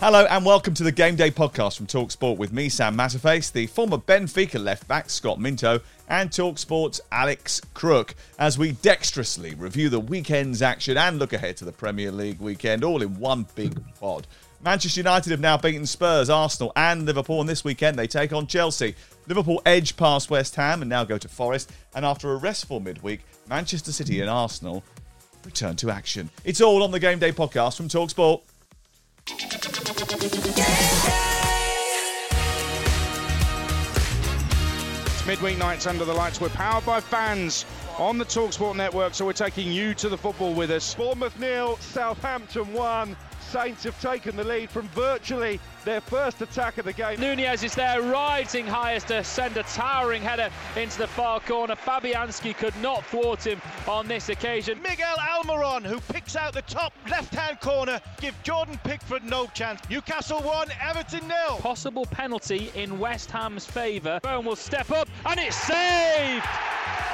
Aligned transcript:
Hello 0.00 0.26
and 0.28 0.44
welcome 0.44 0.74
to 0.74 0.82
the 0.82 0.92
Game 0.92 1.16
Day 1.16 1.30
podcast 1.30 1.78
from 1.78 1.86
Talksport 1.86 2.36
with 2.36 2.52
me, 2.52 2.68
Sam 2.68 2.94
Matterface, 2.94 3.50
the 3.50 3.66
former 3.68 3.96
Benfica 3.96 4.62
left 4.62 4.86
back 4.86 5.08
Scott 5.08 5.40
Minto, 5.40 5.80
and 6.08 6.30
Talksport's 6.30 7.00
Alex 7.10 7.62
Crook, 7.72 8.14
as 8.38 8.58
we 8.58 8.72
dexterously 8.72 9.54
review 9.54 9.88
the 9.88 10.00
weekend's 10.00 10.60
action 10.60 10.98
and 10.98 11.18
look 11.18 11.32
ahead 11.32 11.56
to 11.56 11.64
the 11.64 11.72
Premier 11.72 12.12
League 12.12 12.38
weekend, 12.38 12.84
all 12.84 13.00
in 13.00 13.18
one 13.18 13.46
big 13.54 13.80
pod. 13.98 14.26
Manchester 14.62 15.00
United 15.00 15.30
have 15.30 15.40
now 15.40 15.56
beaten 15.56 15.86
Spurs, 15.86 16.28
Arsenal, 16.28 16.72
and 16.76 17.06
Liverpool, 17.06 17.40
and 17.40 17.48
this 17.48 17.64
weekend 17.64 17.98
they 17.98 18.06
take 18.06 18.32
on 18.34 18.46
Chelsea. 18.46 18.94
Liverpool 19.26 19.62
edge 19.64 19.96
past 19.96 20.28
West 20.28 20.54
Ham 20.56 20.82
and 20.82 20.88
now 20.88 21.04
go 21.04 21.16
to 21.16 21.28
Forest, 21.28 21.72
and 21.94 22.04
after 22.04 22.32
a 22.32 22.36
restful 22.36 22.80
midweek, 22.80 23.20
Manchester 23.48 23.92
City 23.92 24.20
and 24.20 24.28
Arsenal 24.28 24.84
return 25.46 25.76
to 25.76 25.90
action. 25.90 26.28
It's 26.44 26.60
all 26.60 26.82
on 26.82 26.90
the 26.90 27.00
Game 27.00 27.18
Day 27.18 27.32
podcast 27.32 27.76
from 27.78 27.88
Talksport. 27.88 28.42
It's 29.26 29.36
midweek 35.26 35.56
nights 35.56 35.86
under 35.86 36.04
the 36.04 36.12
lights. 36.12 36.40
We're 36.40 36.50
powered 36.50 36.84
by 36.84 37.00
fans 37.00 37.64
on 37.98 38.18
the 38.18 38.26
Talksport 38.26 38.76
network, 38.76 39.14
so 39.14 39.24
we're 39.24 39.32
taking 39.32 39.72
you 39.72 39.94
to 39.94 40.10
the 40.10 40.18
football 40.18 40.52
with 40.52 40.70
us. 40.70 40.94
Bournemouth 40.94 41.38
nil, 41.38 41.78
Southampton 41.78 42.72
one. 42.74 43.16
Saints 43.54 43.84
have 43.84 44.00
taken 44.00 44.34
the 44.34 44.42
lead 44.42 44.68
from 44.68 44.88
virtually 44.88 45.60
their 45.84 46.00
first 46.00 46.42
attack 46.42 46.76
of 46.78 46.86
the 46.86 46.92
game. 46.92 47.20
Nunez 47.20 47.62
is 47.62 47.72
there 47.72 48.02
rising 48.02 48.66
highest 48.66 49.06
to 49.06 49.22
send 49.22 49.56
a 49.56 49.62
towering 49.62 50.22
header 50.22 50.50
into 50.76 50.98
the 50.98 51.06
far 51.06 51.38
corner. 51.38 51.76
Fabianski 51.76 52.56
could 52.56 52.74
not 52.82 53.06
thwart 53.06 53.46
him 53.46 53.62
on 53.86 54.08
this 54.08 54.28
occasion. 54.28 54.82
Miguel 54.82 55.14
Almiron, 55.18 55.84
who 55.84 56.00
picks 56.12 56.34
out 56.34 56.52
the 56.52 56.62
top 56.62 56.92
left-hand 57.08 57.60
corner, 57.60 58.00
give 58.20 58.34
Jordan 58.42 58.76
Pickford 58.82 59.22
no 59.22 59.46
chance. 59.54 59.80
Newcastle 59.88 60.40
1, 60.40 60.70
Everton 60.82 61.28
nil. 61.28 61.58
Possible 61.58 62.06
penalty 62.06 62.72
in 62.74 62.98
West 62.98 63.30
Ham's 63.30 63.64
favour. 63.64 64.18
Bowen 64.24 64.44
will 64.44 64.56
step 64.56 64.90
up 64.90 65.08
and 65.26 65.38
it's 65.38 65.54
saved! 65.54 66.44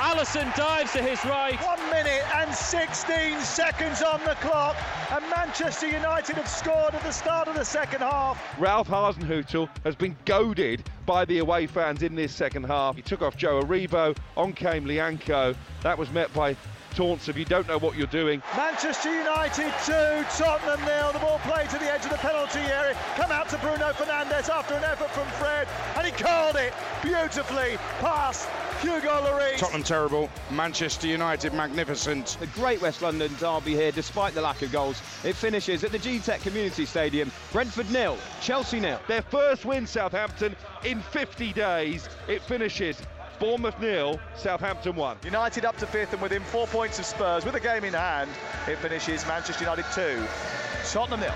Alisson 0.01 0.57
dives 0.57 0.93
to 0.93 1.03
his 1.03 1.23
right. 1.27 1.61
One 1.63 1.91
minute 1.91 2.23
and 2.35 2.55
16 2.55 3.39
seconds 3.41 4.01
on 4.01 4.19
the 4.25 4.35
clock, 4.37 4.75
and 5.11 5.23
Manchester 5.29 5.89
United 5.89 6.37
have 6.37 6.49
scored 6.49 6.95
at 6.95 7.03
the 7.03 7.11
start 7.11 7.49
of 7.49 7.55
the 7.55 7.67
second 7.67 8.01
half. 8.01 8.43
Ralph 8.59 8.89
Hasenhüttl 8.89 9.69
has 9.85 9.95
been 9.95 10.17
goaded 10.25 10.83
by 11.05 11.27
the 11.27 11.41
away 11.41 11.67
fans 11.67 12.03
in 12.03 12.15
this 12.15 12.35
second 12.35 12.65
half. 12.65 12.97
He 12.97 13.03
took 13.03 13.21
off 13.21 13.37
Joe 13.37 13.61
Aribo, 13.61 14.17
on 14.39 14.55
came 14.55 14.87
Lyanco. 14.87 15.55
That 15.83 15.99
was 15.99 16.11
met 16.11 16.33
by 16.33 16.57
taunts 16.95 17.29
if 17.29 17.37
you 17.37 17.45
don't 17.45 17.67
know 17.69 17.79
what 17.79 17.97
you're 17.97 18.07
doing. 18.07 18.43
Manchester 18.57 19.15
United 19.15 19.73
2, 19.85 19.93
Tottenham 20.37 20.85
nil. 20.85 21.13
The 21.13 21.19
ball 21.19 21.39
played 21.41 21.71
to 21.71 21.79
the 21.79 21.91
edge 21.91 22.05
of 22.05 22.11
the 22.11 22.19
penalty 22.19 22.61
area. 22.61 22.97
Come 23.17 23.31
out 23.31 23.49
to 23.51 23.59
Bruno 23.59 23.93
Fernandes 23.93 24.49
after 24.49 24.75
an 24.75 24.85
effort 24.85 25.11
from 25.11 25.27
Fred, 25.39 25.69
and 25.97 26.07
he 26.07 26.13
called 26.13 26.57
it 26.57 26.73
beautifully 27.03 27.77
past 28.01 28.49
Hugo 28.81 29.21
Lloris. 29.23 29.59
Tottenham 29.59 29.83
terrible, 29.83 30.31
Manchester 30.51 31.07
United 31.07 31.53
magnificent. 31.53 32.39
A 32.41 32.47
great 32.47 32.81
West 32.81 33.03
London 33.03 33.31
derby 33.39 33.75
here, 33.75 33.93
despite 33.93 34.35
the 34.35 34.41
lack 34.41 34.63
of 34.63 34.73
goals. 34.73 35.03
It 35.23 35.37
finishes 35.37 35.85
at 35.85 35.93
the 35.93 35.99
G-Tech 35.99 36.41
Community 36.41 36.87
Stadium. 36.87 37.31
Brentford 37.53 37.91
nil, 37.91 38.17
Chelsea 38.41 38.81
nil. 38.81 38.99
Their 39.07 39.23
first 39.23 39.67
win, 39.67 39.87
Southampton, 39.87 40.57
in 40.85 41.01
50 41.03 41.53
days. 41.53 42.09
It 42.27 42.41
finishes 42.43 43.03
Bournemouth 43.41 43.81
nil, 43.81 44.21
Southampton 44.37 44.95
one. 44.95 45.17
United 45.25 45.65
up 45.65 45.77
to 45.79 45.87
fifth 45.87 46.13
and 46.13 46.23
within 46.23 46.43
four 46.43 46.67
points 46.67 46.99
of 46.99 47.07
Spurs 47.07 47.45
with 47.45 47.55
a 47.55 47.61
game 47.61 47.85
in 47.85 47.95
hand. 47.95 48.31
It 48.69 48.77
finishes 48.79 49.27
Manchester 49.27 49.65
United 49.65 49.87
two, 49.95 50.23
Tottenham 50.85 51.21
nil. 51.21 51.35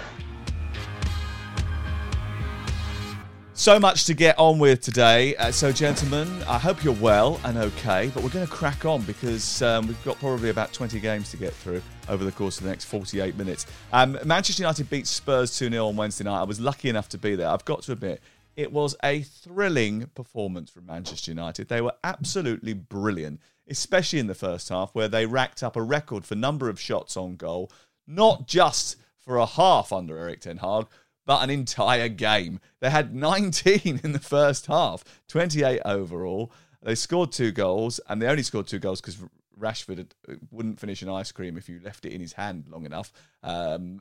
So 3.57 3.79
much 3.79 4.07
to 4.07 4.15
get 4.15 4.37
on 4.37 4.59
with 4.59 4.81
today. 4.81 5.37
Uh, 5.37 5.53
so, 5.53 5.71
gentlemen, 5.71 6.29
I 6.49 6.59
hope 6.59 6.83
you're 6.83 6.93
well 6.93 7.41
and 7.45 7.57
okay, 7.57 8.11
but 8.13 8.25
we're 8.25 8.31
going 8.31 8.45
to 8.45 8.53
crack 8.53 8.85
on 8.85 9.03
because 9.03 9.63
um, 9.63 9.87
we've 9.87 10.05
got 10.05 10.19
probably 10.19 10.51
about 10.51 10.73
20 10.73 10.99
games 10.99 11.31
to 11.31 11.37
get 11.37 11.53
through 11.53 11.81
over 12.09 12.25
the 12.25 12.33
course 12.33 12.59
of 12.59 12.65
the 12.65 12.71
next 12.71 12.87
48 12.87 13.37
minutes. 13.37 13.67
Um, 13.93 14.19
Manchester 14.25 14.65
United 14.65 14.91
beat 14.91 15.07
Spurs 15.07 15.57
2 15.57 15.71
0 15.71 15.87
on 15.87 15.95
Wednesday 15.95 16.25
night. 16.25 16.41
I 16.41 16.43
was 16.43 16.61
lucky 16.61 16.89
enough 16.89 17.09
to 17.11 17.19
be 17.19 17.37
there. 17.37 17.49
I've 17.49 17.65
got 17.65 17.83
to 17.83 17.93
admit, 17.93 18.21
it 18.57 18.73
was 18.73 18.97
a 19.03 19.23
thrilling 19.23 20.07
performance 20.15 20.71
from 20.71 20.87
Manchester 20.87 21.31
United. 21.31 21.69
They 21.69 21.81
were 21.81 21.95
absolutely 22.03 22.75
brilliant, 22.75 23.41
especially 23.69 24.19
in 24.19 24.27
the 24.27 24.35
first 24.35 24.69
half, 24.69 24.95
where 24.95 25.09
they 25.09 25.27
racked 25.27 25.63
up 25.63 25.77
a 25.77 25.83
record 25.83 26.25
for 26.25 26.35
number 26.35 26.69
of 26.69 26.81
shots 26.81 27.17
on 27.17 27.37
goal, 27.37 27.71
not 28.07 28.47
just 28.47 28.97
for 29.19 29.37
a 29.37 29.47
half 29.47 29.93
under 29.93 30.19
Erik 30.19 30.41
Ten 30.41 30.59
Hag, 30.59 30.87
but 31.27 31.43
an 31.43 31.51
entire 31.51 32.09
game. 32.09 32.61
They 32.81 32.91
had 32.91 33.15
19 33.15 34.01
in 34.03 34.13
the 34.13 34.19
first 34.19 34.67
half, 34.67 35.05
28 35.29 35.81
overall. 35.85 36.53
They 36.83 36.95
scored 36.95 37.33
two 37.33 37.51
goals, 37.51 37.99
and 38.09 38.21
they 38.21 38.27
only 38.27 38.43
scored 38.43 38.67
two 38.67 38.79
goals 38.79 39.01
because 39.01 39.19
Rashford 39.59 40.11
wouldn't 40.51 40.81
finish 40.81 41.03
an 41.03 41.09
ice 41.09 41.33
cream 41.33 41.57
if 41.57 41.69
you 41.69 41.81
left 41.83 42.05
it 42.05 42.13
in 42.13 42.21
his 42.21 42.35
hand 42.35 42.67
long 42.69 42.85
enough. 42.85 43.13
Um, 43.43 44.01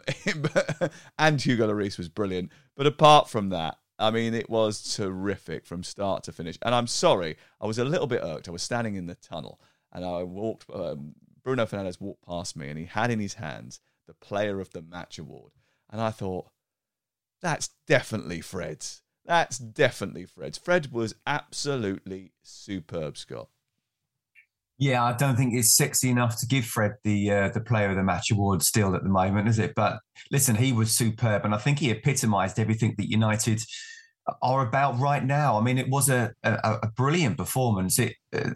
and 1.19 1.41
Hugo 1.41 1.67
Lloris 1.67 1.97
was 1.97 2.09
brilliant. 2.09 2.51
But 2.75 2.87
apart 2.87 3.29
from 3.29 3.49
that, 3.49 3.77
I 3.99 4.11
mean, 4.11 4.33
it 4.33 4.49
was 4.49 4.95
terrific 4.95 5.65
from 5.65 5.83
start 5.83 6.23
to 6.23 6.31
finish. 6.31 6.57
And 6.61 6.73
I'm 6.73 6.87
sorry, 6.87 7.37
I 7.61 7.67
was 7.67 7.77
a 7.77 7.85
little 7.85 8.07
bit 8.07 8.23
irked. 8.23 8.47
I 8.47 8.51
was 8.51 8.63
standing 8.63 8.95
in 8.95 9.07
the 9.07 9.15
tunnel, 9.15 9.59
and 9.91 10.03
I 10.03 10.23
walked. 10.23 10.65
Um, 10.73 11.13
Bruno 11.43 11.65
Fernandes 11.65 12.01
walked 12.01 12.25
past 12.25 12.55
me, 12.55 12.69
and 12.69 12.79
he 12.79 12.85
had 12.85 13.11
in 13.11 13.19
his 13.19 13.35
hands 13.35 13.79
the 14.07 14.13
Player 14.13 14.59
of 14.59 14.71
the 14.71 14.81
Match 14.81 15.19
award, 15.19 15.51
and 15.89 16.01
I 16.01 16.09
thought 16.09 16.47
that's 17.41 17.69
definitely 17.87 18.41
Fred's. 18.41 19.01
That's 19.25 19.57
definitely 19.57 20.25
Fred's. 20.25 20.57
Fred 20.57 20.91
was 20.91 21.15
absolutely 21.27 22.31
superb, 22.41 23.17
Scott. 23.17 23.49
Yeah, 24.79 25.03
I 25.03 25.13
don't 25.13 25.35
think 25.35 25.53
it's 25.53 25.75
sexy 25.75 26.09
enough 26.09 26.39
to 26.39 26.47
give 26.47 26.65
Fred 26.65 26.93
the 27.03 27.31
uh, 27.31 27.49
the 27.49 27.61
Player 27.61 27.89
of 27.89 27.95
the 27.95 28.03
Match 28.03 28.31
award 28.31 28.63
still 28.63 28.95
at 28.95 29.03
the 29.03 29.09
moment, 29.09 29.47
is 29.47 29.59
it? 29.59 29.73
But 29.75 29.99
listen, 30.31 30.55
he 30.55 30.73
was 30.73 30.91
superb, 30.91 31.45
and 31.45 31.53
I 31.53 31.57
think 31.57 31.79
he 31.79 31.91
epitomised 31.91 32.59
everything 32.59 32.95
that 32.97 33.09
United 33.09 33.61
are 34.41 34.65
about 34.65 34.97
right 34.99 35.23
now. 35.23 35.57
I 35.57 35.61
mean, 35.61 35.77
it 35.77 35.89
was 35.89 36.09
a 36.09 36.33
a, 36.43 36.79
a 36.83 36.91
brilliant 36.95 37.37
performance. 37.37 37.99
It 37.99 38.15
uh, 38.35 38.51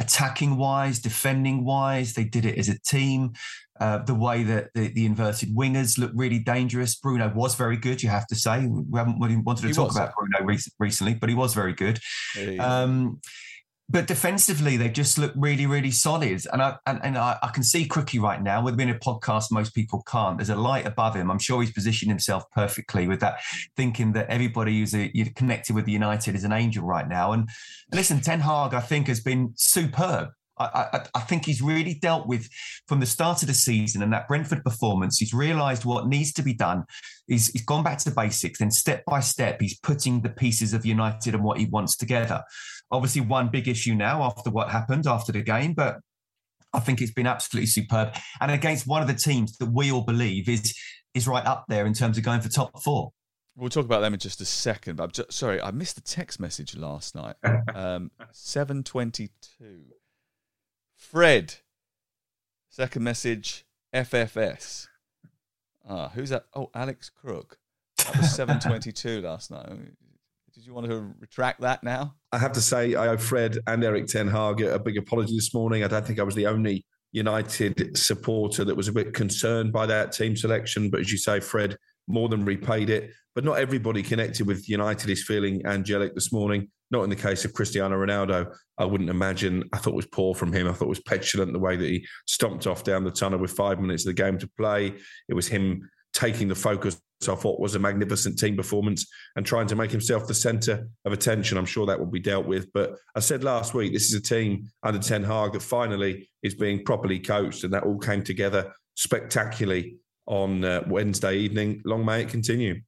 attacking 0.00 0.56
wise, 0.56 0.98
defending 0.98 1.64
wise, 1.64 2.14
they 2.14 2.24
did 2.24 2.44
it 2.46 2.58
as 2.58 2.68
a 2.68 2.78
team. 2.80 3.32
Uh, 3.80 3.96
the 4.04 4.14
way 4.14 4.42
that 4.42 4.68
the, 4.74 4.88
the, 4.88 5.06
inverted 5.06 5.56
wingers 5.56 5.96
look 5.96 6.10
really 6.14 6.38
dangerous. 6.38 6.96
Bruno 6.96 7.32
was 7.34 7.54
very 7.54 7.78
good, 7.78 8.02
you 8.02 8.10
have 8.10 8.26
to 8.26 8.34
say. 8.34 8.66
We 8.66 8.98
haven't 8.98 9.18
really 9.18 9.38
wanted 9.38 9.62
to 9.62 9.68
he 9.68 9.72
talk 9.72 9.86
was. 9.86 9.96
about 9.96 10.12
Bruno 10.14 10.44
re- 10.44 10.58
recently, 10.78 11.14
but 11.14 11.30
he 11.30 11.34
was 11.34 11.54
very 11.54 11.72
good. 11.72 11.98
Yeah, 12.36 12.82
um, 12.82 13.22
but 13.90 14.06
defensively, 14.06 14.76
they 14.76 14.88
just 14.88 15.18
look 15.18 15.32
really, 15.34 15.66
really 15.66 15.90
solid. 15.90 16.40
And 16.52 16.62
I 16.62 16.76
and, 16.86 17.00
and 17.02 17.18
I, 17.18 17.36
I, 17.42 17.48
can 17.48 17.64
see 17.64 17.88
Crookie 17.88 18.20
right 18.20 18.40
now. 18.40 18.62
With 18.62 18.76
being 18.76 18.90
a 18.90 18.94
podcast, 18.94 19.50
most 19.50 19.74
people 19.74 20.04
can't. 20.06 20.38
There's 20.38 20.48
a 20.48 20.54
light 20.54 20.86
above 20.86 21.16
him. 21.16 21.28
I'm 21.28 21.40
sure 21.40 21.60
he's 21.60 21.72
positioned 21.72 22.10
himself 22.10 22.44
perfectly 22.52 23.08
with 23.08 23.18
that, 23.20 23.40
thinking 23.76 24.12
that 24.12 24.28
everybody 24.28 24.78
who's 24.78 24.94
a, 24.94 25.06
uh, 25.06 25.24
connected 25.34 25.74
with 25.74 25.86
the 25.86 25.92
United 25.92 26.36
is 26.36 26.44
an 26.44 26.52
angel 26.52 26.84
right 26.84 27.08
now. 27.08 27.32
And 27.32 27.48
listen, 27.92 28.20
Ten 28.20 28.40
Hag, 28.40 28.74
I 28.74 28.80
think, 28.80 29.08
has 29.08 29.20
been 29.20 29.54
superb. 29.56 30.28
I, 30.56 30.88
I, 30.92 31.06
I, 31.14 31.20
think 31.20 31.46
he's 31.46 31.62
really 31.62 31.94
dealt 31.94 32.26
with 32.26 32.48
from 32.86 33.00
the 33.00 33.06
start 33.06 33.42
of 33.42 33.48
the 33.48 33.54
season 33.54 34.02
and 34.02 34.12
that 34.12 34.28
Brentford 34.28 34.62
performance. 34.62 35.18
He's 35.18 35.32
realised 35.32 35.86
what 35.86 36.06
needs 36.06 36.34
to 36.34 36.42
be 36.42 36.52
done. 36.52 36.84
He's, 37.26 37.48
he's 37.48 37.64
gone 37.64 37.82
back 37.82 37.98
to 38.00 38.10
basics. 38.10 38.58
Then 38.58 38.70
step 38.70 39.02
by 39.06 39.20
step, 39.20 39.58
he's 39.58 39.78
putting 39.78 40.20
the 40.20 40.28
pieces 40.28 40.74
of 40.74 40.84
United 40.84 41.34
and 41.34 41.42
what 41.42 41.58
he 41.58 41.64
wants 41.64 41.96
together. 41.96 42.42
Obviously, 42.90 43.20
one 43.20 43.48
big 43.48 43.68
issue 43.68 43.94
now 43.94 44.22
after 44.22 44.50
what 44.50 44.70
happened 44.70 45.06
after 45.06 45.32
the 45.32 45.42
game, 45.42 45.74
but 45.74 45.98
I 46.72 46.80
think 46.80 47.00
it's 47.00 47.12
been 47.12 47.26
absolutely 47.26 47.66
superb. 47.66 48.14
And 48.40 48.50
against 48.50 48.86
one 48.86 49.02
of 49.02 49.08
the 49.08 49.14
teams 49.14 49.56
that 49.58 49.66
we 49.66 49.90
all 49.90 50.02
believe 50.02 50.48
is 50.48 50.74
is 51.14 51.26
right 51.26 51.44
up 51.44 51.64
there 51.68 51.86
in 51.86 51.92
terms 51.94 52.16
of 52.18 52.24
going 52.24 52.40
for 52.40 52.48
top 52.48 52.82
four. 52.82 53.10
We'll 53.56 53.68
talk 53.68 53.84
about 53.84 54.00
them 54.00 54.14
in 54.14 54.20
just 54.20 54.40
a 54.40 54.44
second. 54.44 54.96
But 54.96 55.04
I'm 55.04 55.10
just, 55.10 55.32
sorry, 55.32 55.60
I 55.60 55.70
missed 55.72 55.96
the 55.96 56.00
text 56.02 56.38
message 56.40 56.76
last 56.76 57.14
night. 57.14 57.36
Um, 57.74 58.10
Seven 58.32 58.82
twenty-two. 58.82 59.82
Fred. 60.96 61.56
Second 62.68 63.02
message. 63.04 63.64
FFS. 63.94 64.86
Ah, 65.88 66.10
who's 66.14 66.30
that? 66.30 66.44
Oh, 66.54 66.70
Alex 66.74 67.10
Crook. 67.10 67.58
That 67.98 68.16
was 68.16 68.34
seven 68.34 68.60
twenty-two 68.60 69.20
last 69.20 69.50
night. 69.50 69.68
Did 70.60 70.66
you 70.66 70.74
want 70.74 70.88
to 70.88 71.14
retract 71.18 71.62
that 71.62 71.82
now? 71.82 72.16
I 72.32 72.38
have 72.38 72.52
to 72.52 72.60
say, 72.60 72.94
I 72.94 73.08
owe 73.08 73.16
Fred 73.16 73.60
and 73.66 73.82
Erik 73.82 74.08
Ten 74.08 74.28
Hag 74.28 74.60
a 74.60 74.78
big 74.78 74.98
apology 74.98 75.34
this 75.34 75.54
morning. 75.54 75.82
I 75.82 75.88
don't 75.88 76.06
think 76.06 76.20
I 76.20 76.22
was 76.22 76.34
the 76.34 76.48
only 76.48 76.84
United 77.12 77.96
supporter 77.96 78.62
that 78.66 78.76
was 78.76 78.86
a 78.86 78.92
bit 78.92 79.14
concerned 79.14 79.72
by 79.72 79.86
that 79.86 80.12
team 80.12 80.36
selection. 80.36 80.90
But 80.90 81.00
as 81.00 81.10
you 81.10 81.16
say, 81.16 81.40
Fred 81.40 81.78
more 82.08 82.28
than 82.28 82.44
repaid 82.44 82.90
it. 82.90 83.10
But 83.34 83.44
not 83.44 83.58
everybody 83.58 84.02
connected 84.02 84.46
with 84.46 84.68
United 84.68 85.08
is 85.08 85.24
feeling 85.24 85.64
angelic 85.64 86.14
this 86.14 86.30
morning. 86.30 86.68
Not 86.90 87.04
in 87.04 87.10
the 87.10 87.16
case 87.16 87.46
of 87.46 87.54
Cristiano 87.54 87.96
Ronaldo. 87.96 88.54
I 88.76 88.84
wouldn't 88.84 89.08
imagine. 89.08 89.64
I 89.72 89.78
thought 89.78 89.94
it 89.94 89.96
was 89.96 90.08
poor 90.08 90.34
from 90.34 90.52
him. 90.52 90.68
I 90.68 90.74
thought 90.74 90.84
it 90.84 90.88
was 90.90 91.00
petulant 91.00 91.54
the 91.54 91.58
way 91.58 91.76
that 91.76 91.88
he 91.88 92.06
stomped 92.26 92.66
off 92.66 92.84
down 92.84 93.04
the 93.04 93.10
tunnel 93.10 93.38
with 93.38 93.52
five 93.52 93.80
minutes 93.80 94.04
of 94.04 94.14
the 94.14 94.22
game 94.22 94.36
to 94.36 94.50
play. 94.58 94.92
It 95.26 95.34
was 95.34 95.48
him 95.48 95.88
taking 96.12 96.48
the 96.48 96.54
focus 96.54 97.00
off 97.28 97.44
what 97.44 97.60
was 97.60 97.74
a 97.74 97.78
magnificent 97.78 98.38
team 98.38 98.56
performance 98.56 99.06
and 99.36 99.44
trying 99.44 99.66
to 99.66 99.76
make 99.76 99.90
himself 99.90 100.26
the 100.26 100.34
centre 100.34 100.88
of 101.04 101.12
attention. 101.12 101.58
I'm 101.58 101.66
sure 101.66 101.86
that 101.86 101.98
will 101.98 102.06
be 102.06 102.20
dealt 102.20 102.46
with. 102.46 102.72
But 102.72 102.96
I 103.14 103.20
said 103.20 103.44
last 103.44 103.74
week, 103.74 103.92
this 103.92 104.12
is 104.12 104.14
a 104.14 104.22
team 104.22 104.68
under 104.82 104.98
Ten 104.98 105.24
Hag 105.24 105.52
that 105.52 105.62
finally 105.62 106.28
is 106.42 106.54
being 106.54 106.84
properly 106.84 107.18
coached, 107.18 107.64
and 107.64 107.72
that 107.72 107.84
all 107.84 107.98
came 107.98 108.22
together 108.22 108.72
spectacularly 108.94 109.96
on 110.26 110.64
uh, 110.64 110.82
Wednesday 110.86 111.36
evening. 111.36 111.82
Long 111.84 112.04
may 112.04 112.22
it 112.22 112.28
continue. 112.28 112.80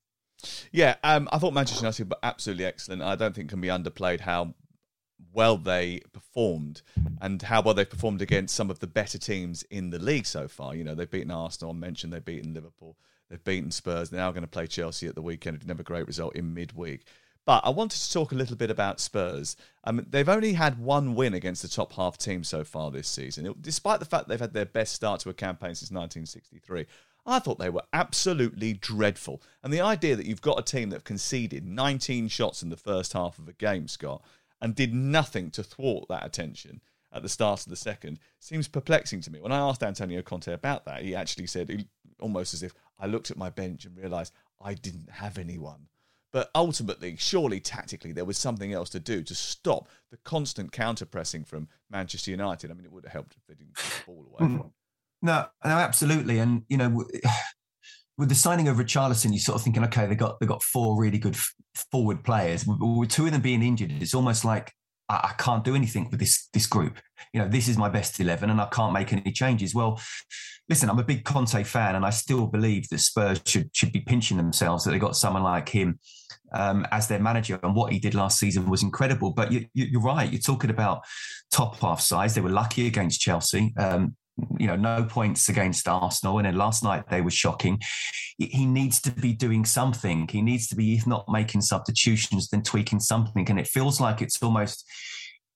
Yeah, 0.73 0.96
um, 1.05 1.28
I 1.31 1.38
thought 1.38 1.55
Manchester 1.55 1.85
United 1.85 2.11
were 2.11 2.17
absolutely 2.23 2.64
excellent. 2.64 3.02
I 3.02 3.14
don't 3.14 3.35
think 3.35 3.50
can 3.50 3.61
be 3.61 3.69
underplayed 3.69 4.20
how 4.20 4.55
well 5.32 5.56
they 5.56 6.00
performed 6.12 6.82
and 7.20 7.40
how 7.43 7.62
well 7.62 7.75
they've 7.75 7.88
performed 7.88 8.20
against 8.20 8.55
some 8.55 8.70
of 8.70 8.81
the 8.81 8.87
better 8.87 9.19
teams 9.19 9.62
in 9.64 9.90
the 9.90 9.99
league 9.99 10.26
so 10.26 10.49
far. 10.49 10.75
You 10.75 10.85
know, 10.85 10.94
they've 10.94 11.11
beaten 11.11 11.31
Arsenal, 11.31 11.73
I 11.73 11.76
mentioned 11.76 12.12
they've 12.12 12.25
beaten 12.25 12.55
Liverpool, 12.55 12.96
they've 13.32 13.43
beaten 13.43 13.70
Spurs, 13.70 14.11
they're 14.11 14.20
now 14.20 14.31
going 14.31 14.43
to 14.43 14.49
play 14.49 14.67
Chelsea 14.67 15.08
at 15.08 15.14
the 15.14 15.23
weekend. 15.23 15.58
Didn't 15.58 15.70
have 15.70 15.81
a 15.81 15.84
great 15.84 16.06
result 16.06 16.37
in 16.37 16.52
midweek. 16.52 17.06
But 17.46 17.62
I 17.64 17.70
wanted 17.70 17.99
to 18.00 18.12
talk 18.12 18.31
a 18.31 18.37
little 18.37 18.56
bit 18.56 18.70
about 18.70 19.00
Spurs. 19.00 19.56
Um, 19.84 20.06
they've 20.08 20.29
only 20.29 20.52
had 20.52 20.79
one 20.79 21.14
win 21.14 21.34
against 21.34 21.62
the 21.62 21.69
top 21.69 21.94
half 21.94 22.19
team 22.19 22.44
so 22.44 22.62
far 22.62 22.90
this 22.90 23.08
season, 23.08 23.46
it, 23.46 23.62
despite 23.62 23.99
the 23.99 24.06
fact 24.06 24.29
they've 24.29 24.38
had 24.38 24.52
their 24.52 24.67
best 24.67 24.94
start 24.94 25.20
to 25.20 25.31
a 25.31 25.34
campaign 25.34 25.75
since 25.75 25.90
1963. 25.90 26.87
I 27.25 27.38
thought 27.38 27.58
they 27.58 27.70
were 27.70 27.82
absolutely 27.93 28.75
dreadful. 28.75 29.43
And 29.62 29.73
the 29.73 29.81
idea 29.81 30.14
that 30.14 30.26
you've 30.26 30.43
got 30.43 30.58
a 30.58 30.62
team 30.62 30.90
that 30.90 31.05
conceded 31.05 31.67
19 31.67 32.28
shots 32.28 32.62
in 32.62 32.69
the 32.69 32.76
first 32.76 33.14
half 33.14 33.38
of 33.38 33.49
a 33.49 33.52
game, 33.52 33.88
Scott, 33.88 34.23
and 34.61 34.75
did 34.75 34.93
nothing 34.93 35.50
to 35.52 35.64
thwart 35.64 36.06
that 36.08 36.26
attention 36.26 36.81
at 37.12 37.23
the 37.23 37.28
start 37.28 37.61
of 37.61 37.69
the 37.69 37.76
second 37.76 38.19
seems 38.38 38.69
perplexing 38.69 39.20
to 39.23 39.31
me. 39.31 39.40
When 39.40 39.52
I 39.52 39.58
asked 39.58 39.82
Antonio 39.82 40.23
Conte 40.23 40.52
about 40.52 40.85
that, 40.85 41.02
he 41.02 41.14
actually 41.14 41.46
said, 41.46 41.87
almost 42.23 42.55
as 42.55 42.63
if 42.63 42.73
I 42.99 43.07
looked 43.07 43.31
at 43.31 43.37
my 43.37 43.51
bench 43.51 43.85
and 43.85 43.97
realised 43.97 44.33
I 44.61 44.75
didn't 44.75 45.11
have 45.11 45.39
anyone. 45.39 45.89
But 46.33 46.51
ultimately, 46.55 47.17
surely 47.19 47.61
tactically, 47.61 48.13
there 48.13 48.25
was 48.25 48.39
something 48.39 48.73
else 48.73 48.89
to 48.91 49.01
do 49.01 49.23
to 49.23 49.35
stop 49.35 49.89
the 50.11 50.17
constant 50.19 50.73
counter 50.73 51.05
pressing 51.05 51.45
from 51.45 51.69
Manchester 51.91 52.31
United. 52.31 52.71
I 52.71 52.75
mean, 52.75 52.87
it 52.87 52.93
would 52.93 53.05
have 53.05 53.13
helped 53.13 53.37
if 53.37 53.47
they 53.47 53.55
didn't 53.55 53.77
get 53.77 53.85
the 53.85 54.13
ball 54.13 54.27
away. 54.33 54.51
Mm. 54.51 54.71
No, 55.21 55.47
no, 55.65 55.71
absolutely. 55.71 56.39
And 56.39 56.63
you 56.69 56.79
know, 56.79 57.05
with 58.19 58.31
the 58.31 58.35
signing 58.35 58.69
of 58.69 58.79
Richarlison, 58.79 59.31
you're 59.31 59.41
sort 59.41 59.57
of 59.57 59.63
thinking, 59.63 59.85
okay, 59.85 60.07
they 60.07 60.15
got 60.15 60.41
they 60.41 60.47
got 60.47 60.63
four 60.63 60.99
really 60.99 61.19
good 61.19 61.37
forward 61.91 62.25
players. 62.25 62.65
With 62.67 63.11
two 63.11 63.27
of 63.27 63.33
them 63.33 63.43
being 63.43 63.63
injured, 63.63 63.93
it's 63.93 64.15
almost 64.15 64.43
like 64.45 64.75
I, 65.12 65.35
can't 65.38 65.64
do 65.64 65.75
anything 65.75 66.09
with 66.11 66.20
this 66.20 66.49
this 66.53 66.67
group. 66.67 66.99
You 67.32 67.41
know, 67.41 67.49
this 67.49 67.69
is 67.69 67.76
my 67.76 67.88
best 67.88 68.19
eleven, 68.20 68.50
and 68.50 68.61
I 68.61 68.67
can't 68.67 68.93
make 68.93 69.12
any 69.12 69.32
changes. 69.32 69.75
Well, 69.75 70.00
listen, 70.69 70.88
I'm 70.88 70.99
a 70.99 71.05
big 71.05 71.25
Conte 71.25 71.62
fan, 71.64 71.94
and 71.94 72.05
I 72.05 72.11
still 72.11 72.47
believe 72.47 72.88
that 72.88 72.99
Spurs 72.99 73.41
should 73.47 73.70
should 73.75 73.93
be 73.93 74.00
pinching 74.00 74.37
themselves 74.37 74.85
that 74.85 74.93
they 74.93 74.99
got 74.99 75.17
someone 75.17 75.43
like 75.43 75.69
him 75.69 75.99
um, 76.55 76.87
as 76.91 77.09
their 77.09 77.19
manager. 77.19 77.59
And 77.62 77.75
what 77.75 77.93
he 77.93 77.99
did 77.99 78.14
last 78.14 78.38
season 78.38 78.69
was 78.69 78.82
incredible. 78.82 79.32
But 79.32 79.53
you, 79.53 79.61
are 79.61 79.69
you, 79.75 80.00
right; 80.00 80.31
you're 80.31 80.41
talking 80.41 80.70
about 80.70 81.05
top 81.50 81.76
half 81.81 82.00
size. 82.00 82.35
They 82.35 82.41
were 82.41 82.50
lucky 82.50 82.87
against 82.87 83.20
Chelsea. 83.20 83.75
Um, 83.79 84.17
you 84.58 84.67
know, 84.67 84.76
no 84.76 85.05
points 85.05 85.49
against 85.49 85.88
Arsenal. 85.88 86.38
And 86.38 86.46
then 86.46 86.56
last 86.56 86.82
night 86.82 87.08
they 87.11 87.20
were 87.20 87.31
shocking. 87.31 87.81
He 88.38 88.67
needs 88.67 89.00
to 89.02 89.11
be 89.11 89.32
doing 89.32 89.64
something. 89.64 90.29
He 90.29 90.43
needs 90.43 90.67
to 90.69 90.76
be, 90.76 90.94
if 90.94 91.06
not 91.06 91.26
making 91.29 91.61
substitutions, 91.61 92.49
then 92.49 92.62
tweaking 92.62 93.00
something. 93.00 93.49
And 93.49 93.61
it 93.61 93.67
feels 93.67 94.00
like 94.00 94.23
it's 94.23 94.43
almost 94.43 94.84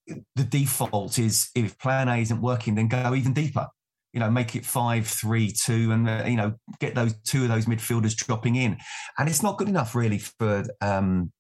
the 0.07 0.45
default 0.45 1.19
is 1.19 1.51
if 1.55 1.79
plan 1.79 2.09
A 2.09 2.17
isn't 2.17 2.41
working, 2.41 2.75
then 2.75 2.89
go 2.89 3.15
even 3.15 3.33
deeper. 3.33 3.69
You 4.13 4.21
know, 4.21 4.31
make 4.31 4.57
it 4.57 4.65
five, 4.65 5.07
three, 5.07 5.51
two, 5.51 5.93
and 5.93 6.09
uh, 6.09 6.25
you 6.27 6.37
know, 6.37 6.55
get 6.81 6.95
those 6.95 7.15
two 7.25 7.43
of 7.43 7.49
those 7.49 7.67
midfielders 7.67 8.17
dropping 8.17 8.57
in, 8.57 8.79
and 9.19 9.29
it's 9.29 9.43
not 9.43 9.59
good 9.59 9.69
enough 9.69 9.95
really 9.95 10.19
for 10.19 10.65
um, 10.81 11.33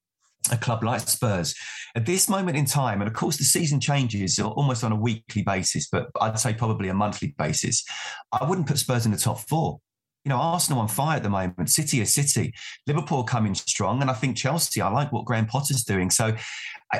a 0.53 0.57
club 0.57 0.83
like 0.85 1.01
Spurs. 1.09 1.55
At 1.95 2.07
this 2.07 2.29
moment 2.29 2.57
in 2.57 2.67
time, 2.67 3.01
and 3.01 3.09
of 3.09 3.15
course 3.15 3.37
the 3.37 3.45
season 3.45 3.81
changes 3.81 4.39
almost 4.39 4.85
on 4.85 4.93
a 4.93 4.97
weekly 4.97 5.43
basis, 5.43 5.89
but 5.89 6.09
I'd 6.21 6.39
say 6.39 6.53
probably 6.53 6.89
a 6.89 6.95
monthly 6.95 7.35
basis, 7.39 7.85
I 8.33 8.45
wouldn't 8.45 8.67
put 8.67 8.79
Spurs 8.79 9.07
in 9.07 9.13
the 9.13 9.19
top 9.19 9.41
four. 9.41 9.81
You 10.25 10.31
know, 10.31 10.39
Arsenal 10.39 10.81
on 10.81 10.89
fire 10.89 11.19
at 11.19 11.23
the 11.23 11.31
moment, 11.31 11.71
City 11.71 12.01
is 12.01 12.13
City, 12.13 12.53
Liverpool 12.87 13.23
coming 13.23 13.55
strong, 13.55 14.03
and 14.03 14.11
I 14.11 14.15
think 14.15 14.37
Chelsea, 14.37 14.81
I 14.81 14.89
like 14.89 15.13
what 15.13 15.25
Graham 15.25 15.47
Potter's 15.47 15.85
doing. 15.85 16.11
So 16.11 16.37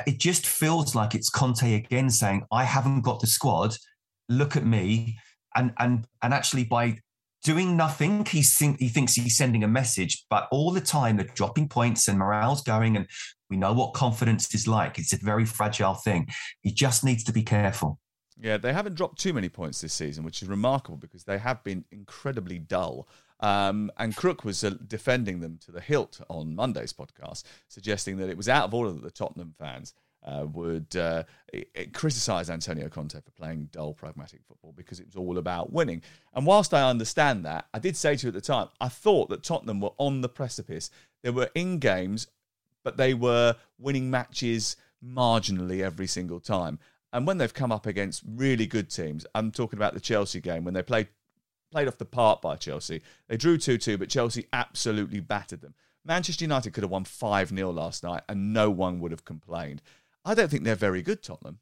it 0.05 0.17
just 0.17 0.47
feels 0.47 0.95
like 0.95 1.13
it's 1.13 1.29
Conte 1.29 1.73
again 1.73 2.09
saying, 2.09 2.45
I 2.51 2.63
haven't 2.63 3.01
got 3.01 3.19
the 3.19 3.27
squad, 3.27 3.75
look 4.29 4.55
at 4.55 4.65
me. 4.65 5.17
And 5.55 5.73
and 5.79 6.05
and 6.21 6.33
actually 6.33 6.65
by 6.65 6.99
doing 7.43 7.77
nothing. 7.77 8.25
He, 8.25 8.41
think, 8.41 8.79
he 8.79 8.89
thinks 8.89 9.13
he's 9.13 9.37
sending 9.37 9.63
a 9.63 9.67
message, 9.67 10.25
but 10.29 10.47
all 10.51 10.71
the 10.71 10.81
time 10.81 11.17
they're 11.17 11.25
dropping 11.25 11.69
points 11.69 12.07
and 12.07 12.17
morale's 12.17 12.61
going. 12.61 12.95
And 12.95 13.07
we 13.49 13.57
know 13.57 13.73
what 13.73 13.93
confidence 13.93 14.53
is 14.53 14.67
like. 14.67 14.97
It's 14.97 15.13
a 15.13 15.17
very 15.17 15.45
fragile 15.45 15.95
thing. 15.95 16.27
He 16.61 16.71
just 16.71 17.03
needs 17.03 17.23
to 17.25 17.31
be 17.31 17.43
careful. 17.43 17.99
Yeah, 18.39 18.57
they 18.57 18.73
haven't 18.73 18.95
dropped 18.95 19.19
too 19.19 19.33
many 19.33 19.49
points 19.49 19.81
this 19.81 19.93
season, 19.93 20.23
which 20.23 20.43
is 20.43 20.47
remarkable 20.47 20.97
because 20.97 21.23
they 21.23 21.39
have 21.39 21.63
been 21.63 21.85
incredibly 21.91 22.59
dull. 22.59 23.07
Um, 23.39 23.91
and 23.97 24.15
Crook 24.15 24.43
was 24.43 24.63
uh, 24.63 24.71
defending 24.85 25.39
them 25.39 25.59
to 25.65 25.71
the 25.71 25.81
hilt 25.81 26.21
on 26.29 26.55
Monday's 26.55 26.93
podcast, 26.93 27.43
suggesting 27.67 28.17
that 28.17 28.29
it 28.29 28.37
was 28.37 28.49
out 28.49 28.65
of 28.65 28.73
order 28.73 28.91
that 28.91 29.03
the 29.03 29.11
Tottenham 29.11 29.53
fans 29.57 29.93
uh, 30.27 30.45
would 30.51 30.93
uh, 30.95 31.23
criticise 31.93 32.49
Antonio 32.49 32.89
Conte 32.89 33.19
for 33.21 33.31
playing 33.31 33.69
dull, 33.71 33.93
pragmatic 33.93 34.41
football 34.45 34.73
because 34.75 34.99
it 34.99 35.05
was 35.05 35.15
all 35.15 35.37
about 35.37 35.71
winning. 35.71 36.01
And 36.33 36.45
whilst 36.45 36.73
I 36.73 36.87
understand 36.87 37.45
that, 37.45 37.67
I 37.73 37.79
did 37.79 37.95
say 37.95 38.15
to 38.17 38.23
you 38.23 38.27
at 38.27 38.33
the 38.33 38.41
time, 38.41 38.67
I 38.81 38.89
thought 38.89 39.29
that 39.29 39.43
Tottenham 39.43 39.79
were 39.79 39.93
on 39.97 40.21
the 40.21 40.29
precipice. 40.29 40.91
They 41.23 41.29
were 41.29 41.49
in 41.55 41.79
games, 41.79 42.27
but 42.83 42.97
they 42.97 43.13
were 43.13 43.55
winning 43.79 44.11
matches 44.11 44.75
marginally 45.03 45.81
every 45.81 46.07
single 46.07 46.41
time. 46.41 46.79
And 47.13 47.25
when 47.25 47.37
they've 47.37 47.53
come 47.53 47.71
up 47.71 47.85
against 47.85 48.21
really 48.27 48.67
good 48.67 48.89
teams, 48.89 49.25
I'm 49.33 49.51
talking 49.51 49.79
about 49.79 49.93
the 49.93 50.01
Chelsea 50.01 50.41
game 50.41 50.65
when 50.65 50.73
they 50.73 50.83
played 50.83 51.07
played 51.71 51.87
off 51.87 51.97
the 51.97 52.05
park 52.05 52.41
by 52.41 52.55
Chelsea. 52.55 53.01
They 53.27 53.37
drew 53.37 53.57
2 53.57 53.77
2, 53.77 53.97
but 53.97 54.09
Chelsea 54.09 54.47
absolutely 54.51 55.19
battered 55.21 55.61
them. 55.61 55.73
Manchester 56.07 56.45
United 56.45 56.71
could 56.71 56.83
have 56.83 56.91
won 56.91 57.03
5 57.03 57.49
0 57.49 57.71
last 57.71 58.03
night 58.03 58.23
and 58.29 58.53
no 58.53 58.69
one 58.69 58.99
would 58.99 59.11
have 59.11 59.25
complained. 59.25 59.81
I 60.27 60.33
don't 60.33 60.51
think 60.51 60.65
they're 60.65 60.75
very 60.75 61.01
good, 61.01 61.23
Tottenham. 61.23 61.59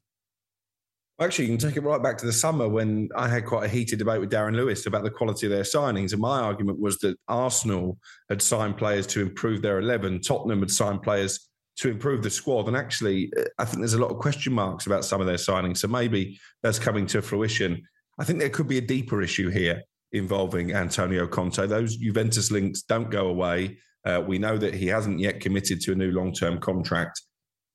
Actually, 1.22 1.45
you 1.45 1.55
can 1.55 1.69
take 1.69 1.77
it 1.77 1.84
right 1.84 2.01
back 2.01 2.17
to 2.17 2.25
the 2.25 2.34
summer 2.34 2.67
when 2.67 3.10
I 3.15 3.29
had 3.29 3.45
quite 3.45 3.65
a 3.65 3.67
heated 3.69 4.00
debate 4.00 4.19
with 4.19 4.31
Darren 4.31 4.55
Lewis 4.55 4.88
about 4.88 5.03
the 5.03 5.12
quality 5.12 5.45
of 5.45 5.51
their 5.51 5.62
signings. 5.62 6.13
And 6.13 6.22
my 6.22 6.41
argument 6.41 6.79
was 6.79 6.98
that 7.00 7.15
Arsenal 7.27 8.00
had 8.27 8.41
signed 8.41 8.75
players 8.77 9.05
to 9.07 9.22
improve 9.22 9.62
their 9.62 9.79
11, 9.79 10.22
Tottenham 10.22 10.60
had 10.60 10.72
signed 10.72 11.03
players 11.03 11.48
to 11.77 11.89
improve 11.89 12.24
the 12.24 12.29
squad. 12.29 12.67
And 12.67 12.75
actually, 12.75 13.31
I 13.60 13.65
think 13.65 13.79
there's 13.79 13.93
a 13.93 14.01
lot 14.01 14.12
of 14.12 14.17
question 14.17 14.51
marks 14.51 14.88
about 14.88 15.05
some 15.05 15.22
of 15.22 15.27
their 15.27 15.38
signings. 15.38 15.77
So 15.77 15.88
maybe 15.88 16.39
that's 16.63 16.79
coming 16.79 17.05
to 17.07 17.22
fruition. 17.22 17.84
I 18.17 18.24
think 18.24 18.39
there 18.39 18.50
could 18.50 18.67
be 18.67 18.79
a 18.79 18.81
deeper 18.81 19.22
issue 19.22 19.50
here 19.50 19.84
involving 20.12 20.74
Antonio 20.74 21.27
Conte. 21.27 21.67
Those 21.67 21.98
Juventus 21.98 22.50
links 22.50 22.81
don't 22.81 23.12
go 23.12 23.27
away. 23.27 23.77
Uh, 24.05 24.24
we 24.25 24.39
know 24.39 24.57
that 24.57 24.74
he 24.74 24.88
hasn't 24.88 25.19
yet 25.19 25.39
committed 25.39 25.81
to 25.81 25.91
a 25.91 25.95
new 25.95 26.12
long 26.12 26.34
term 26.34 26.60
contract. 26.60 27.22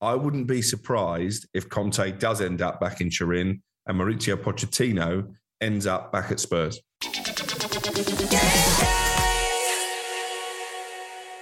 I 0.02 0.14
wouldn't 0.14 0.46
be 0.46 0.62
surprised 0.62 1.46
if 1.52 1.68
Conte 1.68 2.12
does 2.12 2.40
end 2.40 2.62
up 2.62 2.80
back 2.80 3.02
in 3.02 3.10
Turin 3.10 3.62
and 3.86 4.00
Mauricio 4.00 4.34
Pochettino 4.34 5.34
ends 5.60 5.86
up 5.86 6.10
back 6.10 6.30
at 6.30 6.40
Spurs. 6.40 6.80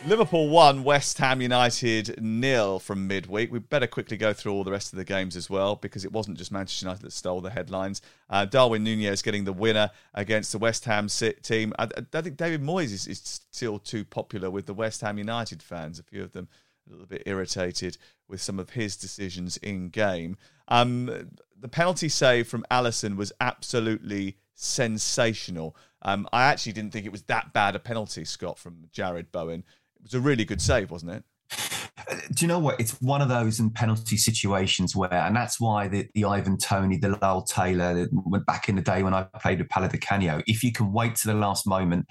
Liverpool 0.07 0.49
one, 0.49 0.83
West 0.83 1.19
Ham 1.19 1.41
United 1.41 2.21
nil 2.21 2.81
from 2.81 3.07
midweek. 3.07 3.53
We 3.53 3.61
better 3.61 3.87
quickly 3.87 4.17
go 4.17 4.33
through 4.33 4.53
all 4.53 4.65
the 4.65 4.73
rest 4.73 4.93
of 4.93 4.97
the 4.97 5.05
games 5.05 5.37
as 5.37 5.49
well 5.49 5.77
because 5.77 6.05
it 6.05 6.11
wasn't 6.11 6.39
just 6.39 6.51
Manchester 6.51 6.87
United 6.87 7.03
that 7.05 7.13
stole 7.13 7.41
the 7.41 7.51
headlines. 7.51 8.03
Uh, 8.29 8.45
Darwin 8.45 8.83
Nunez 8.83 9.23
getting 9.23 9.45
the 9.45 9.53
winner 9.53 9.91
against 10.15 10.51
the 10.51 10.59
West 10.59 10.85
Ham 10.87 11.07
team. 11.43 11.73
I, 11.79 11.89
I 12.13 12.23
think 12.23 12.37
David 12.37 12.63
Moyes 12.63 12.93
is, 12.93 13.07
is, 13.07 13.41
still 13.53 13.79
too 13.79 14.05
popular 14.05 14.51
with 14.51 14.67
the 14.67 14.75
West 14.75 15.01
Ham 15.01 15.19
United 15.19 15.63
fans. 15.63 15.99
A 15.99 16.03
few 16.03 16.23
of 16.23 16.33
them 16.33 16.49
a 16.89 16.93
little 16.93 17.07
bit 17.07 17.23
irritated 17.27 17.99
with 18.29 18.41
some 18.41 18.59
of 18.59 18.71
his 18.71 18.97
decisions 18.97 19.57
in 19.59 19.89
game. 19.89 20.37
Um, 20.69 21.31
the 21.59 21.69
penalty 21.69 22.09
save 22.09 22.49
from 22.49 22.65
Alisson 22.71 23.17
was 23.17 23.33
absolutely 23.41 24.39
sensational. 24.55 25.77
Um, 26.03 26.29
I 26.33 26.45
actually 26.45 26.73
didn't 26.73 26.93
think 26.93 27.07
it 27.07 27.13
was 27.13 27.23
that 27.23 27.53
bad 27.53 27.77
a 27.77 27.79
penalty, 27.79 28.25
Scott, 28.25 28.59
from 28.59 28.87
Jarrod 28.93 29.33
Bowen. 29.33 29.65
It 29.97 30.03
was 30.03 30.15
a 30.15 30.21
really 30.21 30.45
good 30.45 30.61
save, 30.61 30.91
wasn't 30.91 31.13
it? 31.13 31.25
Do 32.33 32.45
you 32.45 32.49
know 32.49 32.59
what? 32.59 32.81
It's 32.81 32.93
one 33.01 33.21
of 33.21 33.29
those 33.29 33.59
in 33.59 33.71
penalty 33.71 34.17
situations 34.17 34.95
where, 34.95 35.13
and 35.13 35.35
that's 35.35 35.61
why 35.61 35.89
the, 35.89 36.07
the 36.15 36.25
Ivan 36.25 36.57
Toney, 36.57 36.97
the 36.97 37.19
Lyle 37.21 37.43
Taylor, 37.43 38.07
went 38.13 38.47
back 38.47 38.69
in 38.69 38.77
the 38.77 38.83
day 38.83 39.03
when 39.03 39.15
I 39.15 39.25
played 39.41 39.59
with 39.59 39.69
Paolo 39.69 39.89
Di 39.89 39.99
Canio, 39.99 40.43
if 40.47 40.63
you 40.63 40.73
can 40.73 40.93
wait 40.93 41.17
to 41.17 41.27
the 41.27 41.35
last 41.35 41.67
moment, 41.67 42.07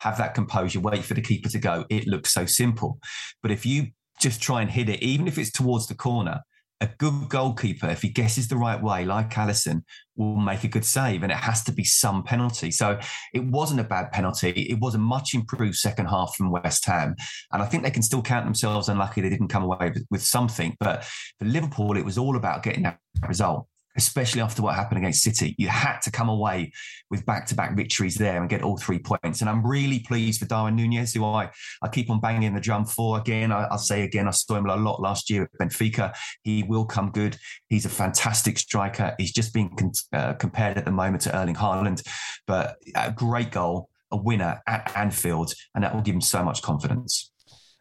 have 0.00 0.18
that 0.18 0.34
composure, 0.34 0.80
wait 0.80 1.04
for 1.04 1.14
the 1.14 1.22
keeper 1.22 1.48
to 1.48 1.58
go, 1.58 1.84
it 1.88 2.06
looks 2.06 2.32
so 2.32 2.44
simple. 2.44 2.98
But 3.42 3.50
if 3.50 3.64
you 3.64 3.88
just 4.20 4.40
try 4.40 4.62
and 4.62 4.70
hit 4.70 4.88
it, 4.88 5.02
even 5.02 5.26
if 5.26 5.38
it's 5.38 5.50
towards 5.50 5.86
the 5.86 5.94
corner, 5.94 6.40
a 6.82 6.88
good 6.98 7.28
goalkeeper, 7.28 7.88
if 7.88 8.00
he 8.00 8.08
guesses 8.08 8.48
the 8.48 8.56
right 8.56 8.82
way, 8.82 9.04
like 9.04 9.30
Alisson, 9.30 9.82
will 10.16 10.36
make 10.36 10.64
a 10.64 10.68
good 10.68 10.84
save, 10.84 11.22
and 11.22 11.30
it 11.30 11.36
has 11.36 11.62
to 11.64 11.72
be 11.72 11.84
some 11.84 12.22
penalty. 12.22 12.70
So 12.70 12.98
it 13.34 13.44
wasn't 13.44 13.80
a 13.80 13.84
bad 13.84 14.12
penalty. 14.12 14.50
It 14.50 14.80
was 14.80 14.94
a 14.94 14.98
much 14.98 15.34
improved 15.34 15.76
second 15.76 16.06
half 16.06 16.34
from 16.36 16.50
West 16.50 16.84
Ham, 16.86 17.16
and 17.52 17.62
I 17.62 17.66
think 17.66 17.82
they 17.82 17.90
can 17.90 18.02
still 18.02 18.22
count 18.22 18.46
themselves 18.46 18.88
unlucky 18.88 19.20
they 19.20 19.28
didn't 19.28 19.48
come 19.48 19.64
away 19.64 19.90
with, 19.94 20.06
with 20.10 20.22
something. 20.22 20.74
But 20.80 21.04
for 21.04 21.44
Liverpool, 21.44 21.96
it 21.96 22.04
was 22.04 22.16
all 22.16 22.36
about 22.36 22.62
getting 22.62 22.84
that 22.84 22.98
result 23.28 23.66
especially 23.96 24.40
after 24.40 24.62
what 24.62 24.74
happened 24.74 24.98
against 24.98 25.22
City. 25.22 25.54
You 25.58 25.68
had 25.68 25.98
to 26.00 26.10
come 26.10 26.28
away 26.28 26.72
with 27.10 27.26
back 27.26 27.46
to 27.46 27.54
back 27.54 27.76
victories 27.76 28.14
there 28.14 28.40
and 28.40 28.48
get 28.48 28.62
all 28.62 28.76
three 28.76 28.98
points. 28.98 29.40
And 29.40 29.50
I'm 29.50 29.66
really 29.66 30.00
pleased 30.00 30.40
for 30.40 30.46
Darwin 30.46 30.76
Nunez, 30.76 31.12
who 31.14 31.24
I, 31.24 31.50
I 31.82 31.88
keep 31.88 32.10
on 32.10 32.20
banging 32.20 32.54
the 32.54 32.60
drum 32.60 32.84
for. 32.84 33.18
Again, 33.18 33.52
I, 33.52 33.66
will 33.70 33.78
say 33.78 34.02
again, 34.02 34.28
I 34.28 34.30
saw 34.30 34.56
him 34.56 34.66
a 34.66 34.76
lot 34.76 35.00
last 35.00 35.30
year 35.30 35.42
at 35.42 35.52
Benfica. 35.60 36.14
He 36.42 36.62
will 36.62 36.84
come 36.84 37.10
good. 37.10 37.36
He's 37.68 37.84
a 37.84 37.90
fantastic 37.90 38.58
striker. 38.58 39.14
He's 39.18 39.32
just 39.32 39.52
being 39.52 39.70
con- 39.76 39.92
uh, 40.12 40.34
compared 40.34 40.78
at 40.78 40.84
the 40.84 40.92
moment 40.92 41.22
to 41.22 41.36
Erling 41.36 41.56
Haaland, 41.56 42.06
but 42.46 42.76
a 42.94 43.12
great 43.12 43.50
goal. 43.50 43.88
A 44.12 44.16
winner 44.16 44.60
at 44.66 44.90
Anfield, 44.96 45.52
and 45.72 45.84
that 45.84 45.94
will 45.94 46.02
give 46.02 46.16
him 46.16 46.20
so 46.20 46.42
much 46.42 46.62
confidence. 46.62 47.30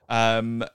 Um, 0.09 0.65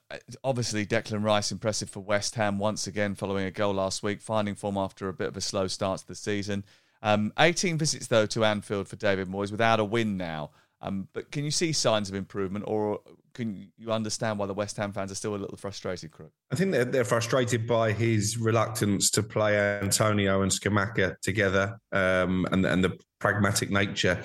obviously, 0.44 0.86
Declan 0.86 1.24
Rice 1.24 1.50
impressive 1.50 1.90
for 1.90 2.00
West 2.00 2.36
Ham 2.36 2.58
once 2.58 2.86
again, 2.86 3.14
following 3.14 3.44
a 3.44 3.50
goal 3.50 3.74
last 3.74 4.02
week, 4.02 4.20
finding 4.20 4.54
form 4.54 4.76
after 4.76 5.08
a 5.08 5.12
bit 5.12 5.28
of 5.28 5.36
a 5.36 5.40
slow 5.40 5.66
start 5.66 6.00
to 6.00 6.06
the 6.06 6.14
season. 6.14 6.64
Um, 7.02 7.32
18 7.38 7.76
visits 7.76 8.06
though 8.06 8.26
to 8.26 8.44
Anfield 8.44 8.88
for 8.88 8.96
David 8.96 9.28
Moyes 9.28 9.50
without 9.50 9.80
a 9.80 9.84
win 9.84 10.16
now. 10.16 10.50
Um, 10.80 11.08
but 11.12 11.30
can 11.30 11.44
you 11.44 11.50
see 11.50 11.72
signs 11.72 12.08
of 12.08 12.14
improvement, 12.14 12.66
or 12.68 13.00
can 13.32 13.70
you 13.76 13.90
understand 13.90 14.38
why 14.38 14.46
the 14.46 14.54
West 14.54 14.76
Ham 14.76 14.92
fans 14.92 15.10
are 15.10 15.14
still 15.14 15.34
a 15.34 15.36
little 15.36 15.56
frustrated, 15.56 16.10
Crook? 16.10 16.30
I 16.52 16.56
think 16.56 16.72
they're, 16.72 16.84
they're 16.84 17.04
frustrated 17.04 17.66
by 17.66 17.92
his 17.92 18.36
reluctance 18.38 19.10
to 19.12 19.22
play 19.22 19.58
Antonio 19.58 20.42
and 20.42 20.52
Scamacca 20.52 21.18
together, 21.22 21.78
um, 21.90 22.46
and 22.52 22.66
and 22.66 22.84
the 22.84 22.98
pragmatic 23.18 23.70
nature 23.70 24.22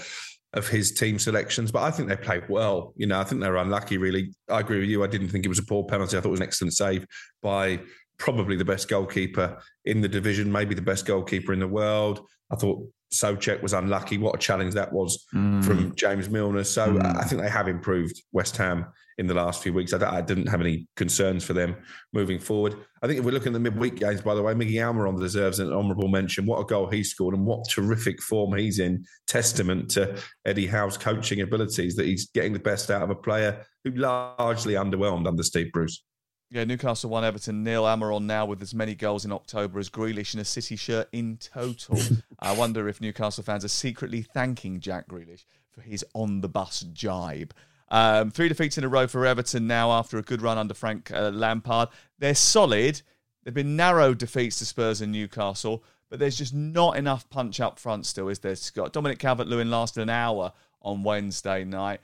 of 0.53 0.68
his 0.68 0.91
team 0.91 1.20
selections, 1.20 1.72
but 1.72 1.84
I 1.84 1.91
think 1.91 2.10
they 2.10 2.15
played 2.15 2.50
well. 2.50 2.94
You 2.96 3.08
know, 3.08 3.20
I 3.20 3.24
think 3.24 3.41
they 3.41 3.50
were 3.50 3.58
unlucky, 3.58 3.98
really. 3.98 4.34
I 4.50 4.62
agree 4.62 4.79
with 4.79 4.89
you. 4.89 5.03
I 5.03 5.08
didn't 5.08 5.29
think 5.29 5.46
it 5.46 5.50
was 5.50 5.60
a 5.60 5.65
poor 5.65 5.84
penalty. 5.84 6.18
I 6.18 6.22
thought 6.22 6.29
it 6.29 6.32
was 6.32 6.39
an 6.39 6.48
excellent 6.48 6.74
save 6.74 7.06
by 7.41 7.79
probably 8.18 8.56
the 8.56 8.65
best 8.65 8.89
goalkeeper 8.89 9.62
in 9.86 10.01
the 10.01 10.08
division, 10.08 10.51
maybe 10.51 10.75
the 10.75 10.82
best 10.82 11.06
goalkeeper 11.06 11.53
in 11.53 11.60
the 11.60 11.68
world. 11.68 12.27
I 12.51 12.56
thought 12.56 12.84
Soucek 13.13 13.62
was 13.62 13.74
unlucky. 13.74 14.18
What 14.18 14.36
a 14.36 14.38
challenge 14.39 14.74
that 14.74 14.91
was 14.91 15.25
mm. 15.34 15.63
from 15.63 15.96
James 15.96 16.29
Milner. 16.29 16.63
So 16.63 16.94
mm. 16.94 17.15
I 17.18 17.24
think 17.24 17.41
they 17.41 17.50
have 17.50 17.68
improved 17.68 18.22
West 18.32 18.58
Ham 18.58 18.88
in 19.20 19.28
the 19.28 19.34
last 19.34 19.62
few 19.62 19.74
weeks. 19.74 19.92
I, 19.92 20.18
I, 20.18 20.22
didn't 20.22 20.48
have 20.48 20.62
any 20.62 20.88
concerns 20.96 21.44
for 21.44 21.52
them 21.52 21.76
moving 22.14 22.40
forward. 22.40 22.78
I 23.04 23.08
think 23.08 23.20
if 23.20 23.26
we're 23.26 23.32
looking 23.32 23.50
at 23.50 23.54
the 23.54 23.60
midweek 23.60 23.96
games, 23.96 24.22
by 24.22 24.34
the 24.34 24.42
way, 24.42 24.54
Miggy 24.54 24.76
Almiron 24.76 25.20
deserves 25.20 25.60
an 25.60 25.74
honourable 25.74 26.08
mention. 26.08 26.46
What 26.46 26.62
a 26.62 26.66
goal 26.66 26.88
he 26.88 27.04
scored 27.04 27.36
and 27.36 27.46
what 27.46 27.70
terrific 27.70 28.22
form 28.22 28.58
he's 28.58 28.80
in. 28.80 29.04
Testament 29.28 29.92
to 29.92 30.18
Eddie 30.46 30.68
Howe's 30.68 30.98
coaching 30.98 31.42
abilities 31.42 31.98
that 31.98 32.06
he's 32.06 32.30
getting 32.30 32.54
the 32.54 32.60
best 32.60 32.90
out 32.90 33.02
of 33.02 33.10
a 33.10 33.16
player 33.16 33.66
who 33.84 33.92
largely 33.92 34.74
underwhelmed 34.74 35.28
under 35.28 35.44
Steve 35.44 35.72
Bruce. 35.74 36.02
Yeah, 36.50 36.64
Newcastle 36.64 37.10
one 37.10 37.26
Everton 37.26 37.62
nil. 37.64 37.84
Almiron 37.84 38.24
now 38.24 38.46
with 38.46 38.62
as 38.62 38.74
many 38.74 38.96
goals 38.96 39.26
in 39.26 39.34
October 39.34 39.80
as 39.80 39.90
Grealish 39.90 40.34
in 40.34 40.40
a 40.40 40.46
City 40.46 40.78
shirt 40.78 41.10
in 41.12 41.38
total. 41.38 42.00
I 42.40 42.54
wonder 42.54 42.88
if 42.88 43.02
Newcastle 43.02 43.44
fans 43.44 43.66
are 43.66 43.68
secretly 43.68 44.22
thanking 44.22 44.80
Jack 44.80 45.10
Grealish 45.10 45.44
for 45.70 45.82
his 45.82 46.06
on 46.16 46.42
the 46.42 46.50
bus 46.50 46.86
jibe. 46.94 47.54
Um, 47.91 48.31
three 48.31 48.48
defeats 48.48 48.77
in 48.77 48.84
a 48.84 48.89
row 48.89 49.08
for 49.08 49.25
Everton 49.25 49.67
now 49.67 49.91
after 49.91 50.17
a 50.17 50.22
good 50.22 50.41
run 50.41 50.58
under 50.58 50.74
Frank 50.74 51.12
uh, 51.12 51.29
Lampard. 51.29 51.89
They're 52.19 52.36
solid. 52.36 53.01
They've 53.43 53.53
been 53.53 53.75
narrow 53.75 54.13
defeats 54.13 54.60
to 54.60 54.65
Spurs 54.65 55.01
and 55.01 55.12
Newcastle, 55.12 55.84
but 56.10 56.19
there's 56.19 56.38
just 56.38 56.53
not 56.53 56.98
enough 56.98 57.29
punch 57.29 57.60
up 57.60 57.79
front 57.79 58.05
still, 58.05 58.29
is 58.29 58.39
there, 58.39 58.55
Scott? 58.55 58.93
Dominic 58.93 59.19
Calvert 59.19 59.48
Lewin 59.48 59.72
lasted 59.72 60.01
an 60.01 60.10
hour 60.10 60.53
on 60.81 61.03
Wednesday 61.03 61.63
night. 61.63 62.01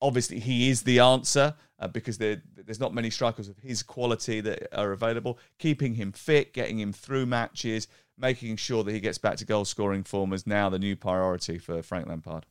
Obviously, 0.00 0.38
he 0.38 0.70
is 0.70 0.82
the 0.82 1.00
answer 1.00 1.54
uh, 1.80 1.88
because 1.88 2.18
there, 2.18 2.42
there's 2.54 2.78
not 2.78 2.94
many 2.94 3.10
strikers 3.10 3.48
of 3.48 3.58
his 3.58 3.82
quality 3.82 4.40
that 4.40 4.68
are 4.76 4.92
available. 4.92 5.38
Keeping 5.58 5.94
him 5.94 6.12
fit, 6.12 6.52
getting 6.52 6.78
him 6.78 6.92
through 6.92 7.26
matches, 7.26 7.88
making 8.16 8.56
sure 8.56 8.84
that 8.84 8.92
he 8.92 9.00
gets 9.00 9.18
back 9.18 9.36
to 9.38 9.44
goal 9.44 9.64
scoring 9.64 10.04
form 10.04 10.32
is 10.32 10.46
now 10.46 10.68
the 10.68 10.78
new 10.78 10.94
priority 10.94 11.58
for 11.58 11.82
Frank 11.82 12.06
Lampard. 12.06 12.46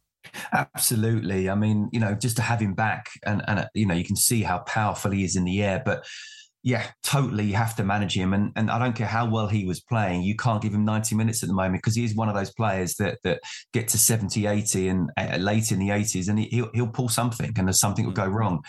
Absolutely. 0.53 1.49
I 1.49 1.55
mean, 1.55 1.89
you 1.91 1.99
know, 1.99 2.15
just 2.15 2.35
to 2.37 2.41
have 2.41 2.59
him 2.59 2.73
back 2.73 3.09
and, 3.25 3.43
and, 3.47 3.67
you 3.73 3.85
know, 3.85 3.95
you 3.95 4.03
can 4.05 4.15
see 4.15 4.43
how 4.43 4.59
powerful 4.59 5.11
he 5.11 5.23
is 5.23 5.35
in 5.35 5.45
the 5.45 5.63
air. 5.63 5.81
But 5.85 6.05
yeah, 6.63 6.85
totally, 7.03 7.45
you 7.45 7.53
have 7.53 7.75
to 7.77 7.83
manage 7.83 8.13
him. 8.13 8.33
And, 8.33 8.51
and 8.55 8.69
I 8.69 8.77
don't 8.77 8.95
care 8.95 9.07
how 9.07 9.29
well 9.29 9.47
he 9.47 9.65
was 9.65 9.79
playing, 9.79 10.23
you 10.23 10.35
can't 10.35 10.61
give 10.61 10.73
him 10.73 10.83
90 10.83 11.15
minutes 11.15 11.41
at 11.43 11.47
the 11.47 11.55
moment 11.55 11.81
because 11.81 11.95
he 11.95 12.03
is 12.03 12.15
one 12.15 12.27
of 12.27 12.35
those 12.35 12.51
players 12.51 12.95
that 12.95 13.19
that 13.23 13.39
get 13.71 13.87
to 13.89 13.97
70, 13.97 14.45
80 14.45 14.87
and 14.89 15.09
uh, 15.17 15.37
late 15.37 15.71
in 15.71 15.79
the 15.79 15.89
80s 15.89 16.27
and 16.27 16.39
he, 16.39 16.61
will 16.61 16.69
he'll 16.73 16.87
pull 16.87 17.09
something 17.09 17.53
and 17.55 17.67
there's 17.67 17.79
something 17.79 18.05
will 18.05 18.11
go 18.11 18.27
mm. 18.27 18.33
wrong. 18.33 18.63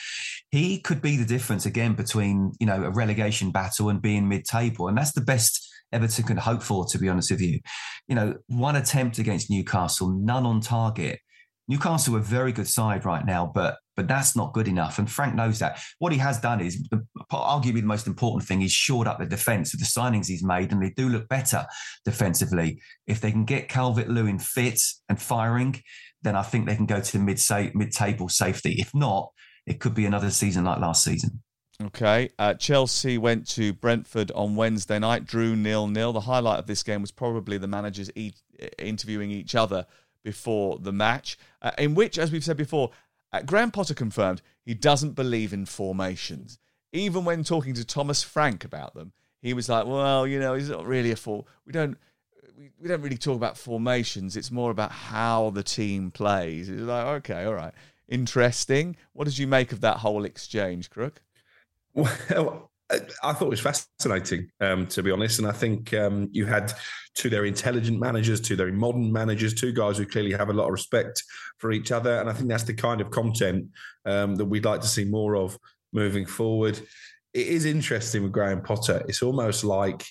He 0.51 0.81
could 0.81 1.03
be 1.03 1.17
the 1.17 1.25
difference 1.25 1.67
again 1.67 1.95
between, 1.95 2.53
you 2.61 2.67
know, 2.67 2.85
a 2.85 2.91
relegation 2.91 3.51
battle 3.51 3.89
and 3.89 4.01
being 4.01 4.29
mid 4.29 4.45
table. 4.45 4.87
And 4.87 4.97
that's 4.97 5.13
the 5.13 5.21
best 5.21 5.69
Everton 5.93 6.25
can 6.25 6.37
hope 6.37 6.63
for, 6.63 6.85
to 6.87 6.99
be 6.99 7.09
honest 7.09 7.31
with 7.31 7.41
you. 7.41 7.61
You 8.07 8.15
know, 8.15 8.35
one 8.47 8.77
attempt 8.77 9.19
against 9.19 9.51
Newcastle, 9.51 10.11
none 10.11 10.47
on 10.47 10.61
target. 10.61 11.21
Newcastle 11.69 12.17
are 12.17 12.21
a 12.21 12.23
very 12.23 12.53
good 12.53 12.67
side 12.67 13.05
right 13.05 13.25
now, 13.25 13.51
but 13.55 13.77
but 13.95 14.07
that's 14.07 14.37
not 14.37 14.53
good 14.53 14.69
enough. 14.69 14.99
And 14.99 15.11
Frank 15.11 15.35
knows 15.35 15.59
that. 15.59 15.81
What 15.99 16.13
he 16.13 16.19
has 16.19 16.39
done 16.39 16.61
is, 16.61 16.89
arguably, 17.33 17.81
the 17.81 17.83
most 17.83 18.07
important 18.07 18.47
thing 18.47 18.63
is 18.63 18.71
shored 18.71 19.09
up 19.09 19.19
the 19.19 19.27
defence 19.27 19.73
with 19.73 19.81
the 19.81 19.87
signings 19.87 20.29
he's 20.29 20.45
made, 20.45 20.71
and 20.71 20.81
they 20.81 20.91
do 20.91 21.09
look 21.09 21.29
better 21.29 21.67
defensively. 22.05 22.81
If 23.09 23.21
they 23.21 23.33
can 23.33 23.45
get 23.45 23.69
Calvert 23.69 24.09
Lewin 24.09 24.39
fit 24.39 24.81
and 25.09 25.21
firing, 25.21 25.83
then 26.23 26.37
I 26.37 26.43
think 26.43 26.67
they 26.67 26.77
can 26.77 26.87
go 26.87 27.01
to 27.01 27.13
the 27.13 27.19
mid 27.19 27.41
mid 27.75 27.91
table 27.91 28.29
safety. 28.29 28.77
If 28.79 28.95
not, 28.95 29.33
it 29.67 29.81
could 29.81 29.95
be 29.95 30.07
another 30.07 30.31
season 30.31 30.65
like 30.65 30.79
last 30.79 31.03
season. 31.03 31.43
Okay. 31.83 32.31
Uh, 32.39 32.55
Chelsea 32.55 33.19
went 33.19 33.49
to 33.51 33.73
Brentford 33.73 34.31
on 34.33 34.57
Wednesday 34.57 34.99
night, 34.99 35.27
drew 35.27 35.55
nil 35.55 35.87
nil. 35.87 36.13
The 36.13 36.21
highlight 36.21 36.59
of 36.59 36.67
this 36.67 36.83
game 36.83 37.01
was 37.01 37.13
probably 37.13 37.59
the 37.59 37.69
managers 37.69 38.11
e- 38.15 38.33
interviewing 38.79 39.31
each 39.31 39.55
other 39.55 39.87
before 40.23 40.79
the 40.79 40.93
match, 40.93 41.39
uh, 41.63 41.73
in 41.79 41.95
which, 41.95 42.19
as 42.19 42.33
we've 42.33 42.45
said 42.45 42.57
before, 42.57 42.91
uh, 43.33 43.43
Graham 43.43 43.71
Potter 43.71 43.95
confirmed 43.95 44.43
he 44.65 44.75
doesn't 44.75 45.13
believe 45.13 45.53
in 45.53 45.67
formations. 45.67 46.59
Even 46.93 47.25
when 47.25 47.45
talking 47.45 47.75
to 47.75 47.85
Thomas 47.85 48.23
Frank 48.23 48.65
about 48.65 48.95
them, 48.95 49.13
he 49.41 49.53
was 49.53 49.69
like, 49.69 49.87
"Well, 49.87 50.27
you 50.27 50.39
know, 50.39 50.55
it's 50.55 50.69
not 50.69 50.87
really 50.87 51.11
a 51.11 51.17
full. 51.17 51.47
We 51.65 51.73
don't." 51.73 51.99
We, 52.57 52.71
we 52.81 52.89
don't 52.89 53.03
really 53.03 53.17
talk 53.17 53.37
about 53.37 53.57
formations. 53.57 54.37
It's 54.37 54.51
more 54.51 54.73
about 54.73 54.91
how 54.91 55.51
the 55.51 55.63
team 55.63 56.11
plays. 56.11 56.69
It's 56.69 56.83
like, 56.83 57.07
okay, 57.07 57.45
all 57.45 57.55
right. 57.55 57.73
Interesting. 58.09 58.97
What 59.13 59.27
did 59.27 59.39
you 59.39 59.47
make 59.47 59.71
of 59.71 59.81
that 59.83 59.99
whole 59.99 60.25
exchange, 60.25 60.91
Crook? 60.91 61.23
Well, 61.95 62.68
I 62.91 63.33
thought 63.33 63.47
it 63.47 63.51
was 63.51 63.61
fascinating, 63.61 64.51
um, 64.61 64.87
to 64.89 65.03
be 65.03 65.11
honest. 65.11 65.39
And 65.39 65.49
I 65.49 65.53
think 65.53 65.93
um, 65.93 66.29
you 66.33 66.47
had 66.47 66.73
two 67.15 67.29
very 67.29 67.49
intelligent 67.49 68.01
managers, 68.01 68.41
two 68.41 68.57
very 68.57 68.73
modern 68.73 69.13
managers, 69.13 69.53
two 69.53 69.73
guys 69.73 69.99
who 69.99 70.07
clearly 70.07 70.33
have 70.33 70.49
a 70.49 70.55
lot 70.55 70.67
of 70.67 70.73
respect 70.73 71.23
for 71.59 71.71
each 71.71 71.93
other. 71.93 72.19
And 72.19 72.31
I 72.31 72.33
think 72.33 72.49
that's 72.49 72.63
the 72.63 72.75
kind 72.75 73.01
of 73.01 73.11
content 73.11 73.67
um, 74.07 74.37
that 74.37 74.47
we'd 74.47 74.65
like 74.65 74.81
to 74.81 74.87
see 74.87 75.05
more 75.05 75.37
of 75.37 75.59
moving 75.93 76.25
forward. 76.25 76.81
It 77.35 77.47
is 77.47 77.67
interesting 77.67 78.23
with 78.23 78.33
Graham 78.33 78.63
Potter. 78.63 79.05
It's 79.07 79.23
almost 79.23 79.65
like 79.65 80.07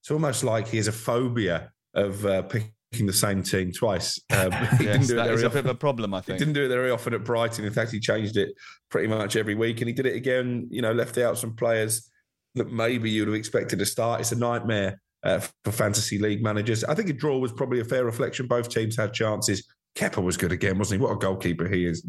it's 0.00 0.10
almost 0.10 0.42
like 0.42 0.68
he 0.68 0.78
has 0.78 0.88
a 0.88 0.92
phobia 0.92 1.70
of 1.94 2.24
uh, 2.26 2.42
picking 2.42 2.72
the 2.92 3.12
same 3.12 3.42
team 3.42 3.72
twice. 3.72 4.20
Um, 4.30 4.52
yes, 4.52 4.78
didn't 4.78 5.06
do 5.08 5.16
that 5.16 5.30
is 5.30 5.42
a 5.42 5.50
bit 5.50 5.64
of 5.64 5.66
a 5.66 5.74
problem, 5.74 6.14
I 6.14 6.20
think. 6.20 6.38
He 6.38 6.44
didn't 6.44 6.54
do 6.54 6.64
it 6.64 6.68
very 6.68 6.90
often 6.92 7.12
at 7.12 7.24
Brighton. 7.24 7.64
In 7.64 7.72
fact, 7.72 7.90
he 7.90 7.98
changed 7.98 8.36
it 8.36 8.50
pretty 8.88 9.08
much 9.08 9.34
every 9.34 9.56
week, 9.56 9.80
and 9.80 9.88
he 9.88 9.92
did 9.92 10.06
it 10.06 10.14
again. 10.14 10.68
You 10.70 10.82
know, 10.82 10.92
left 10.92 11.18
out 11.18 11.38
some 11.38 11.56
players 11.56 12.08
that 12.54 12.70
maybe 12.70 13.10
you'd 13.10 13.26
have 13.26 13.34
expected 13.34 13.80
to 13.80 13.86
start. 13.86 14.20
It's 14.20 14.30
a 14.30 14.36
nightmare 14.36 15.00
uh, 15.24 15.40
for 15.64 15.72
fantasy 15.72 16.18
league 16.18 16.42
managers. 16.42 16.84
I 16.84 16.94
think 16.94 17.08
a 17.08 17.12
draw 17.12 17.38
was 17.38 17.52
probably 17.52 17.80
a 17.80 17.84
fair 17.84 18.04
reflection. 18.04 18.46
Both 18.46 18.68
teams 18.68 18.96
had 18.96 19.12
chances. 19.12 19.66
Kepa 19.96 20.22
was 20.22 20.36
good 20.36 20.52
again, 20.52 20.78
wasn't 20.78 21.00
he? 21.00 21.04
What 21.04 21.12
a 21.12 21.18
goalkeeper 21.18 21.66
he 21.68 21.84
is. 21.84 22.06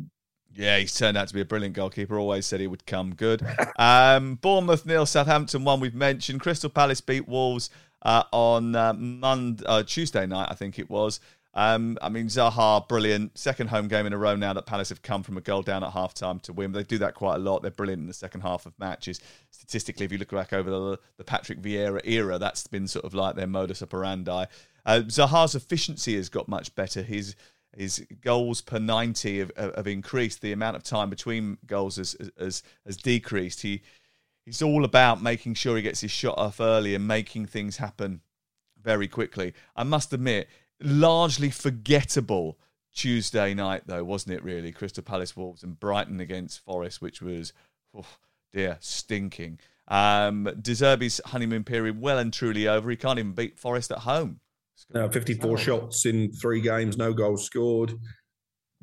Yeah, 0.54 0.78
he's 0.78 0.94
turned 0.94 1.16
out 1.16 1.28
to 1.30 1.34
be 1.34 1.42
a 1.42 1.46
brilliant 1.46 1.76
goalkeeper. 1.76 2.20
Always 2.20 2.46
said 2.46 2.60
he 2.60 2.68
would 2.68 2.86
come 2.86 3.16
good. 3.16 3.46
Um, 3.80 4.36
Bournemouth 4.36 4.86
nil, 4.86 5.06
Southampton 5.06 5.64
one. 5.64 5.80
We've 5.80 5.96
mentioned 5.96 6.42
Crystal 6.42 6.70
Palace 6.70 7.00
beat 7.00 7.30
Wolves 7.30 7.70
uh, 8.02 8.24
on 8.32 8.76
uh, 8.76 8.94
Monday, 8.94 9.64
uh, 9.66 9.84
Tuesday 9.84 10.26
night, 10.26 10.48
I 10.52 10.56
think 10.56 10.80
it 10.80 10.90
was. 10.90 11.20
Um, 11.54 11.98
I 12.02 12.10
mean, 12.10 12.28
Zaha, 12.28 12.88
brilliant. 12.88 13.38
Second 13.38 13.68
home 13.68 13.88
game 13.88 14.06
in 14.06 14.14
a 14.14 14.18
row 14.18 14.36
now 14.36 14.54
that 14.54 14.66
Palace 14.66 14.90
have 14.90 15.02
come 15.02 15.24
from 15.24 15.36
a 15.36 15.42
goal 15.42 15.62
down 15.64 15.84
at 15.84 15.92
half 15.92 16.14
time 16.14 16.40
to 16.42 16.54
win. 16.54 16.72
They 16.72 16.84
do 16.84 17.00
that 17.00 17.16
quite 17.16 17.36
a 17.36 17.40
lot. 17.40 17.62
They're 17.62 17.72
brilliant 17.72 18.02
in 18.02 18.08
the 18.08 18.14
second 18.14 18.42
half 18.42 18.66
of 18.66 18.78
matches. 18.80 19.20
Statistically, 19.50 20.06
if 20.06 20.12
you 20.12 20.20
look 20.20 20.32
back 20.32 20.54
over 20.54 20.70
the, 20.70 21.00
the 21.18 21.24
Patrick 21.24 21.62
Vieira 21.62 22.02
era, 22.06 22.38
that's 22.38 22.68
been 22.68 22.88
sort 22.88 23.06
of 23.06 23.14
like 23.14 23.36
their 23.36 23.48
modus 23.48 23.82
operandi. 23.82 24.46
Uh, 24.86 25.02
Zaha's 25.08 25.56
efficiency 25.56 26.16
has 26.16 26.30
got 26.30 26.48
much 26.48 26.74
better. 26.76 27.02
His 27.02 27.36
his 27.76 28.04
goals 28.22 28.62
per 28.62 28.80
90 28.80 29.40
have, 29.40 29.52
have 29.58 29.88
increased. 29.88 30.42
The 30.42 30.52
amount 30.52 30.76
of 30.76 30.84
time 30.84 31.10
between 31.10 31.58
goals 31.68 31.98
has, 31.98 32.16
has, 32.40 32.64
has 32.86 32.98
decreased. 32.98 33.62
He 33.62 33.84
He's 34.50 34.64
all 34.64 34.84
about 34.84 35.22
making 35.22 35.54
sure 35.54 35.76
he 35.76 35.84
gets 35.84 36.02
his 36.02 36.10
shot 36.10 36.36
off 36.40 36.60
early 36.60 36.96
and 36.96 37.08
making 37.08 37.46
things 37.46 37.78
happen 37.78 38.22
very 38.82 39.08
quickly. 39.08 39.54
I 39.76 39.84
must 39.84 40.12
admit, 40.12 40.50
largely 40.82 41.52
forgettable 41.52 42.58
Tuesday 42.92 43.54
night, 43.54 43.84
though, 43.86 44.04
wasn't 44.04 44.36
it, 44.36 44.44
really? 44.44 44.72
Crystal 44.72 45.04
Palace 45.04 45.38
Wolves 45.38 45.62
and 45.62 45.80
Brighton 45.80 46.20
against 46.20 46.64
Forest, 46.66 47.00
which 47.00 47.22
was, 47.22 47.54
oh 47.96 48.08
dear, 48.52 48.78
stinking. 48.80 49.60
Um, 49.88 50.46
De 50.60 50.72
Zerbi's 50.72 51.22
honeymoon 51.26 51.64
period 51.64 52.02
well 52.02 52.18
and 52.18 52.34
truly 52.34 52.68
over. 52.68 52.90
He 52.90 52.96
can't 52.96 53.20
even 53.20 53.34
beat 53.34 53.60
Forest 53.60 53.92
at 53.92 54.00
home. 54.00 54.40
No, 54.92 55.10
54 55.10 55.60
shots 55.60 56.08
in 56.08 56.32
three 56.32 56.62
games, 56.62 56.98
no 56.98 57.14
goals 57.14 57.46
scored. 57.46 57.94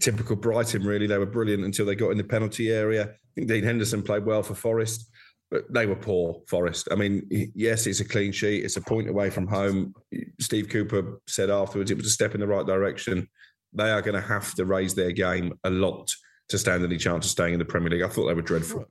Typical 0.00 0.36
Brighton, 0.36 0.84
really. 0.84 1.08
They 1.08 1.18
were 1.18 1.26
brilliant 1.26 1.64
until 1.64 1.86
they 1.86 1.96
got 1.96 2.10
in 2.10 2.18
the 2.18 2.22
penalty 2.22 2.70
area. 2.70 3.02
I 3.02 3.34
think 3.34 3.48
Dean 3.48 3.64
Henderson 3.64 4.04
played 4.04 4.24
well 4.24 4.44
for 4.44 4.54
Forest 4.54 5.10
but 5.50 5.72
they 5.72 5.86
were 5.86 5.96
poor, 5.96 6.42
Forest. 6.46 6.88
I 6.90 6.96
mean, 6.96 7.26
yes, 7.54 7.86
it's 7.86 8.00
a 8.00 8.04
clean 8.04 8.32
sheet. 8.32 8.64
It's 8.64 8.76
a 8.76 8.80
point 8.80 9.08
away 9.08 9.30
from 9.30 9.46
home. 9.46 9.94
Steve 10.40 10.68
Cooper 10.68 11.20
said 11.26 11.50
afterwards 11.50 11.90
it 11.90 11.96
was 11.96 12.06
a 12.06 12.10
step 12.10 12.34
in 12.34 12.40
the 12.40 12.46
right 12.46 12.66
direction. 12.66 13.28
They 13.72 13.90
are 13.90 14.02
going 14.02 14.20
to 14.20 14.26
have 14.26 14.54
to 14.54 14.64
raise 14.64 14.94
their 14.94 15.12
game 15.12 15.52
a 15.64 15.70
lot 15.70 16.14
to 16.48 16.58
stand 16.58 16.84
any 16.84 16.96
chance 16.96 17.26
of 17.26 17.30
staying 17.30 17.52
in 17.52 17.58
the 17.58 17.64
Premier 17.64 17.90
League. 17.90 18.02
I 18.02 18.08
thought 18.08 18.26
they 18.26 18.34
were 18.34 18.42
dreadful. 18.42 18.80
Look, 18.80 18.90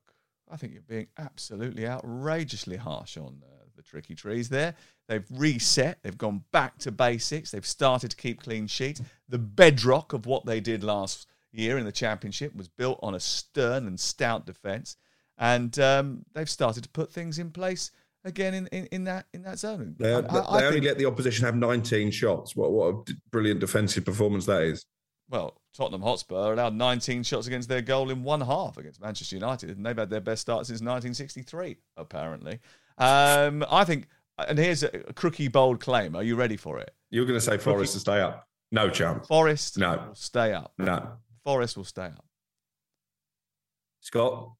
I 0.49 0.57
think 0.57 0.73
you're 0.73 0.81
being 0.83 1.07
absolutely 1.17 1.87
outrageously 1.87 2.77
harsh 2.77 3.17
on 3.17 3.41
uh, 3.43 3.65
the 3.75 3.81
tricky 3.81 4.15
trees 4.15 4.47
there. 4.49 4.75
They've 5.07 5.25
reset. 5.31 5.99
They've 6.03 6.17
gone 6.17 6.43
back 6.51 6.77
to 6.79 6.91
basics. 6.91 7.51
They've 7.51 7.65
started 7.65 8.11
to 8.11 8.17
keep 8.17 8.43
clean 8.43 8.67
sheets. 8.67 9.01
The 9.27 9.37
bedrock 9.37 10.13
of 10.13 10.25
what 10.25 10.45
they 10.45 10.59
did 10.59 10.83
last 10.83 11.27
year 11.51 11.77
in 11.77 11.85
the 11.85 11.91
Championship 11.91 12.55
was 12.55 12.67
built 12.67 12.99
on 13.01 13.15
a 13.15 13.19
stern 13.19 13.87
and 13.87 13.99
stout 13.99 14.45
defence 14.45 14.97
and 15.37 15.77
um, 15.79 16.25
they've 16.33 16.49
started 16.49 16.83
to 16.83 16.89
put 16.89 17.11
things 17.11 17.39
in 17.39 17.51
place 17.51 17.91
again 18.23 18.53
in, 18.53 18.67
in, 18.67 18.85
in 18.87 19.03
that 19.05 19.27
in 19.33 19.43
that 19.43 19.59
zone. 19.59 19.95
They, 19.99 20.13
I, 20.13 20.21
they 20.21 20.27
I 20.27 20.63
only 20.65 20.71
think, 20.71 20.85
let 20.85 20.97
the 20.97 21.05
opposition 21.05 21.45
have 21.45 21.55
19 21.55 22.11
shots. 22.11 22.55
What 22.55 22.71
what 22.71 22.87
a 22.87 23.13
brilliant 23.31 23.59
defensive 23.59 24.05
performance 24.05 24.45
that 24.45 24.63
is. 24.63 24.85
Well, 25.29 25.59
Tottenham 25.75 26.01
Hotspur 26.01 26.53
allowed 26.53 26.75
19 26.75 27.23
shots 27.23 27.47
against 27.47 27.67
their 27.67 27.81
goal 27.81 28.11
in 28.11 28.23
one 28.23 28.41
half 28.41 28.77
against 28.77 29.01
Manchester 29.01 29.35
United, 29.35 29.75
and 29.75 29.85
they've 29.85 29.97
had 29.97 30.09
their 30.09 30.21
best 30.21 30.41
start 30.41 30.67
since 30.67 30.81
1963, 30.81 31.77
apparently. 31.97 32.59
Um, 32.97 33.65
I 33.69 33.83
think, 33.85 34.07
and 34.37 34.59
here's 34.59 34.83
a, 34.83 34.89
crooky 35.15 35.47
bold 35.47 35.79
claim. 35.79 36.15
Are 36.15 36.23
you 36.23 36.35
ready 36.35 36.57
for 36.57 36.79
it? 36.79 36.93
You're 37.09 37.25
going 37.25 37.39
to 37.39 37.45
say 37.45 37.57
Forest 37.57 37.93
to 37.93 37.99
stay 37.99 38.21
up? 38.21 38.47
No 38.71 38.89
chance. 38.89 39.27
Forest, 39.27 39.79
no, 39.79 40.05
will 40.07 40.15
stay 40.15 40.53
up. 40.53 40.73
No, 40.77 41.13
Forest 41.43 41.77
will 41.77 41.83
stay 41.83 42.05
up. 42.05 42.25
Scott. 44.01 44.51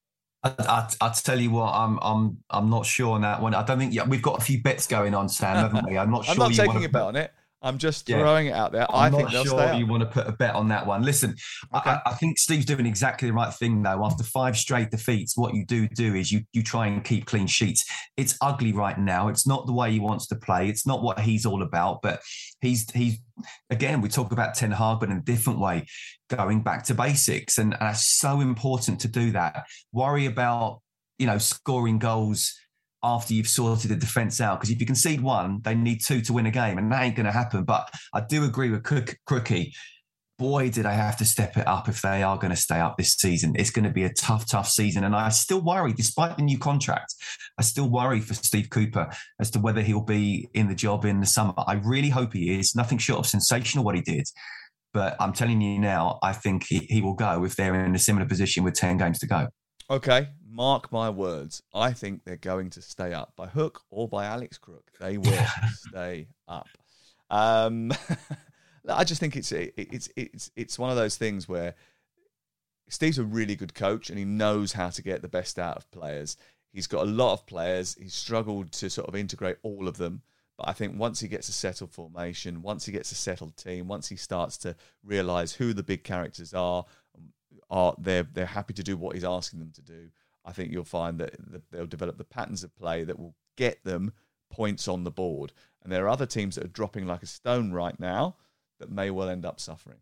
I, 0.45 0.53
I, 0.59 0.87
I 1.01 1.09
tell 1.09 1.39
you 1.39 1.49
what, 1.49 1.73
I'm 1.73 1.97
I'm 2.01 2.37
I'm 2.51 2.69
not 2.69 2.85
sure 2.85 3.15
on 3.15 3.21
that 3.21 3.41
one. 3.41 3.55
I 3.55 3.63
don't 3.63 3.79
think. 3.79 3.93
Yeah, 3.93 4.07
we've 4.07 4.21
got 4.21 4.39
a 4.39 4.43
few 4.43 4.61
bets 4.61 4.85
going 4.85 5.15
on, 5.15 5.27
Sam, 5.27 5.55
haven't 5.55 5.89
we? 5.89 5.97
I'm 5.97 6.11
not 6.11 6.25
sure. 6.25 6.33
I'm 6.33 6.39
not 6.39 6.53
taking 6.53 6.85
a 6.85 6.89
bet 6.89 7.01
on 7.01 7.15
it. 7.15 7.33
I'm 7.65 7.79
just 7.79 8.05
throwing 8.05 8.45
yeah. 8.45 8.51
it 8.51 8.55
out 8.55 8.71
there. 8.73 8.85
I'm 8.91 9.13
I 9.13 9.17
think 9.17 9.33
not 9.33 9.47
sure 9.47 9.73
you 9.73 9.87
want 9.87 10.01
to 10.01 10.07
put 10.07 10.27
a 10.27 10.31
bet 10.31 10.53
on 10.53 10.67
that 10.67 10.85
one. 10.85 11.01
Listen, 11.01 11.35
okay. 11.75 11.89
I, 11.89 12.01
I, 12.05 12.13
think 12.13 12.37
Steve's 12.37 12.63
doing 12.63 12.85
exactly 12.85 13.27
the 13.27 13.33
right 13.33 13.51
thing 13.51 13.81
though. 13.81 14.05
After 14.05 14.23
five 14.23 14.55
straight 14.55 14.91
defeats, 14.91 15.35
what 15.35 15.55
you 15.55 15.65
do 15.65 15.87
do 15.87 16.13
is 16.13 16.31
you 16.31 16.41
you 16.53 16.61
try 16.61 16.85
and 16.85 17.03
keep 17.03 17.25
clean 17.25 17.47
sheets. 17.47 17.83
It's 18.17 18.37
ugly 18.39 18.71
right 18.71 18.99
now. 18.99 19.29
It's 19.29 19.47
not 19.47 19.65
the 19.65 19.73
way 19.73 19.91
he 19.91 19.99
wants 19.99 20.27
to 20.27 20.35
play. 20.35 20.69
It's 20.69 20.85
not 20.85 21.01
what 21.01 21.19
he's 21.19 21.43
all 21.43 21.63
about. 21.63 22.03
But 22.03 22.21
he's 22.61 22.89
he's 22.91 23.17
again. 23.71 23.99
We 23.99 24.09
talk 24.09 24.31
about 24.31 24.53
Ten 24.53 24.69
Hag, 24.69 24.99
but 24.99 25.09
in 25.09 25.17
a 25.17 25.21
different 25.21 25.57
way, 25.57 25.87
going 26.29 26.61
back 26.61 26.83
to 26.85 26.93
basics, 26.93 27.57
and, 27.57 27.73
and 27.73 27.81
that's 27.81 28.05
so 28.05 28.41
important 28.41 29.01
to 29.01 29.07
do 29.07 29.31
that. 29.31 29.65
Worry 29.91 30.27
about 30.27 30.81
you 31.17 31.25
know 31.25 31.39
scoring 31.39 31.97
goals 31.97 32.53
after 33.05 33.35
you've 33.35 33.47
sorted 33.47 33.91
the 33.91 33.95
defence 33.95 34.41
out. 34.41 34.59
Because 34.59 34.71
if 34.71 34.79
you 34.79 34.85
concede 34.85 35.21
one, 35.21 35.61
they 35.63 35.75
need 35.75 36.01
two 36.03 36.21
to 36.21 36.33
win 36.33 36.47
a 36.47 36.51
game, 36.51 36.77
and 36.77 36.91
that 36.91 37.03
ain't 37.03 37.15
going 37.15 37.27
to 37.27 37.31
happen. 37.31 37.63
But 37.63 37.89
I 38.13 38.21
do 38.21 38.43
agree 38.43 38.71
with 38.71 38.83
Cook, 38.83 39.17
Crookie. 39.29 39.73
Boy, 40.37 40.69
did 40.69 40.85
I 40.85 40.91
have 40.93 41.15
to 41.17 41.25
step 41.25 41.55
it 41.55 41.65
up 41.65 41.87
if 41.87 42.01
they 42.01 42.21
are 42.21 42.37
going 42.37 42.49
to 42.49 42.57
stay 42.57 42.79
up 42.81 42.97
this 42.97 43.13
season. 43.13 43.53
It's 43.55 43.69
going 43.69 43.85
to 43.85 43.91
be 43.91 44.03
a 44.03 44.11
tough, 44.11 44.49
tough 44.49 44.67
season. 44.67 45.05
And 45.05 45.15
I 45.15 45.29
still 45.29 45.61
worry, 45.61 45.93
despite 45.93 46.35
the 46.35 46.43
new 46.43 46.57
contract, 46.57 47.13
I 47.57 47.61
still 47.61 47.89
worry 47.89 48.19
for 48.19 48.33
Steve 48.33 48.69
Cooper 48.69 49.09
as 49.39 49.49
to 49.51 49.59
whether 49.59 49.81
he'll 49.81 50.01
be 50.01 50.49
in 50.53 50.67
the 50.67 50.75
job 50.75 51.05
in 51.05 51.21
the 51.21 51.25
summer. 51.25 51.53
I 51.57 51.75
really 51.75 52.09
hope 52.09 52.33
he 52.33 52.59
is. 52.59 52.75
Nothing 52.75 52.97
short 52.97 53.19
of 53.19 53.27
sensational 53.27 53.85
what 53.85 53.95
he 53.95 54.01
did. 54.01 54.25
But 54.93 55.15
I'm 55.21 55.31
telling 55.31 55.61
you 55.61 55.79
now, 55.79 56.19
I 56.21 56.33
think 56.33 56.65
he, 56.67 56.79
he 56.89 57.01
will 57.01 57.15
go 57.15 57.45
if 57.45 57.55
they're 57.55 57.85
in 57.85 57.95
a 57.95 57.99
similar 57.99 58.25
position 58.25 58.65
with 58.65 58.73
10 58.73 58.97
games 58.97 59.19
to 59.19 59.27
go. 59.27 59.47
Okay, 59.89 60.27
mark 60.55 60.91
my 60.91 61.09
words. 61.09 61.61
I 61.73 61.91
think 61.91 62.23
they're 62.23 62.37
going 62.37 62.69
to 62.71 62.81
stay 62.81 63.13
up 63.13 63.33
by 63.35 63.47
hook 63.47 63.81
or 63.91 64.07
by 64.07 64.25
Alex 64.25 64.57
Crook. 64.57 64.91
They 64.99 65.17
will 65.19 65.47
stay 65.73 66.27
up. 66.47 66.67
Um, 67.29 67.91
I 68.89 69.03
just 69.03 69.19
think 69.19 69.35
it's 69.35 69.51
it's 69.51 70.09
it's 70.15 70.51
it's 70.55 70.79
one 70.79 70.91
of 70.91 70.95
those 70.95 71.17
things 71.17 71.49
where 71.49 71.75
Steve's 72.87 73.17
a 73.17 73.23
really 73.23 73.55
good 73.55 73.73
coach 73.73 74.09
and 74.09 74.19
he 74.19 74.25
knows 74.25 74.73
how 74.73 74.89
to 74.89 75.01
get 75.01 75.21
the 75.21 75.27
best 75.27 75.57
out 75.59 75.77
of 75.77 75.89
players. 75.91 76.37
He's 76.71 76.87
got 76.87 77.03
a 77.03 77.09
lot 77.09 77.33
of 77.33 77.45
players. 77.47 77.95
He's 77.99 78.13
struggled 78.13 78.71
to 78.73 78.89
sort 78.89 79.07
of 79.07 79.15
integrate 79.15 79.57
all 79.63 79.87
of 79.87 79.97
them. 79.97 80.21
But 80.57 80.69
I 80.69 80.73
think 80.73 80.97
once 80.97 81.19
he 81.19 81.27
gets 81.27 81.49
a 81.49 81.53
settled 81.53 81.91
formation, 81.91 82.61
once 82.61 82.85
he 82.85 82.91
gets 82.91 83.11
a 83.11 83.15
settled 83.15 83.57
team, 83.57 83.87
once 83.87 84.07
he 84.07 84.15
starts 84.15 84.57
to 84.59 84.75
realise 85.03 85.53
who 85.53 85.73
the 85.73 85.83
big 85.83 86.03
characters 86.03 86.53
are, 86.53 86.85
are 87.69 87.95
they're 87.97 88.23
they're 88.23 88.45
happy 88.45 88.73
to 88.73 88.83
do 88.83 88.95
what 88.95 89.15
he's 89.15 89.25
asking 89.25 89.59
them 89.59 89.71
to 89.73 89.81
do. 89.81 90.09
I 90.45 90.51
think 90.51 90.71
you'll 90.71 90.83
find 90.83 91.19
that 91.19 91.35
they'll 91.71 91.87
develop 91.87 92.17
the 92.17 92.23
patterns 92.23 92.63
of 92.63 92.75
play 92.75 93.03
that 93.03 93.19
will 93.19 93.35
get 93.57 93.83
them 93.83 94.13
points 94.49 94.87
on 94.87 95.03
the 95.03 95.11
board. 95.11 95.51
And 95.83 95.91
there 95.91 96.05
are 96.05 96.09
other 96.09 96.25
teams 96.25 96.55
that 96.55 96.65
are 96.65 96.69
dropping 96.69 97.05
like 97.05 97.23
a 97.23 97.27
stone 97.27 97.71
right 97.71 97.99
now 97.99 98.35
that 98.79 98.91
may 98.91 99.09
well 99.09 99.29
end 99.29 99.45
up 99.45 99.59
suffering. 99.59 99.97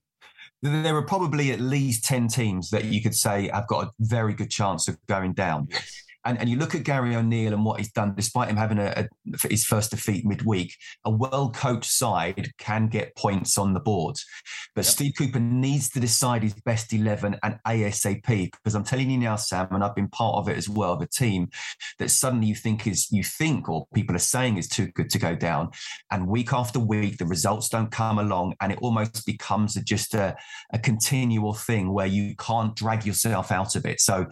There 0.61 0.95
are 0.95 1.03
probably 1.03 1.51
at 1.51 1.59
least 1.59 2.05
10 2.05 2.27
teams 2.27 2.69
that 2.69 2.85
you 2.85 3.01
could 3.01 3.15
say 3.15 3.49
have 3.53 3.67
got 3.67 3.85
a 3.85 3.91
very 3.99 4.33
good 4.33 4.49
chance 4.49 4.87
of 4.87 4.97
going 5.07 5.33
down. 5.33 5.67
Yes. 5.69 6.03
And, 6.25 6.39
and 6.39 6.49
you 6.49 6.57
look 6.57 6.75
at 6.75 6.83
Gary 6.83 7.15
O'Neill 7.15 7.53
and 7.53 7.65
what 7.65 7.79
he's 7.79 7.91
done, 7.91 8.13
despite 8.15 8.49
him 8.49 8.57
having 8.57 8.79
a, 8.79 8.93
a 8.95 9.47
his 9.47 9.65
first 9.65 9.91
defeat 9.91 10.25
midweek, 10.25 10.75
a 11.05 11.09
well 11.09 11.51
coached 11.51 11.91
side 11.91 12.51
can 12.57 12.87
get 12.87 13.15
points 13.15 13.57
on 13.57 13.73
the 13.73 13.79
board. 13.79 14.15
But 14.75 14.85
yep. 14.85 14.93
Steve 14.93 15.13
Cooper 15.17 15.39
needs 15.39 15.89
to 15.91 15.99
decide 15.99 16.43
his 16.43 16.53
best 16.53 16.93
11 16.93 17.37
and 17.43 17.59
ASAP. 17.67 18.51
Because 18.51 18.75
I'm 18.75 18.83
telling 18.83 19.09
you 19.09 19.17
now, 19.17 19.35
Sam, 19.35 19.67
and 19.71 19.83
I've 19.83 19.95
been 19.95 20.09
part 20.09 20.35
of 20.35 20.49
it 20.49 20.57
as 20.57 20.69
well, 20.69 20.97
the 20.97 21.07
team 21.07 21.49
that 21.99 22.09
suddenly 22.09 22.47
you 22.47 22.55
think 22.55 22.87
is, 22.87 23.11
you 23.11 23.23
think, 23.23 23.69
or 23.69 23.87
people 23.93 24.15
are 24.15 24.19
saying 24.19 24.57
is 24.57 24.67
too 24.67 24.87
good 24.87 25.09
to 25.11 25.19
go 25.19 25.35
down. 25.35 25.71
And 26.11 26.27
week 26.27 26.53
after 26.53 26.79
week, 26.79 27.17
the 27.17 27.25
results 27.25 27.69
don't 27.69 27.91
come 27.91 28.19
along 28.19 28.55
and 28.61 28.71
it 28.71 28.79
almost 28.81 29.25
becomes 29.25 29.75
a, 29.75 29.83
just 29.83 30.13
a, 30.13 30.35
a 30.71 30.79
continual 30.79 31.53
thing 31.53 31.93
where 31.93 32.07
you 32.07 32.35
can't 32.37 32.75
drag 32.75 33.05
yourself 33.05 33.51
out 33.51 33.75
of 33.75 33.85
it. 33.85 33.99
So 33.99 34.27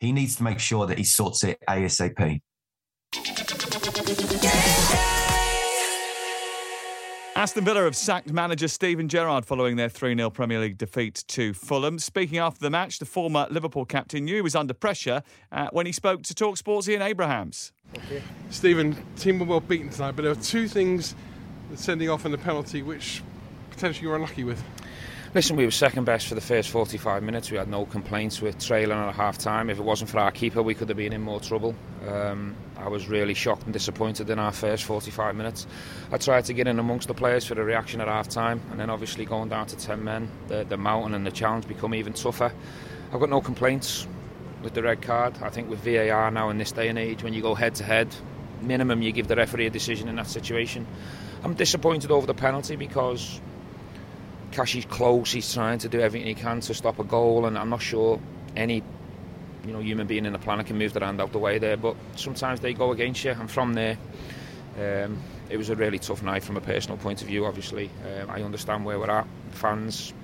he 0.00 0.12
needs 0.12 0.36
to 0.36 0.42
make 0.42 0.58
sure 0.58 0.86
that 0.86 0.98
he 0.98 1.04
sorts 1.04 1.44
it 1.44 1.58
ASAP. 1.68 2.40
Aston 7.36 7.66
Villa 7.66 7.84
have 7.84 7.94
sacked 7.94 8.32
manager 8.32 8.66
Steven 8.66 9.10
Gerrard 9.10 9.44
following 9.44 9.76
their 9.76 9.90
3 9.90 10.16
0 10.16 10.30
Premier 10.30 10.58
League 10.58 10.78
defeat 10.78 11.22
to 11.28 11.52
Fulham. 11.52 11.98
Speaking 11.98 12.38
after 12.38 12.60
the 12.60 12.70
match, 12.70 12.98
the 12.98 13.04
former 13.04 13.46
Liverpool 13.50 13.84
captain 13.84 14.24
knew 14.24 14.36
he 14.36 14.40
was 14.40 14.56
under 14.56 14.72
pressure 14.72 15.22
uh, 15.52 15.68
when 15.70 15.84
he 15.84 15.92
spoke 15.92 16.22
to 16.22 16.34
Talk 16.34 16.56
Talksport's 16.56 16.88
Ian 16.88 17.02
Abrahams. 17.02 17.72
Okay. 17.94 18.22
Steven, 18.48 18.96
team 19.16 19.38
were 19.38 19.44
well 19.44 19.60
beaten 19.60 19.90
tonight, 19.90 20.12
but 20.12 20.22
there 20.22 20.34
were 20.34 20.40
two 20.40 20.66
things 20.66 21.14
the 21.70 21.76
sending 21.76 22.08
off 22.08 22.24
and 22.24 22.32
the 22.32 22.38
penalty, 22.38 22.82
which 22.82 23.22
potentially 23.70 24.04
you 24.04 24.08
were 24.08 24.16
unlucky 24.16 24.44
with? 24.44 24.62
Listen, 25.36 25.56
we 25.56 25.66
were 25.66 25.70
second 25.70 26.04
best 26.04 26.28
for 26.28 26.34
the 26.34 26.40
first 26.40 26.70
45 26.70 27.22
minutes. 27.22 27.50
We 27.50 27.58
had 27.58 27.68
no 27.68 27.84
complaints 27.84 28.40
with 28.40 28.58
trailing 28.58 28.96
at 28.96 29.14
half 29.14 29.36
time. 29.36 29.68
If 29.68 29.78
it 29.78 29.82
wasn't 29.82 30.08
for 30.08 30.18
our 30.18 30.30
keeper, 30.30 30.62
we 30.62 30.74
could 30.74 30.88
have 30.88 30.96
been 30.96 31.12
in 31.12 31.20
more 31.20 31.40
trouble. 31.40 31.74
Um, 32.08 32.56
I 32.78 32.88
was 32.88 33.06
really 33.10 33.34
shocked 33.34 33.64
and 33.64 33.72
disappointed 33.74 34.30
in 34.30 34.38
our 34.38 34.50
first 34.50 34.84
45 34.84 35.36
minutes. 35.36 35.66
I 36.10 36.16
tried 36.16 36.46
to 36.46 36.54
get 36.54 36.66
in 36.66 36.78
amongst 36.78 37.08
the 37.08 37.12
players 37.12 37.44
for 37.44 37.54
the 37.54 37.62
reaction 37.62 38.00
at 38.00 38.08
half 38.08 38.28
time, 38.28 38.62
and 38.70 38.80
then 38.80 38.88
obviously 38.88 39.26
going 39.26 39.50
down 39.50 39.66
to 39.66 39.76
10 39.76 40.02
men, 40.02 40.30
the, 40.48 40.64
the 40.64 40.78
mountain 40.78 41.12
and 41.12 41.26
the 41.26 41.30
challenge 41.30 41.68
become 41.68 41.94
even 41.94 42.14
tougher. 42.14 42.50
I've 43.12 43.20
got 43.20 43.28
no 43.28 43.42
complaints 43.42 44.06
with 44.62 44.72
the 44.72 44.82
red 44.82 45.02
card. 45.02 45.36
I 45.42 45.50
think 45.50 45.68
with 45.68 45.80
VAR 45.80 46.30
now 46.30 46.48
in 46.48 46.56
this 46.56 46.72
day 46.72 46.88
and 46.88 46.98
age, 46.98 47.22
when 47.22 47.34
you 47.34 47.42
go 47.42 47.54
head 47.54 47.74
to 47.74 47.84
head, 47.84 48.08
minimum 48.62 49.02
you 49.02 49.12
give 49.12 49.28
the 49.28 49.36
referee 49.36 49.66
a 49.66 49.70
decision 49.70 50.08
in 50.08 50.16
that 50.16 50.28
situation. 50.28 50.86
I'm 51.44 51.52
disappointed 51.52 52.10
over 52.10 52.26
the 52.26 52.32
penalty 52.32 52.76
because 52.76 53.38
Kashi's 54.56 54.86
close. 54.86 55.32
He's 55.32 55.52
trying 55.52 55.78
to 55.80 55.88
do 55.88 56.00
everything 56.00 56.26
he 56.26 56.34
can 56.34 56.60
to 56.60 56.72
stop 56.72 56.98
a 56.98 57.04
goal, 57.04 57.44
and 57.44 57.58
I'm 57.58 57.68
not 57.68 57.82
sure 57.82 58.18
any 58.56 58.82
you 59.66 59.72
know 59.72 59.80
human 59.80 60.06
being 60.06 60.24
in 60.24 60.32
the 60.32 60.38
planet 60.38 60.66
can 60.66 60.78
move 60.78 60.94
their 60.94 61.04
hand 61.04 61.20
out 61.20 61.32
the 61.32 61.38
way 61.38 61.58
there. 61.58 61.76
But 61.76 61.94
sometimes 62.16 62.60
they 62.60 62.72
go 62.72 62.90
against 62.92 63.22
you, 63.24 63.32
and 63.32 63.50
from 63.50 63.74
there, 63.74 63.98
um, 64.78 65.22
it 65.50 65.58
was 65.58 65.68
a 65.68 65.76
really 65.76 65.98
tough 65.98 66.22
night 66.22 66.42
from 66.42 66.56
a 66.56 66.60
personal 66.62 66.96
point 66.96 67.20
of 67.20 67.28
view. 67.28 67.44
Obviously, 67.44 67.90
um, 68.06 68.30
I 68.30 68.42
understand 68.42 68.86
where 68.86 68.98
we're 68.98 69.10
at, 69.10 69.26
fans. 69.50 70.14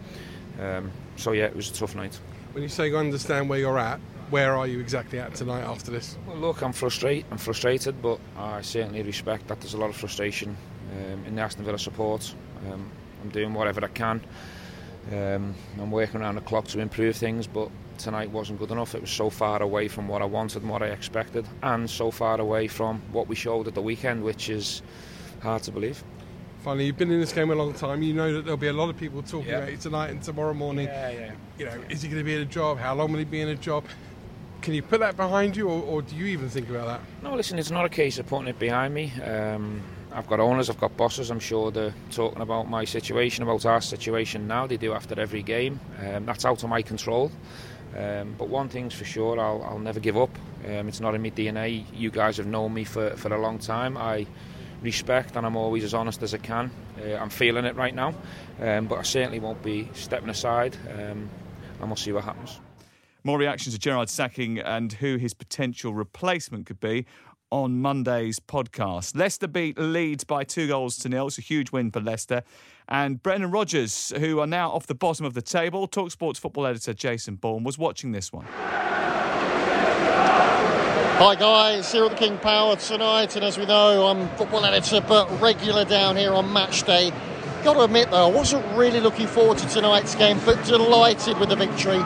Um, 0.59 0.90
so 1.16 1.33
yeah, 1.33 1.45
it 1.45 1.57
was 1.57 1.71
a 1.71 1.75
tough 1.75 1.95
night. 1.95 2.18
When 2.53 2.62
you 2.62 2.71
say 2.71 2.88
you 2.88 2.97
understand 2.97 3.51
where 3.51 3.59
you're 3.59 3.79
at, 3.79 4.01
where 4.31 4.57
are 4.57 4.66
you 4.66 4.81
exactly 4.81 5.18
at 5.18 5.35
tonight 5.35 5.62
after 5.62 5.90
this? 5.90 6.16
Well, 6.27 6.37
look, 6.37 6.62
I'm 6.62 6.73
frustrated. 6.73 7.27
I'm 7.31 7.38
frustrated, 7.38 8.01
but 8.01 8.18
I 8.38 8.62
certainly 8.62 9.03
respect 9.03 9.49
that 9.49 9.61
there's 9.61 9.75
a 9.75 9.79
lot 9.79 9.90
of 9.90 9.97
frustration 9.97 10.57
um, 10.92 11.25
in 11.27 11.35
the 11.35 11.42
Aston 11.42 11.66
Villa 11.66 11.79
support. 11.79 12.35
Um, 12.71 12.90
I'm 13.23 13.31
doing 13.31 13.55
whatever 13.55 13.85
I 13.85 13.89
can. 13.89 14.21
Um, 15.13 15.55
I'm 15.79 15.91
working 15.91 16.21
around 16.21 16.37
the 16.37 16.43
clock 16.43 16.67
to 16.69 16.81
improve 16.81 17.17
things, 17.17 17.47
but 17.47 17.71
tonight 17.99 18.31
wasn't 18.31 18.59
good 18.59 18.71
enough. 18.71 18.95
It 18.95 19.01
was 19.01 19.11
so 19.11 19.31
far 19.31 19.63
away 19.63 19.89
from 19.89 20.09
what 20.09 20.23
I 20.23 20.25
wanted 20.27 20.63
and 20.63 20.71
what 20.71 20.83
I 20.83 20.89
expected, 20.89 21.47
and 21.63 21.89
so 21.89 22.11
far 22.11 22.41
away 22.41 22.69
from 22.69 23.03
what 23.13 23.29
we 23.29 23.35
showed 23.35 23.69
at 23.69 23.75
the 23.75 23.83
weekend, 23.83 24.23
which 24.23 24.49
is 24.49 24.83
hard 25.41 25.63
to 25.65 25.73
believe. 25.73 26.03
Finally, 26.63 26.87
you've 26.87 26.97
been 26.97 27.11
in 27.11 27.19
this 27.19 27.33
game 27.33 27.51
a 27.51 27.55
long 27.55 27.75
time. 27.75 28.03
You 28.03 28.15
know 28.15 28.33
that 28.35 28.43
there'll 28.43 28.57
be 28.57 28.69
a 28.69 28.73
lot 28.73 28.89
of 28.89 28.97
people 28.97 29.21
talking 29.23 29.49
yeah. 29.49 29.59
about 29.59 29.73
you 29.73 29.77
tonight 29.77 30.11
and 30.11 30.23
tomorrow 30.23 30.55
morning. 30.55 30.87
Yeah, 30.87 31.11
yeah. 31.11 31.33
You 31.59 31.65
know, 31.65 31.83
is 31.89 32.03
he 32.03 32.09
going 32.09 32.21
to 32.21 32.25
be 32.25 32.37
in 32.37 32.43
a 32.43 32.45
job? 32.45 32.79
How 32.79 32.95
long 32.95 33.11
will 33.11 33.19
he 33.19 33.25
be 33.25 33.41
in 33.41 33.49
a 33.49 33.57
job? 33.57 33.85
Can 34.61 34.73
you 34.75 34.83
put 34.83 35.01
that 35.01 35.17
behind 35.17 35.57
you, 35.57 35.69
or, 35.69 35.83
or 35.83 36.03
do 36.03 36.15
you 36.15 36.27
even 36.27 36.49
think 36.49 36.71
about 36.71 36.87
that? 36.87 37.01
No, 37.21 37.35
listen, 37.35 37.59
it's 37.59 37.73
not 37.73 37.85
a 37.85 37.89
case 37.89 38.19
of 38.19 38.29
putting 38.29 38.47
it 38.47 38.61
behind 38.61 38.95
me. 38.95 39.13
Um, 39.23 39.83
I've 40.14 40.27
got 40.27 40.40
owners, 40.40 40.68
I've 40.68 40.81
got 40.81 40.96
bosses. 40.96 41.31
I'm 41.31 41.40
sure 41.40 41.70
they're 41.70 41.94
talking 42.11 42.42
about 42.42 42.68
my 42.68 42.85
situation, 42.85 43.42
about 43.42 43.64
our 43.66 43.81
situation 43.81 44.46
now. 44.46 44.66
They 44.66 44.77
do 44.77 44.92
after 44.92 45.18
every 45.18 45.42
game. 45.42 45.81
Um, 45.98 46.27
that's 46.27 46.44
out 46.44 46.62
of 46.62 46.68
my 46.68 46.83
control. 46.83 47.31
Um, 47.96 48.35
but 48.38 48.48
one 48.48 48.68
thing's 48.68 48.94
for 48.94 49.05
sure, 49.05 49.38
I'll, 49.38 49.62
I'll 49.62 49.79
never 49.79 50.01
give 50.01 50.16
up. 50.16 50.31
Um, 50.64 50.88
it's 50.88 51.01
not 51.01 51.14
in 51.14 51.22
my 51.22 51.31
DNA. 51.31 51.85
You 51.92 52.11
guys 52.11 52.37
have 52.38 52.46
known 52.46 52.72
me 52.72 52.85
for, 52.85 53.16
for 53.16 53.33
a 53.35 53.40
long 53.40 53.59
time. 53.59 53.96
I 53.96 54.27
respect 54.83 55.37
and 55.37 55.46
I'm 55.46 55.57
always 55.57 55.85
as 55.85 55.94
honest 55.94 56.22
as 56.22 56.35
I 56.35 56.38
can. 56.38 56.70
Uh, 57.01 57.14
I'm 57.14 57.31
feeling 57.31 57.64
it 57.64 57.77
right 57.77 57.94
now, 57.94 58.14
um, 58.61 58.87
but 58.87 58.98
I 58.98 59.03
certainly 59.03 59.40
won't 59.40 59.62
be 59.62 59.88
stepping 59.94 60.29
aside. 60.29 60.77
Um, 60.90 61.29
and 61.81 61.90
we'll 61.90 61.96
see 61.96 62.12
what 62.12 62.25
happens. 62.25 62.61
More 63.25 63.38
reactions 63.38 63.75
to 63.75 63.81
Gerrard's 63.81 64.12
sacking 64.12 64.59
and 64.59 64.92
who 64.92 65.16
his 65.16 65.33
potential 65.35 65.94
replacement 65.94 66.66
could 66.66 66.81
be 66.81 67.07
on 67.53 67.83
Monday's 67.83 68.41
podcast. 68.41 69.15
Leicester 69.15 69.47
beat 69.47 69.79
Leeds 69.79 70.25
by 70.25 70.43
two 70.43 70.67
goals 70.67 70.97
to 70.97 71.09
nil. 71.11 71.27
It's 71.27 71.37
a 71.37 71.43
huge 71.43 71.71
win 71.71 71.91
for 71.91 72.01
Leicester. 72.01 72.43
And 72.88 73.23
Brendan 73.23 73.51
Rodgers, 73.51 74.11
who 74.19 74.41
are 74.41 74.47
now 74.47 74.71
off 74.71 74.87
the 74.87 74.95
bottom 74.95 75.27
of 75.27 75.35
the 75.35 75.43
table, 75.43 75.87
Talksport's 75.87 76.38
football 76.38 76.65
editor 76.67 76.95
Jason 76.95 77.37
Bourne 77.37 77.62
was 77.62 77.77
watching 77.77 78.12
this 78.12 78.33
one. 78.33 78.47
Hi 81.19 81.37
guys, 81.38 81.93
here 81.93 82.07
at 82.07 82.12
the 82.12 82.17
King 82.17 82.38
Power 82.38 82.75
tonight, 82.77 83.37
and 83.37 83.45
as 83.45 83.59
we 83.59 83.67
know, 83.67 84.07
I'm 84.07 84.29
football 84.37 84.65
editor 84.65 85.03
but 85.07 85.31
regular 85.41 85.85
down 85.85 86.17
here 86.17 86.33
on 86.33 86.51
match 86.53 86.85
day. 86.85 87.12
Got 87.62 87.75
to 87.75 87.83
admit 87.83 88.11
though, 88.11 88.29
I 88.29 88.31
wasn't 88.31 88.65
really 88.77 88.99
looking 88.99 89.27
forward 89.27 89.59
to 89.59 89.69
tonight's 89.69 90.15
game, 90.15 90.41
but 90.47 90.65
delighted 90.65 91.38
with 91.38 91.51
the 91.51 91.57
victory. 91.57 91.99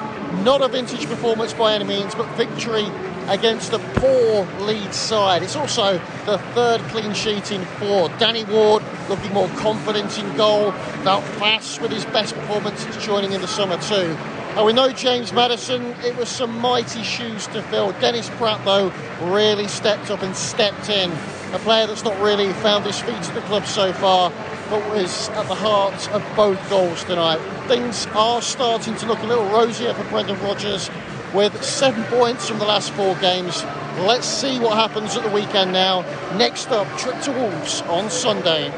Not 0.43 0.61
a 0.61 0.67
vintage 0.69 1.07
performance 1.07 1.55
by 1.55 1.75
any 1.75 1.85
means, 1.85 2.17
but 2.17 2.27
victory 2.37 2.91
against 3.29 3.73
a 3.73 3.79
poor 3.79 4.47
Leeds 4.61 4.97
side. 4.97 5.43
It's 5.43 5.57
also 5.57 5.99
the 6.25 6.39
third 6.55 6.81
clean 6.83 7.13
sheet 7.15 7.51
in 7.53 7.65
four. 7.79 8.09
Danny 8.19 8.45
Ward 8.45 8.83
looking 9.09 9.33
more 9.33 9.49
confident 9.57 10.19
in 10.19 10.37
goal, 10.37 10.73
felt 11.03 11.25
fast 11.25 11.81
with 11.81 11.91
his 11.91 12.05
best 12.07 12.35
performance 12.35 12.81
since 12.81 13.05
joining 13.05 13.33
in 13.33 13.41
the 13.41 13.49
summer 13.49 13.77
too. 13.83 14.17
And 14.57 14.65
we 14.65 14.73
know 14.73 14.91
James 14.91 15.35
Maddison, 15.35 15.83
it 16.03 16.17
was 16.17 16.31
some 16.31 16.59
mighty 16.61 17.03
shoes 17.03 17.47
to 17.49 17.63
fill. 17.65 17.93
Dennis 18.01 18.31
Praet, 18.31 18.65
though, 18.65 18.91
really 19.21 19.69
stepped 19.69 20.11
up 20.11 20.23
and 20.23 20.35
stepped 20.35 20.89
in. 20.89 21.11
A 21.53 21.59
player 21.59 21.87
that's 21.87 22.05
not 22.05 22.19
really 22.21 22.51
found 22.55 22.87
his 22.87 22.99
feet 22.99 23.15
at 23.15 23.35
the 23.35 23.43
club 23.43 23.67
so 23.67 23.93
far, 23.93 24.33
but 24.71 24.91
was 24.91 25.29
at 25.31 25.47
the 25.47 25.55
heart 25.55 26.11
of 26.11 26.25
both 26.35 26.71
goals 26.71 27.05
tonight. 27.05 27.39
Things 27.69 28.07
are 28.15 28.41
starting 28.41 28.97
to 28.97 29.07
look 29.07 29.19
a 29.19 29.27
little 29.27 29.47
rosier 29.51 29.93
for 29.93 30.05
Brendan 30.05 30.41
Rodgers 30.43 30.89
with 31.37 31.63
seven 31.63 32.03
points 32.05 32.49
from 32.49 32.59
the 32.59 32.65
last 32.65 32.91
four 32.93 33.15
games. 33.17 33.63
Let's 34.01 34.27
see 34.27 34.59
what 34.59 34.77
happens 34.77 35.17
at 35.17 35.23
the 35.23 35.31
weekend 35.31 35.73
now. 35.73 36.01
Next 36.37 36.69
up, 36.71 36.89
trip 36.97 37.21
to 37.23 37.33
Wolves 37.33 37.83
on 37.83 38.09
Sunday. 38.09 38.73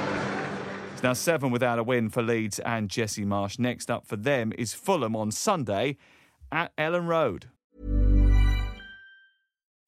It's 0.92 1.02
now 1.04 1.12
seven 1.12 1.52
without 1.52 1.78
a 1.78 1.84
win 1.84 2.10
for 2.10 2.20
Leeds 2.20 2.58
and 2.58 2.90
Jesse 2.90 3.24
Marsch. 3.24 3.58
Next 3.60 3.92
up 3.92 4.04
for 4.04 4.16
them 4.16 4.52
is 4.58 4.74
Fulham 4.74 5.14
on 5.14 5.30
Sunday 5.30 5.96
at 6.50 6.74
Elland 6.76 7.06
Road. 7.06 7.46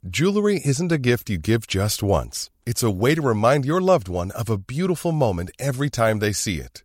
Jewelry 0.08 0.60
isn't 0.64 0.92
a 0.92 0.96
gift 0.96 1.28
you 1.28 1.36
give 1.36 1.66
just 1.66 2.02
once, 2.02 2.48
it's 2.64 2.82
a 2.82 2.90
way 2.90 3.14
to 3.14 3.20
remind 3.20 3.66
your 3.66 3.80
loved 3.80 4.08
one 4.08 4.30
of 4.30 4.48
a 4.48 4.56
beautiful 4.56 5.12
moment 5.12 5.50
every 5.58 5.90
time 5.90 6.20
they 6.20 6.32
see 6.32 6.56
it. 6.56 6.84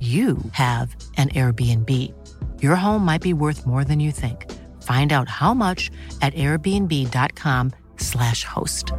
you 0.00 0.38
have 0.52 0.94
an 1.16 1.28
Airbnb. 1.30 1.90
Your 2.62 2.76
home 2.76 3.04
might 3.04 3.22
be 3.22 3.32
worth 3.32 3.66
more 3.66 3.84
than 3.84 4.00
you 4.00 4.10
think. 4.10 4.50
Find 4.82 5.12
out 5.12 5.28
how 5.28 5.54
much 5.54 5.92
at 6.20 6.34
airbnb.com/slash 6.34 8.44
host. 8.44 8.92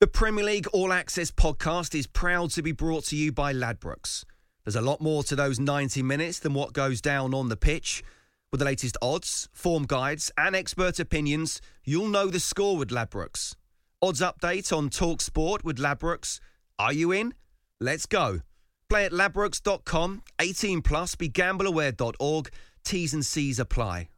The 0.00 0.06
Premier 0.06 0.44
League 0.44 0.68
All 0.68 0.92
Access 0.92 1.32
podcast 1.32 1.92
is 1.92 2.06
proud 2.06 2.50
to 2.50 2.62
be 2.62 2.70
brought 2.70 3.06
to 3.06 3.16
you 3.16 3.32
by 3.32 3.52
Ladbrokes. 3.52 4.22
There's 4.64 4.76
a 4.76 4.80
lot 4.80 5.00
more 5.00 5.24
to 5.24 5.34
those 5.34 5.58
90 5.58 6.04
minutes 6.04 6.38
than 6.38 6.54
what 6.54 6.72
goes 6.72 7.00
down 7.00 7.34
on 7.34 7.48
the 7.48 7.56
pitch. 7.56 8.04
With 8.52 8.60
the 8.60 8.64
latest 8.64 8.96
odds, 9.02 9.48
form 9.52 9.86
guides, 9.86 10.30
and 10.38 10.54
expert 10.54 11.00
opinions, 11.00 11.60
you'll 11.84 12.06
know 12.06 12.28
the 12.28 12.38
score 12.38 12.76
with 12.76 12.90
Ladbrokes. 12.90 13.56
Odds 14.00 14.20
update 14.20 14.72
on 14.76 14.90
Talk 14.90 15.20
Sport 15.20 15.64
with 15.64 15.78
Ladbrokes. 15.78 16.38
Are 16.78 16.92
you 16.92 17.10
in? 17.10 17.34
Let's 17.80 18.06
go. 18.06 18.42
Play 18.88 19.04
at 19.04 19.12
ladbrokes.com, 19.12 20.22
18 20.40 20.82
plus, 20.82 21.16
begambleaware.org. 21.16 22.50
T's 22.84 23.12
and 23.12 23.26
C's 23.26 23.58
apply. 23.58 24.08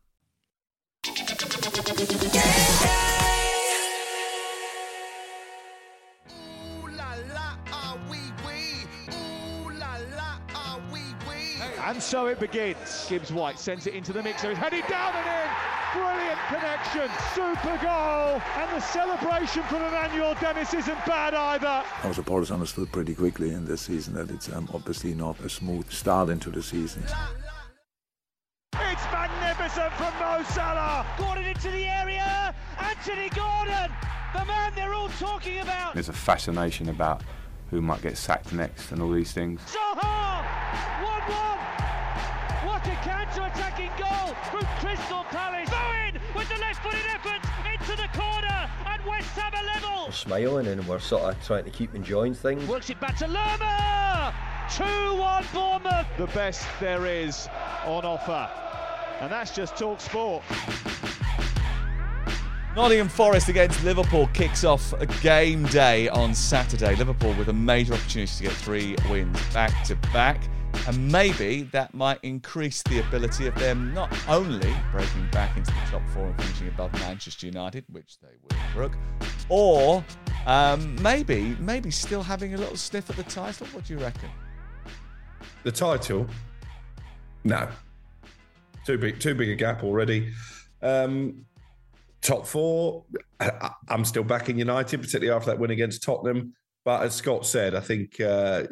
And 11.91 12.01
so 12.01 12.27
it 12.27 12.39
begins. 12.39 13.07
Gibbs 13.09 13.33
White 13.33 13.59
sends 13.59 13.89
it 13.89 13.95
into 13.95 14.13
the 14.13 14.23
mixer. 14.23 14.51
He's 14.51 14.59
headed 14.59 14.87
down 14.87 15.13
and 15.13 15.27
in. 15.27 15.51
Brilliant 15.93 16.39
connection. 16.47 17.11
Super 17.35 17.77
goal. 17.83 18.41
And 18.57 18.71
the 18.71 18.79
celebration 18.79 19.65
from 19.65 19.83
Emmanuel 19.83 20.37
Dennis 20.41 20.73
isn't 20.73 21.05
bad 21.05 21.35
either. 21.35 21.83
Our 22.05 22.15
supporters 22.15 22.53
understood 22.53 22.93
pretty 22.93 23.17
quickly 23.17 23.51
in 23.51 23.65
this 23.65 23.81
season 23.81 24.15
that 24.15 24.31
it's 24.31 24.49
um, 24.53 24.69
obviously 24.73 25.15
not 25.15 25.41
a 25.41 25.49
smooth 25.49 25.91
start 25.91 26.29
into 26.29 26.51
the 26.51 26.63
season. 26.63 27.03
It's 27.03 27.13
magnificent 29.11 29.93
from 29.95 30.17
Mo 30.21 30.45
Salah. 30.45 31.05
Gordon 31.19 31.47
into 31.47 31.73
the 31.73 31.87
area. 31.87 32.55
Anthony 32.79 33.31
Gordon, 33.31 33.91
the 34.33 34.45
man 34.45 34.73
they're 34.77 34.95
all 34.95 35.09
talking 35.19 35.59
about. 35.59 35.95
There's 35.95 36.09
a 36.09 36.13
fascination 36.13 36.89
about 36.89 37.25
who 37.71 37.81
might 37.81 38.03
get 38.03 38.17
sacked 38.17 38.53
next 38.53 38.93
and 38.93 39.01
all 39.01 39.11
these 39.11 39.33
things. 39.33 39.61
Zaha! 39.63 40.45
1-1! 41.03 42.67
What 42.67 42.87
a 42.87 42.97
counter-attacking 43.03 43.91
goal 43.99 44.35
from 44.51 44.67
Crystal 44.81 45.25
Palace. 45.25 45.71
Bowen 45.71 46.21
with 46.35 46.49
the 46.49 46.59
left-footed 46.59 47.07
effort 47.09 47.41
into 47.73 47.97
the 47.97 48.09
corner 48.19 48.71
and 48.87 49.05
West 49.07 49.29
Ham 49.39 49.53
are 49.55 49.65
level. 49.65 50.07
We're 50.07 50.13
smiling 50.13 50.67
and 50.67 50.87
we're 50.87 50.99
sort 50.99 51.35
of 51.35 51.47
trying 51.47 51.65
to 51.65 51.71
keep 51.71 51.95
enjoying 51.95 52.35
things. 52.35 52.69
Works 52.69 52.91
it 52.91 53.01
back 53.01 53.17
to 53.19 53.27
Lerma! 53.27 54.35
2-1 54.71 55.53
Bournemouth. 55.53 56.07
The 56.19 56.27
best 56.29 56.67
there 56.81 57.07
is 57.07 57.49
on 57.85 58.05
offer. 58.05 58.49
And 59.21 59.31
that's 59.31 59.55
just 59.55 59.77
talk 59.77 60.01
sport. 60.01 60.43
Nottingham 62.77 63.09
Forest 63.09 63.49
against 63.49 63.83
Liverpool 63.83 64.29
kicks 64.33 64.63
off 64.63 64.93
a 64.93 65.07
game 65.07 65.65
day 65.67 66.09
on 66.11 66.33
Saturday. 66.33 66.95
Liverpool 66.95 67.35
with 67.35 67.49
a 67.49 67.53
major 67.53 67.95
opportunity 67.95 68.33
to 68.33 68.43
get 68.45 68.53
three 68.53 68.95
wins 69.11 69.39
back 69.53 69.85
to 69.87 69.97
back. 70.13 70.41
And 70.87 71.11
maybe 71.11 71.63
that 71.73 71.93
might 71.95 72.21
increase 72.23 72.81
the 72.85 73.01
ability 73.01 73.49
of 73.49 73.57
them 73.57 73.93
not 73.93 74.17
only 74.29 74.73
breaking 74.93 75.29
back 75.33 75.57
into 75.57 75.73
the 75.73 75.81
top 75.91 76.03
four 76.15 76.27
and 76.27 76.41
finishing 76.41 76.69
above 76.69 76.93
Manchester 76.93 77.47
United, 77.47 77.85
which 77.91 78.19
they 78.21 78.29
will, 78.41 78.63
Brooke, 78.73 78.97
or 79.49 80.05
um, 80.47 80.97
maybe 81.03 81.57
maybe 81.59 81.91
still 81.91 82.23
having 82.23 82.55
a 82.55 82.57
little 82.57 82.77
sniff 82.77 83.11
at 83.11 83.17
the 83.17 83.25
title. 83.25 83.67
What 83.73 83.85
do 83.85 83.95
you 83.95 83.99
reckon? 83.99 84.31
The 85.65 85.73
title? 85.73 86.29
No. 87.43 87.69
Too 88.87 88.97
big, 88.97 89.19
too 89.19 89.35
big 89.35 89.49
a 89.51 89.57
gap 89.57 89.83
already. 89.83 90.33
Um, 90.83 91.45
top 92.23 92.47
four, 92.47 93.05
I, 93.39 93.73
am 93.89 94.05
still 94.05 94.25
backing 94.25 94.59
United, 94.59 94.99
particularly 94.99 95.35
after 95.35 95.51
that 95.51 95.59
win 95.59 95.71
against 95.71 96.03
Tottenham. 96.03 96.55
But 96.85 97.03
as 97.03 97.15
Scott 97.15 97.47
said, 97.47 97.75
I 97.75 97.81
think 97.81 98.21
uh, 98.21 98.65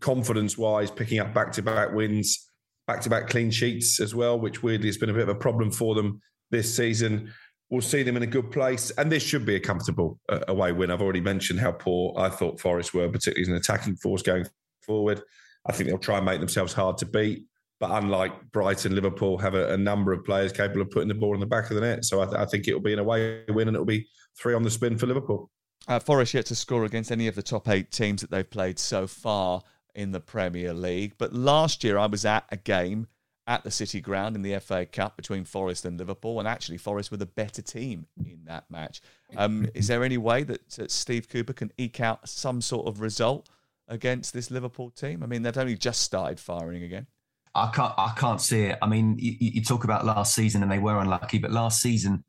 confidence 0.00 0.58
wise, 0.58 0.90
picking 0.90 1.18
up 1.18 1.34
back 1.34 1.52
to 1.52 1.62
back 1.62 1.92
wins, 1.92 2.50
back 2.86 3.00
to 3.02 3.10
back 3.10 3.28
clean 3.28 3.50
sheets 3.50 4.00
as 4.00 4.14
well, 4.14 4.38
which 4.38 4.62
weirdly 4.62 4.88
has 4.88 4.98
been 4.98 5.10
a 5.10 5.14
bit 5.14 5.22
of 5.22 5.28
a 5.28 5.34
problem 5.34 5.70
for 5.70 5.94
them 5.94 6.20
this 6.50 6.74
season. 6.74 7.32
We'll 7.70 7.80
see 7.80 8.02
them 8.02 8.16
in 8.16 8.22
a 8.22 8.26
good 8.26 8.50
place, 8.50 8.90
and 8.92 9.10
this 9.10 9.22
should 9.22 9.46
be 9.46 9.56
a 9.56 9.60
comfortable 9.60 10.18
uh, 10.28 10.40
away 10.48 10.72
win. 10.72 10.90
I've 10.90 11.02
already 11.02 11.20
mentioned 11.20 11.60
how 11.60 11.72
poor 11.72 12.14
I 12.16 12.28
thought 12.28 12.60
Forest 12.60 12.94
were, 12.94 13.08
particularly 13.08 13.42
as 13.42 13.48
an 13.48 13.56
attacking 13.56 13.96
force 13.96 14.22
going 14.22 14.46
forward. 14.82 15.22
I 15.66 15.72
think 15.72 15.88
they'll 15.88 15.98
try 15.98 16.18
and 16.18 16.26
make 16.26 16.40
themselves 16.40 16.74
hard 16.74 16.98
to 16.98 17.06
beat. 17.06 17.46
But 17.84 18.02
unlike 18.02 18.50
Brighton, 18.50 18.94
Liverpool 18.94 19.36
have 19.36 19.54
a, 19.54 19.74
a, 19.74 19.76
number 19.76 20.14
of 20.14 20.24
players 20.24 20.52
capable 20.52 20.80
of 20.80 20.90
putting 20.90 21.08
the 21.08 21.14
ball 21.14 21.34
in 21.34 21.40
the 21.40 21.44
back 21.44 21.68
of 21.68 21.74
the 21.74 21.82
net. 21.82 22.06
So 22.06 22.22
I, 22.22 22.24
th- 22.24 22.36
I 22.38 22.46
think 22.46 22.66
it 22.66 22.72
will 22.72 22.80
be 22.80 22.94
an 22.94 22.98
away 22.98 23.44
win 23.50 23.68
and 23.68 23.76
it 23.76 23.78
will 23.78 23.84
be 23.84 24.08
three 24.38 24.54
on 24.54 24.62
the 24.62 24.70
spin 24.70 24.96
for 24.96 25.06
Liverpool. 25.06 25.50
Uh, 25.86 25.98
Forest 25.98 26.32
yet 26.32 26.46
to 26.46 26.54
score 26.54 26.86
against 26.86 27.12
any 27.12 27.28
of 27.28 27.34
the 27.34 27.42
top 27.42 27.68
eight 27.68 27.90
teams 27.90 28.22
that 28.22 28.30
they've 28.30 28.48
played 28.48 28.78
so 28.78 29.06
far 29.06 29.60
in 29.94 30.12
the 30.12 30.20
Premier 30.20 30.72
League. 30.72 31.12
But 31.18 31.34
last 31.34 31.84
year 31.84 31.98
I 31.98 32.06
was 32.06 32.24
at 32.24 32.46
a 32.50 32.56
game 32.56 33.06
at 33.46 33.64
the 33.64 33.70
City 33.70 34.00
Ground 34.00 34.34
in 34.34 34.40
the 34.40 34.58
FA 34.60 34.86
Cup 34.86 35.14
between 35.14 35.44
Forest 35.44 35.84
and 35.84 35.98
Liverpool, 35.98 36.38
and 36.38 36.48
actually 36.48 36.78
Forest 36.78 37.10
were 37.10 37.18
the 37.18 37.26
better 37.26 37.60
team 37.60 38.06
in 38.24 38.46
that 38.46 38.64
match. 38.70 39.02
Um, 39.36 39.68
is 39.74 39.88
there 39.88 40.04
any 40.04 40.16
way 40.16 40.42
that, 40.44 40.70
that 40.70 40.90
Steve 40.90 41.28
Cooper 41.28 41.52
can 41.52 41.70
eke 41.76 42.00
out 42.00 42.26
some 42.30 42.62
sort 42.62 42.86
of 42.86 43.02
result 43.02 43.50
against 43.88 44.32
this 44.32 44.50
Liverpool 44.50 44.88
team? 44.88 45.22
I 45.22 45.26
mean, 45.26 45.42
they've 45.42 45.58
only 45.58 45.76
just 45.76 46.00
started 46.00 46.40
firing 46.40 46.82
again. 46.82 47.08
I 47.54 47.70
can't. 47.72 47.94
I 47.96 48.12
can't 48.16 48.40
see 48.40 48.62
it. 48.62 48.78
I 48.82 48.86
mean, 48.86 49.16
you, 49.18 49.36
you, 49.38 49.62
talk 49.62 49.84
about 49.84 50.04
last 50.04 50.34
season, 50.34 50.62
and 50.62 50.70
they 50.72 50.78
were 50.78 50.98
unlucky, 50.98 51.38
but 51.38 51.52
last 51.52 51.80
season, 51.80 52.24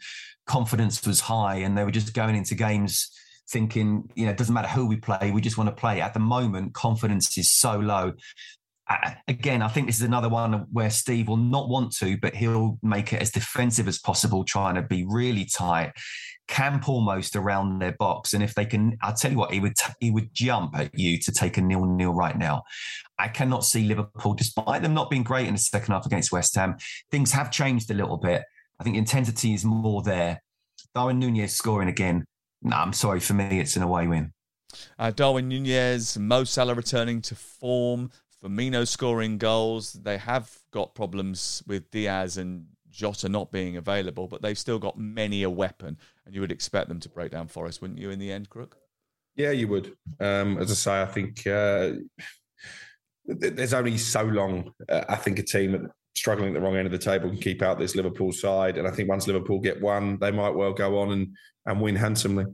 confidence 0.46 1.06
was 1.06 1.20
high, 1.20 1.56
and 1.56 1.78
they 1.78 1.84
were 1.84 1.92
just 1.92 2.14
going 2.14 2.36
into 2.36 2.54
games 2.54 3.10
thinking, 3.50 4.10
you 4.16 4.26
know, 4.26 4.32
it 4.32 4.38
doesn't 4.38 4.54
matter 4.54 4.68
who 4.68 4.88
we 4.88 4.98
play, 4.98 5.32
we 5.32 5.42
just 5.42 5.58
want 5.58 5.70
to 5.70 5.76
play. 5.76 6.02
At 6.02 6.14
the 6.14 6.20
moment, 6.20 6.74
confidence 6.74 7.38
is 7.38 7.52
so 7.52 7.78
low. 7.78 8.14
again, 9.28 9.62
I 9.62 9.68
think 9.68 9.88
this 9.88 9.98
is 9.98 10.04
another 10.04 10.30
one 10.30 10.68
where 10.72 10.90
Steve 10.90 11.28
will 11.28 11.38
not 11.38 11.70
want 11.70 11.96
to, 11.98 12.18
but 12.18 12.36
he'll 12.36 12.78
make 12.84 13.14
it 13.14 13.22
as 13.22 13.32
defensive 13.32 13.88
as 13.88 14.00
possible, 14.00 14.44
trying 14.44 14.76
to 14.76 14.82
be 14.82 15.06
really 15.08 15.46
tight, 15.46 15.94
camp 16.48 16.88
almost 16.88 17.36
around 17.36 17.80
their 17.80 17.94
box. 17.94 18.34
And 18.34 18.44
if 18.44 18.54
they 18.56 18.66
can, 18.66 18.98
I'll 19.02 19.16
tell 19.16 19.32
you 19.32 19.38
what, 19.38 19.52
he 19.52 19.60
would 19.60 19.76
t- 19.76 19.94
he 20.00 20.12
would 20.12 20.34
jump 20.34 20.78
at 20.78 20.98
you 20.98 21.20
to 21.20 21.32
take 21.32 21.58
a 21.58 21.62
nil 21.62 21.86
nil 21.86 22.14
right 22.14 22.38
now. 22.38 22.64
I 23.18 23.28
cannot 23.28 23.64
see 23.64 23.86
Liverpool, 23.86 24.34
despite 24.34 24.82
them 24.82 24.94
not 24.94 25.10
being 25.10 25.24
great 25.24 25.48
in 25.48 25.54
the 25.54 25.60
second 25.60 25.94
half 25.94 26.06
against 26.06 26.32
West 26.32 26.56
Ham. 26.56 26.76
Things 27.12 27.32
have 27.32 27.52
changed 27.52 27.90
a 27.90 27.94
little 27.94 28.18
bit. 28.18 28.44
I 28.80 28.84
think 28.84 28.98
intensity 28.98 29.54
is 29.54 29.64
more 29.64 30.02
there. 30.02 30.42
Darwin 30.94 31.20
Nunez 31.20 31.54
scoring 31.54 31.88
again. 31.88 32.26
No, 32.62 32.76
I'm 32.76 32.94
sorry. 32.94 33.20
For 33.20 33.34
me, 33.34 33.60
it's 33.60 33.76
an 33.76 33.84
away 33.84 34.08
win. 34.08 34.34
Uh, 35.00 35.12
Darwin 35.12 35.48
Nunez, 35.48 36.18
Mo 36.18 36.44
Salah 36.44 36.74
returning 36.74 37.22
to 37.22 37.36
form, 37.36 38.12
Firmino 38.44 38.88
scoring 38.88 39.38
goals. 39.38 39.94
They 39.94 40.18
have 40.18 40.60
got 40.72 40.96
problems 40.96 41.64
with 41.66 41.90
Diaz 41.92 42.38
and 42.38 42.68
Jota 42.96 43.30
not 43.30 43.52
being 43.52 43.78
available, 43.78 44.28
but 44.28 44.42
they've 44.42 44.58
still 44.58 44.80
got 44.80 44.98
many 44.98 45.44
a 45.44 45.50
weapon, 45.50 45.98
and 46.26 46.34
you 46.34 46.42
would 46.42 46.52
expect 46.52 46.88
them 46.88 47.00
to 47.02 47.10
break 47.10 47.32
down 47.32 47.48
Forest, 47.48 47.82
wouldn't 47.82 48.00
you? 48.00 48.10
In 48.10 48.20
the 48.20 48.32
end, 48.32 48.50
Crook. 48.50 48.78
Yeah, 49.36 49.52
you 49.52 49.68
would. 49.68 49.94
Um, 50.20 50.58
as 50.58 50.72
I 50.72 50.76
say, 50.76 51.02
I 51.02 51.06
think 51.06 51.46
uh, 51.46 51.92
there's 53.26 53.74
only 53.74 53.98
so 53.98 54.24
long 54.24 54.72
uh, 54.88 55.04
I 55.10 55.18
think 55.18 55.40
a 55.40 55.44
team 55.44 55.90
struggling 56.16 56.50
at 56.50 56.54
the 56.54 56.62
wrong 56.62 56.78
end 56.78 56.86
of 56.86 56.92
the 56.94 56.98
table 56.98 57.30
can 57.30 57.40
keep 57.40 57.62
out 57.62 57.78
this 57.78 57.96
Liverpool 57.96 58.32
side, 58.32 58.78
and 58.78 58.88
I 58.88 58.92
think 58.92 59.10
once 59.10 59.28
Liverpool 59.28 59.60
get 59.60 59.82
one, 59.82 60.18
they 60.20 60.32
might 60.32 60.56
well 60.56 60.74
go 60.74 61.00
on 61.00 61.12
and 61.12 61.36
and 61.66 61.82
win 61.82 61.96
handsomely. 61.96 62.46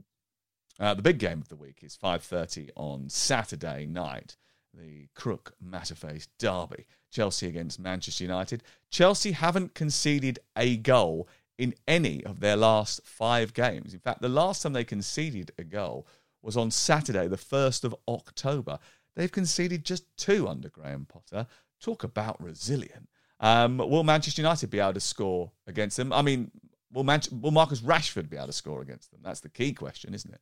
Uh, 0.80 0.94
the 0.94 1.02
big 1.02 1.18
game 1.18 1.40
of 1.40 1.48
the 1.48 1.56
week 1.56 1.80
is 1.82 1.96
5:30 1.96 2.70
on 2.74 3.08
Saturday 3.08 3.86
night, 3.86 4.36
the 4.74 5.08
Crook 5.14 5.54
Matterface 5.64 6.26
derby. 6.38 6.86
Chelsea 7.12 7.46
against 7.46 7.78
Manchester 7.78 8.24
United. 8.24 8.64
Chelsea 8.90 9.32
haven't 9.32 9.74
conceded 9.74 10.40
a 10.56 10.76
goal 10.78 11.28
in 11.58 11.74
any 11.86 12.24
of 12.24 12.40
their 12.40 12.56
last 12.56 13.00
five 13.04 13.54
games. 13.54 13.94
In 13.94 14.00
fact, 14.00 14.22
the 14.22 14.28
last 14.28 14.62
time 14.62 14.72
they 14.72 14.84
conceded 14.84 15.52
a 15.58 15.62
goal 15.62 16.06
was 16.40 16.56
on 16.56 16.70
Saturday, 16.70 17.28
the 17.28 17.36
1st 17.36 17.84
of 17.84 17.94
October. 18.08 18.78
They've 19.14 19.30
conceded 19.30 19.84
just 19.84 20.04
two 20.16 20.48
under 20.48 20.68
Graham 20.68 21.04
Potter. 21.04 21.46
Talk 21.80 22.02
about 22.02 22.42
resilient. 22.42 23.08
Um, 23.38 23.78
will 23.78 24.04
Manchester 24.04 24.42
United 24.42 24.70
be 24.70 24.80
able 24.80 24.94
to 24.94 25.00
score 25.00 25.52
against 25.66 25.96
them? 25.96 26.12
I 26.12 26.22
mean, 26.22 26.50
will, 26.92 27.04
Man- 27.04 27.20
will 27.30 27.50
Marcus 27.50 27.80
Rashford 27.80 28.30
be 28.30 28.36
able 28.36 28.46
to 28.46 28.52
score 28.52 28.80
against 28.80 29.10
them? 29.10 29.20
That's 29.22 29.40
the 29.40 29.48
key 29.48 29.72
question, 29.72 30.14
isn't 30.14 30.32
it? 30.32 30.40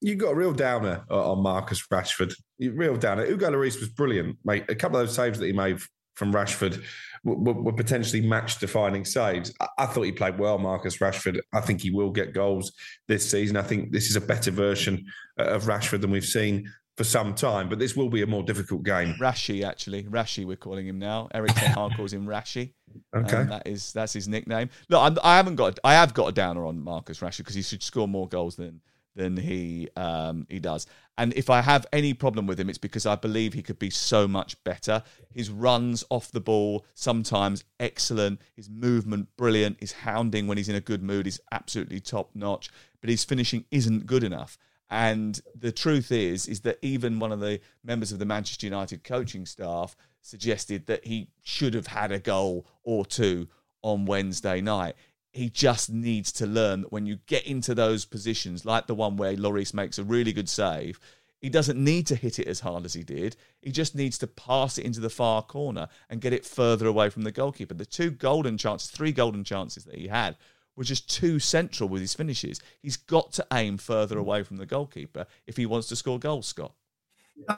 You 0.00 0.14
got 0.14 0.32
a 0.32 0.34
real 0.34 0.52
downer 0.52 1.04
on 1.10 1.42
Marcus 1.42 1.86
Rashford. 1.92 2.34
Real 2.60 2.96
downer. 2.96 3.24
Hugo 3.24 3.50
Lloris 3.50 3.80
was 3.80 3.88
brilliant, 3.88 4.36
mate. 4.44 4.64
A 4.68 4.74
couple 4.74 4.98
of 4.98 5.06
those 5.06 5.16
saves 5.16 5.38
that 5.38 5.46
he 5.46 5.52
made 5.52 5.78
from 6.16 6.32
Rashford 6.32 6.82
were, 7.24 7.52
were 7.52 7.72
potentially 7.72 8.26
match-defining 8.26 9.04
saves. 9.04 9.52
I, 9.60 9.68
I 9.78 9.86
thought 9.86 10.02
he 10.02 10.12
played 10.12 10.38
well, 10.38 10.58
Marcus 10.58 10.98
Rashford. 10.98 11.40
I 11.54 11.60
think 11.60 11.80
he 11.80 11.90
will 11.90 12.10
get 12.10 12.32
goals 12.32 12.72
this 13.08 13.30
season. 13.30 13.56
I 13.56 13.62
think 13.62 13.92
this 13.92 14.08
is 14.10 14.16
a 14.16 14.20
better 14.20 14.50
version 14.50 15.04
of 15.38 15.64
Rashford 15.64 16.00
than 16.00 16.10
we've 16.10 16.24
seen 16.24 16.70
for 16.96 17.04
some 17.04 17.34
time, 17.34 17.68
but 17.68 17.78
this 17.78 17.94
will 17.94 18.08
be 18.08 18.22
a 18.22 18.26
more 18.26 18.42
difficult 18.42 18.82
game. 18.82 19.14
Rashi, 19.20 19.62
actually, 19.62 20.04
Rashi, 20.04 20.46
we're 20.46 20.56
calling 20.56 20.86
him 20.86 20.98
now. 20.98 21.28
Erik 21.34 21.54
Ten 21.54 21.72
Hag 21.72 21.94
calls 21.94 22.12
him 22.12 22.26
Rashi. 22.26 22.72
Okay, 23.14 23.36
um, 23.36 23.48
that 23.48 23.66
is 23.66 23.92
that's 23.92 24.14
his 24.14 24.26
nickname. 24.26 24.70
Look, 24.88 25.02
I'm, 25.02 25.18
I 25.22 25.36
haven't 25.36 25.56
got 25.56 25.78
I 25.84 25.92
have 25.92 26.14
got 26.14 26.28
a 26.28 26.32
downer 26.32 26.64
on 26.64 26.82
Marcus 26.82 27.18
Rashford 27.18 27.38
because 27.38 27.54
he 27.54 27.60
should 27.60 27.82
score 27.82 28.08
more 28.08 28.26
goals 28.26 28.56
than 28.56 28.80
than 29.16 29.36
he 29.36 29.88
um, 29.96 30.46
he 30.48 30.60
does. 30.60 30.86
And 31.18 31.32
if 31.32 31.48
I 31.48 31.62
have 31.62 31.86
any 31.92 32.12
problem 32.12 32.46
with 32.46 32.60
him, 32.60 32.68
it's 32.68 32.78
because 32.78 33.06
I 33.06 33.16
believe 33.16 33.54
he 33.54 33.62
could 33.62 33.78
be 33.78 33.90
so 33.90 34.28
much 34.28 34.62
better. 34.64 35.02
His 35.32 35.50
runs 35.50 36.04
off 36.10 36.30
the 36.30 36.40
ball 36.40 36.84
sometimes 36.94 37.64
excellent. 37.80 38.40
His 38.54 38.68
movement 38.68 39.28
brilliant. 39.36 39.80
His 39.80 39.92
hounding 39.92 40.46
when 40.46 40.58
he's 40.58 40.68
in 40.68 40.76
a 40.76 40.80
good 40.80 41.02
mood 41.02 41.26
is 41.26 41.40
absolutely 41.50 42.00
top 42.00 42.30
notch. 42.34 42.68
But 43.00 43.08
his 43.08 43.24
finishing 43.24 43.64
isn't 43.70 44.06
good 44.06 44.22
enough. 44.22 44.58
And 44.90 45.40
the 45.58 45.72
truth 45.72 46.12
is, 46.12 46.46
is 46.46 46.60
that 46.60 46.78
even 46.82 47.18
one 47.18 47.32
of 47.32 47.40
the 47.40 47.60
members 47.82 48.12
of 48.12 48.18
the 48.18 48.26
Manchester 48.26 48.66
United 48.66 49.02
coaching 49.02 49.46
staff 49.46 49.96
suggested 50.20 50.86
that 50.86 51.06
he 51.06 51.30
should 51.42 51.74
have 51.74 51.88
had 51.88 52.12
a 52.12 52.20
goal 52.20 52.66
or 52.84 53.04
two 53.04 53.48
on 53.82 54.04
Wednesday 54.04 54.60
night. 54.60 54.96
He 55.36 55.50
just 55.50 55.90
needs 55.90 56.32
to 56.32 56.46
learn 56.46 56.80
that 56.80 56.92
when 56.92 57.06
you 57.06 57.18
get 57.26 57.46
into 57.46 57.74
those 57.74 58.04
positions, 58.06 58.64
like 58.64 58.86
the 58.86 58.94
one 58.94 59.16
where 59.16 59.36
Lloris 59.36 59.74
makes 59.74 59.98
a 59.98 60.04
really 60.04 60.32
good 60.32 60.48
save, 60.48 60.98
He 61.40 61.50
doesn't 61.50 61.78
need 61.78 62.06
to 62.06 62.16
hit 62.16 62.38
it 62.38 62.48
as 62.48 62.60
hard 62.60 62.84
as 62.84 62.94
he 62.94 63.02
did. 63.02 63.36
He 63.60 63.70
just 63.70 63.94
needs 63.94 64.16
to 64.18 64.26
pass 64.26 64.78
it 64.78 64.86
into 64.86 65.00
the 65.00 65.10
far 65.10 65.42
corner 65.42 65.88
and 66.08 66.20
get 66.20 66.32
it 66.32 66.44
further 66.46 66.86
away 66.86 67.10
from 67.10 67.22
the 67.22 67.32
goalkeeper. 67.32 67.74
The 67.74 67.84
two 67.84 68.10
golden 68.10 68.56
chances, 68.56 68.90
three 68.90 69.12
golden 69.12 69.44
chances 69.44 69.84
that 69.84 69.96
he 69.96 70.08
had, 70.08 70.36
were 70.74 70.84
just 70.84 71.10
too 71.10 71.38
central 71.38 71.88
with 71.88 72.00
his 72.00 72.14
finishes. 72.14 72.60
He's 72.80 72.96
got 72.96 73.32
to 73.34 73.46
aim 73.52 73.76
further 73.78 74.18
away 74.18 74.42
from 74.42 74.56
the 74.56 74.66
goalkeeper 74.66 75.26
if 75.46 75.56
he 75.56 75.66
wants 75.66 75.88
to 75.88 75.96
score 75.96 76.18
goals, 76.18 76.46
Scott. 76.48 76.72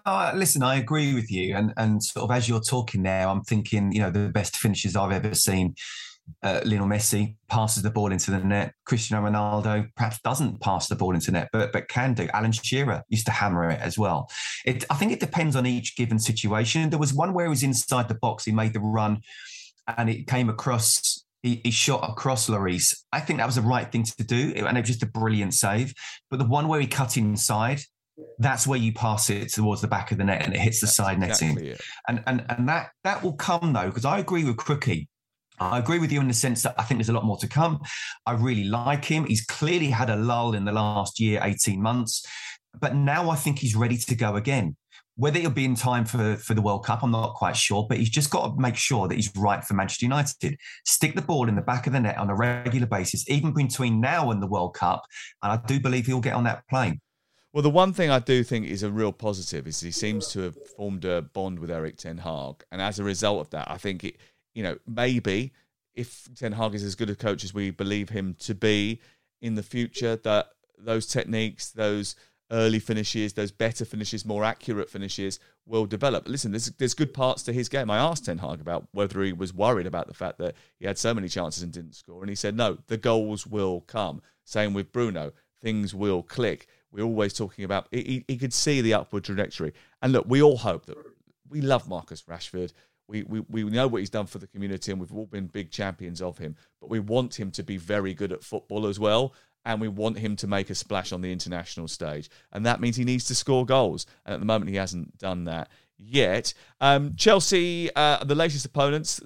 Uh, 0.04 0.32
listen, 0.34 0.62
I 0.64 0.74
agree 0.74 1.14
with 1.14 1.30
you, 1.30 1.54
and 1.54 1.72
and 1.76 2.02
sort 2.02 2.24
of 2.24 2.36
as 2.36 2.48
you're 2.48 2.60
talking 2.60 3.02
now, 3.02 3.30
I'm 3.30 3.42
thinking, 3.42 3.92
you 3.92 4.00
know, 4.00 4.10
the 4.10 4.28
best 4.28 4.56
finishes 4.56 4.96
I've 4.96 5.12
ever 5.12 5.34
seen. 5.36 5.76
Uh, 6.42 6.60
Lionel 6.64 6.86
Messi 6.86 7.36
passes 7.48 7.82
the 7.82 7.90
ball 7.90 8.12
into 8.12 8.30
the 8.30 8.38
net. 8.38 8.74
Cristiano 8.84 9.28
Ronaldo 9.28 9.88
perhaps 9.96 10.20
doesn't 10.20 10.60
pass 10.60 10.88
the 10.88 10.96
ball 10.96 11.14
into 11.14 11.26
the 11.26 11.32
net, 11.32 11.48
but 11.52 11.72
but 11.72 11.88
can 11.88 12.14
do. 12.14 12.28
Alan 12.32 12.52
Shearer 12.52 13.02
used 13.08 13.26
to 13.26 13.32
hammer 13.32 13.70
it 13.70 13.80
as 13.80 13.98
well. 13.98 14.30
It, 14.64 14.84
I 14.90 14.94
think 14.94 15.12
it 15.12 15.20
depends 15.20 15.56
on 15.56 15.66
each 15.66 15.96
given 15.96 16.18
situation. 16.18 16.90
There 16.90 16.98
was 16.98 17.14
one 17.14 17.32
where 17.32 17.46
he 17.46 17.50
was 17.50 17.62
inside 17.62 18.08
the 18.08 18.14
box. 18.14 18.44
He 18.44 18.52
made 18.52 18.72
the 18.72 18.80
run, 18.80 19.20
and 19.96 20.08
it 20.08 20.26
came 20.26 20.48
across 20.48 21.24
he, 21.42 21.60
he, 21.64 21.70
shot 21.70 22.08
across 22.08 22.48
Lloris. 22.48 22.94
I 23.12 23.20
think 23.20 23.38
that 23.38 23.46
was 23.46 23.54
the 23.54 23.62
right 23.62 23.90
thing 23.90 24.02
to 24.02 24.24
do, 24.24 24.52
and 24.56 24.76
it 24.76 24.80
was 24.80 24.88
just 24.88 25.02
a 25.02 25.06
brilliant 25.06 25.54
save. 25.54 25.94
But 26.30 26.38
the 26.38 26.46
one 26.46 26.68
where 26.68 26.80
he 26.80 26.86
cut 26.86 27.16
inside, 27.16 27.80
that's 28.38 28.66
where 28.66 28.78
you 28.78 28.92
pass 28.92 29.30
it 29.30 29.52
towards 29.52 29.80
the 29.80 29.88
back 29.88 30.10
of 30.10 30.18
the 30.18 30.24
net 30.24 30.42
and 30.44 30.54
it 30.54 30.60
hits 30.60 30.80
the 30.80 30.86
that's 30.86 30.96
side 30.96 31.18
netting. 31.18 31.76
And 32.08 32.22
and 32.26 32.44
and 32.48 32.68
that 32.68 32.90
that 33.04 33.22
will 33.22 33.34
come 33.34 33.72
though, 33.72 33.86
because 33.86 34.04
I 34.04 34.18
agree 34.18 34.44
with 34.44 34.56
Crookie. 34.56 35.08
I 35.60 35.78
agree 35.78 35.98
with 35.98 36.12
you 36.12 36.20
in 36.20 36.28
the 36.28 36.34
sense 36.34 36.62
that 36.62 36.74
I 36.78 36.84
think 36.84 36.98
there's 36.98 37.08
a 37.08 37.12
lot 37.12 37.24
more 37.24 37.38
to 37.38 37.48
come. 37.48 37.80
I 38.26 38.32
really 38.32 38.64
like 38.64 39.04
him. 39.04 39.24
He's 39.24 39.44
clearly 39.44 39.90
had 39.90 40.10
a 40.10 40.16
lull 40.16 40.54
in 40.54 40.64
the 40.64 40.72
last 40.72 41.20
year, 41.20 41.40
18 41.42 41.80
months, 41.80 42.24
but 42.80 42.94
now 42.94 43.30
I 43.30 43.36
think 43.36 43.58
he's 43.58 43.74
ready 43.74 43.96
to 43.96 44.14
go 44.14 44.36
again. 44.36 44.76
Whether 45.16 45.40
he'll 45.40 45.50
be 45.50 45.64
in 45.64 45.74
time 45.74 46.04
for, 46.04 46.36
for 46.36 46.54
the 46.54 46.62
World 46.62 46.84
Cup, 46.84 47.02
I'm 47.02 47.10
not 47.10 47.34
quite 47.34 47.56
sure, 47.56 47.84
but 47.88 47.98
he's 47.98 48.08
just 48.08 48.30
got 48.30 48.54
to 48.54 48.60
make 48.60 48.76
sure 48.76 49.08
that 49.08 49.16
he's 49.16 49.34
right 49.36 49.64
for 49.64 49.74
Manchester 49.74 50.06
United. 50.06 50.56
Stick 50.84 51.16
the 51.16 51.22
ball 51.22 51.48
in 51.48 51.56
the 51.56 51.62
back 51.62 51.88
of 51.88 51.92
the 51.92 51.98
net 51.98 52.18
on 52.18 52.30
a 52.30 52.36
regular 52.36 52.86
basis, 52.86 53.28
even 53.28 53.52
between 53.52 54.00
now 54.00 54.30
and 54.30 54.40
the 54.40 54.46
World 54.46 54.74
Cup. 54.74 55.02
And 55.42 55.50
I 55.50 55.56
do 55.66 55.80
believe 55.80 56.06
he'll 56.06 56.20
get 56.20 56.34
on 56.34 56.44
that 56.44 56.62
plane. 56.68 57.00
Well, 57.52 57.62
the 57.62 57.70
one 57.70 57.92
thing 57.92 58.10
I 58.10 58.20
do 58.20 58.44
think 58.44 58.66
is 58.66 58.82
a 58.82 58.90
real 58.90 59.10
positive 59.10 59.66
is 59.66 59.80
he 59.80 59.90
seems 59.90 60.28
to 60.28 60.40
have 60.40 60.56
formed 60.76 61.04
a 61.04 61.22
bond 61.22 61.58
with 61.58 61.70
Erik 61.70 61.96
Ten 61.96 62.18
Hag, 62.18 62.62
and 62.70 62.82
as 62.82 62.98
a 62.98 63.04
result 63.04 63.40
of 63.40 63.50
that, 63.50 63.70
I 63.70 63.78
think 63.78 64.04
it, 64.04 64.16
you 64.54 64.62
know, 64.62 64.78
maybe 64.86 65.52
if 65.94 66.28
Ten 66.36 66.52
Hag 66.52 66.74
is 66.74 66.84
as 66.84 66.94
good 66.94 67.10
a 67.10 67.14
coach 67.14 67.44
as 67.44 67.52
we 67.52 67.70
believe 67.70 68.08
him 68.08 68.36
to 68.40 68.54
be 68.54 69.00
in 69.40 69.54
the 69.54 69.62
future, 69.62 70.16
that 70.16 70.50
those 70.78 71.06
techniques, 71.06 71.70
those 71.70 72.14
early 72.50 72.78
finishes, 72.78 73.34
those 73.34 73.50
better 73.50 73.84
finishes, 73.84 74.24
more 74.24 74.44
accurate 74.44 74.88
finishes 74.88 75.38
will 75.66 75.84
develop. 75.84 76.26
Listen, 76.26 76.50
there's, 76.50 76.66
there's 76.78 76.94
good 76.94 77.12
parts 77.12 77.42
to 77.42 77.52
his 77.52 77.68
game. 77.68 77.90
I 77.90 77.98
asked 77.98 78.24
Ten 78.24 78.38
Hag 78.38 78.60
about 78.60 78.88
whether 78.92 79.22
he 79.22 79.32
was 79.32 79.52
worried 79.52 79.86
about 79.86 80.06
the 80.06 80.14
fact 80.14 80.38
that 80.38 80.54
he 80.78 80.86
had 80.86 80.96
so 80.96 81.12
many 81.12 81.28
chances 81.28 81.62
and 81.62 81.72
didn't 81.72 81.94
score, 81.94 82.22
and 82.22 82.30
he 82.30 82.34
said, 82.34 82.56
no, 82.56 82.78
the 82.86 82.96
goals 82.96 83.46
will 83.46 83.82
come. 83.82 84.22
Same 84.44 84.72
with 84.72 84.92
Bruno, 84.92 85.32
things 85.60 85.94
will 85.94 86.22
click. 86.22 86.68
We're 86.90 87.04
always 87.04 87.34
talking 87.34 87.64
about, 87.64 87.86
he, 87.90 88.24
he 88.26 88.38
could 88.38 88.54
see 88.54 88.80
the 88.80 88.94
upward 88.94 89.24
trajectory. 89.24 89.74
And 90.00 90.12
look, 90.12 90.24
we 90.26 90.40
all 90.40 90.56
hope 90.56 90.86
that 90.86 90.96
we 91.50 91.60
love 91.60 91.86
Marcus 91.86 92.22
Rashford. 92.22 92.72
We, 93.08 93.22
we, 93.22 93.40
we 93.48 93.64
know 93.64 93.88
what 93.88 93.98
he's 93.98 94.10
done 94.10 94.26
for 94.26 94.38
the 94.38 94.46
community 94.46 94.92
and 94.92 95.00
we've 95.00 95.14
all 95.14 95.26
been 95.26 95.46
big 95.46 95.70
champions 95.70 96.20
of 96.20 96.38
him, 96.38 96.56
but 96.80 96.90
we 96.90 97.00
want 97.00 97.40
him 97.40 97.50
to 97.52 97.62
be 97.62 97.78
very 97.78 98.12
good 98.12 98.32
at 98.32 98.44
football 98.44 98.86
as 98.86 99.00
well 99.00 99.34
and 99.64 99.80
we 99.80 99.88
want 99.88 100.18
him 100.18 100.36
to 100.36 100.46
make 100.46 100.70
a 100.70 100.74
splash 100.74 101.12
on 101.12 101.20
the 101.20 101.32
international 101.32 101.88
stage. 101.88 102.30
And 102.52 102.64
that 102.66 102.80
means 102.80 102.96
he 102.96 103.04
needs 103.04 103.24
to 103.26 103.34
score 103.34 103.66
goals. 103.66 104.06
And 104.24 104.34
at 104.34 104.40
the 104.40 104.46
moment, 104.46 104.70
he 104.70 104.76
hasn't 104.76 105.18
done 105.18 105.44
that 105.44 105.68
yet. 105.96 106.54
Um, 106.80 107.14
Chelsea, 107.16 107.90
uh, 107.94 108.24
the 108.24 108.34
latest 108.34 108.64
opponents, 108.64 109.20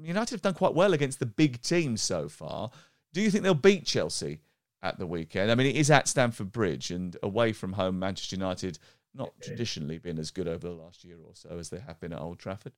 United 0.00 0.34
have 0.34 0.42
done 0.42 0.54
quite 0.54 0.74
well 0.74 0.94
against 0.94 1.20
the 1.20 1.26
big 1.26 1.60
teams 1.62 2.02
so 2.02 2.28
far. 2.28 2.70
Do 3.12 3.20
you 3.20 3.30
think 3.30 3.44
they'll 3.44 3.54
beat 3.54 3.84
Chelsea 3.84 4.40
at 4.82 4.98
the 4.98 5.06
weekend? 5.06 5.50
I 5.50 5.54
mean, 5.54 5.68
it 5.68 5.76
is 5.76 5.90
at 5.90 6.08
Stamford 6.08 6.50
Bridge 6.50 6.90
and 6.90 7.16
away 7.22 7.52
from 7.52 7.74
home, 7.74 7.98
Manchester 7.98 8.36
United 8.36 8.78
not 9.14 9.32
traditionally 9.40 9.98
been 9.98 10.18
as 10.18 10.32
good 10.32 10.48
over 10.48 10.66
the 10.66 10.74
last 10.74 11.04
year 11.04 11.18
or 11.24 11.34
so 11.34 11.56
as 11.56 11.70
they 11.70 11.78
have 11.78 12.00
been 12.00 12.12
at 12.12 12.20
Old 12.20 12.40
Trafford. 12.40 12.72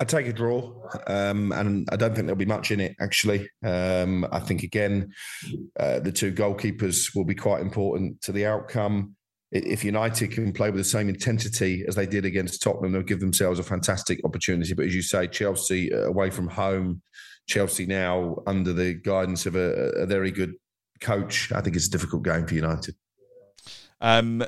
I 0.00 0.04
take 0.04 0.26
a 0.26 0.32
draw, 0.32 0.72
um, 1.06 1.52
and 1.52 1.88
I 1.92 1.96
don't 1.96 2.14
think 2.14 2.26
there'll 2.26 2.36
be 2.36 2.46
much 2.46 2.70
in 2.70 2.80
it. 2.80 2.96
Actually, 3.00 3.48
um, 3.64 4.26
I 4.32 4.40
think 4.40 4.62
again, 4.62 5.12
uh, 5.78 6.00
the 6.00 6.12
two 6.12 6.32
goalkeepers 6.32 7.14
will 7.14 7.24
be 7.24 7.34
quite 7.34 7.60
important 7.60 8.20
to 8.22 8.32
the 8.32 8.46
outcome. 8.46 9.16
If 9.52 9.84
United 9.84 10.32
can 10.32 10.52
play 10.52 10.70
with 10.70 10.80
the 10.80 10.84
same 10.84 11.08
intensity 11.08 11.84
as 11.86 11.94
they 11.94 12.06
did 12.06 12.24
against 12.24 12.62
Tottenham, 12.62 12.92
they'll 12.92 13.02
give 13.02 13.20
themselves 13.20 13.58
a 13.58 13.62
fantastic 13.62 14.20
opportunity. 14.24 14.74
But 14.74 14.86
as 14.86 14.94
you 14.94 15.02
say, 15.02 15.28
Chelsea 15.28 15.92
uh, 15.92 16.00
away 16.00 16.30
from 16.30 16.48
home, 16.48 17.02
Chelsea 17.46 17.86
now 17.86 18.42
under 18.46 18.72
the 18.72 18.94
guidance 18.94 19.46
of 19.46 19.56
a, 19.56 19.92
a 19.92 20.06
very 20.06 20.30
good 20.30 20.54
coach, 21.00 21.52
I 21.52 21.60
think 21.60 21.76
it's 21.76 21.86
a 21.86 21.90
difficult 21.90 22.24
game 22.24 22.46
for 22.46 22.54
United. 22.54 22.96
Um, 24.00 24.44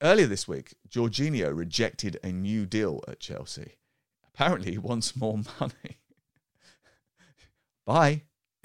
earlier 0.00 0.26
this 0.26 0.46
week, 0.46 0.74
Jorginho 0.88 1.54
rejected 1.56 2.18
a 2.22 2.30
new 2.30 2.66
deal 2.66 3.02
at 3.08 3.20
Chelsea 3.20 3.74
apparently 4.34 4.72
he 4.72 4.78
wants 4.78 5.16
more 5.16 5.38
money. 5.60 5.98
Bye. 7.86 8.22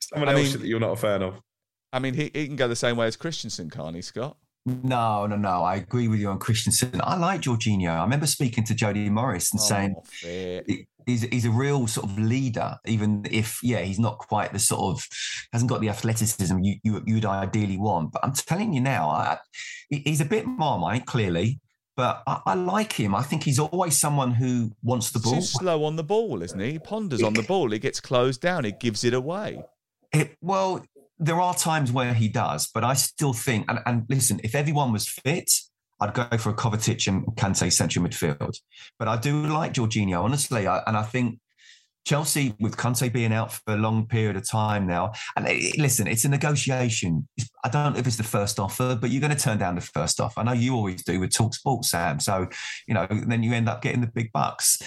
Someone 0.00 0.28
I 0.28 0.32
else 0.32 0.52
mean, 0.52 0.60
that 0.60 0.66
you're 0.66 0.80
not 0.80 0.92
a 0.92 0.96
fan 0.96 1.22
of. 1.22 1.40
I 1.92 1.98
mean, 1.98 2.14
he, 2.14 2.30
he 2.34 2.46
can 2.46 2.56
go 2.56 2.66
the 2.68 2.76
same 2.76 2.96
way 2.96 3.06
as 3.06 3.16
Christensen, 3.16 3.70
can't 3.70 3.94
he, 3.94 4.02
Scott? 4.02 4.36
No, 4.66 5.26
no, 5.26 5.36
no. 5.36 5.62
I 5.62 5.76
agree 5.76 6.08
with 6.08 6.18
you 6.20 6.30
on 6.30 6.38
Christensen. 6.38 7.00
I 7.02 7.16
like 7.16 7.42
Jorginho. 7.42 7.90
I 7.90 8.02
remember 8.02 8.26
speaking 8.26 8.64
to 8.64 8.74
Jody 8.74 9.10
Morris 9.10 9.52
and 9.52 9.60
oh, 9.60 9.64
saying 9.64 9.94
he's 11.06 11.22
he's 11.22 11.44
a 11.44 11.50
real 11.50 11.86
sort 11.86 12.08
of 12.08 12.18
leader, 12.18 12.76
even 12.86 13.26
if 13.30 13.58
yeah, 13.62 13.80
he's 13.80 13.98
not 13.98 14.18
quite 14.18 14.52
the 14.52 14.58
sort 14.58 14.96
of 14.96 15.04
hasn't 15.52 15.68
got 15.68 15.82
the 15.82 15.90
athleticism 15.90 16.58
you, 16.60 16.76
you 16.82 17.14
would 17.14 17.26
ideally 17.26 17.76
want. 17.76 18.12
But 18.12 18.24
I'm 18.24 18.32
telling 18.32 18.72
you 18.72 18.80
now, 18.80 19.08
I, 19.10 19.38
he's 19.90 20.22
a 20.22 20.26
bit 20.26 20.46
marmite, 20.46 21.04
clearly 21.04 21.60
but 21.96 22.22
I, 22.26 22.40
I, 22.46 22.54
like 22.54 22.92
him. 22.92 23.14
I 23.14 23.22
think 23.22 23.44
he's 23.44 23.58
always 23.58 23.98
someone 23.98 24.32
who 24.32 24.72
wants 24.82 25.10
the 25.10 25.18
ball. 25.18 25.34
He's 25.34 25.50
slow 25.50 25.84
on 25.84 25.96
the 25.96 26.02
ball, 26.02 26.42
isn't 26.42 26.58
he? 26.58 26.72
He 26.72 26.78
ponders 26.78 27.22
on 27.22 27.34
the 27.34 27.42
ball. 27.42 27.70
He 27.70 27.78
gets 27.78 28.00
closed 28.00 28.40
down. 28.40 28.64
He 28.64 28.72
gives 28.72 29.04
it 29.04 29.14
away. 29.14 29.62
It, 30.12 30.36
well, 30.40 30.84
there 31.18 31.40
are 31.40 31.54
times 31.54 31.92
where 31.92 32.14
he 32.14 32.28
does, 32.28 32.68
but 32.72 32.84
I 32.84 32.94
still 32.94 33.32
think. 33.32 33.66
And, 33.68 33.80
and 33.86 34.04
listen, 34.08 34.40
if 34.42 34.54
everyone 34.54 34.92
was 34.92 35.08
fit, 35.08 35.50
I'd 36.00 36.14
go 36.14 36.26
for 36.38 36.50
a 36.50 36.54
Kovacic 36.54 37.06
and 37.06 37.24
Kante 37.36 37.72
central 37.72 38.04
midfield. 38.04 38.56
But 38.98 39.08
I 39.08 39.16
do 39.16 39.46
like 39.46 39.74
Jorginho, 39.74 40.22
honestly, 40.22 40.66
I, 40.66 40.82
and 40.86 40.96
I 40.96 41.02
think 41.02 41.38
Chelsea, 42.04 42.54
with 42.60 42.76
Conte 42.76 43.08
being 43.08 43.32
out 43.32 43.52
for 43.52 43.74
a 43.74 43.76
long 43.76 44.06
period 44.06 44.36
of 44.36 44.48
time 44.48 44.86
now, 44.86 45.12
and 45.36 45.46
it, 45.48 45.78
listen, 45.78 46.06
it's 46.06 46.24
a 46.24 46.28
negotiation. 46.28 47.26
I 47.64 47.68
don't 47.68 47.94
know 47.94 47.98
if 47.98 48.06
it's 48.06 48.16
the 48.16 48.22
first 48.22 48.60
offer, 48.60 48.96
but 49.00 49.10
you're 49.10 49.20
going 49.20 49.34
to 49.34 49.42
turn 49.42 49.58
down 49.58 49.74
the 49.74 49.80
first 49.80 50.20
offer. 50.20 50.40
I 50.40 50.42
know 50.42 50.52
you 50.52 50.74
always 50.74 51.02
do 51.02 51.18
with 51.18 51.32
Talk 51.32 51.54
Sports, 51.54 51.90
Sam. 51.90 52.20
So, 52.20 52.48
you 52.86 52.94
know, 52.94 53.06
then 53.10 53.42
you 53.42 53.52
end 53.54 53.68
up 53.68 53.80
getting 53.80 54.02
the 54.02 54.10
big 54.14 54.30
bucks. 54.32 54.78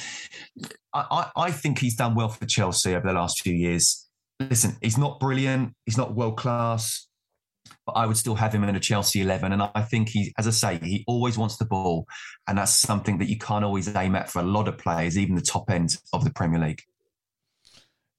I, 0.94 1.06
I, 1.10 1.32
I 1.48 1.52
think 1.52 1.80
he's 1.80 1.96
done 1.96 2.14
well 2.14 2.30
for 2.30 2.46
Chelsea 2.46 2.96
over 2.96 3.08
the 3.08 3.14
last 3.14 3.42
few 3.42 3.54
years. 3.54 4.08
Listen, 4.40 4.78
he's 4.82 4.98
not 4.98 5.20
brilliant, 5.20 5.74
he's 5.86 5.98
not 5.98 6.14
world 6.14 6.38
class, 6.38 7.08
but 7.88 7.94
I 7.94 8.06
would 8.06 8.18
still 8.18 8.36
have 8.36 8.54
him 8.54 8.64
in 8.64 8.76
a 8.76 8.80
Chelsea 8.80 9.22
11. 9.22 9.52
And 9.52 9.64
I 9.74 9.82
think 9.82 10.10
he, 10.10 10.34
as 10.38 10.48
I 10.48 10.52
say, 10.52 10.80
he 10.84 11.04
always 11.08 11.38
wants 11.38 11.58
the 11.58 11.66
ball. 11.66 12.06
And 12.48 12.58
that's 12.60 12.72
something 12.72 13.18
that 13.18 13.30
you 13.30 13.38
can't 13.38 13.66
always 13.66 13.94
aim 13.96 14.16
at 14.16 14.30
for 14.30 14.40
a 14.40 14.46
lot 14.46 14.68
of 14.68 14.78
players, 14.78 15.18
even 15.18 15.36
the 15.36 15.42
top 15.42 15.72
end 15.72 15.96
of 16.14 16.24
the 16.24 16.32
Premier 16.32 16.60
League. 16.60 16.84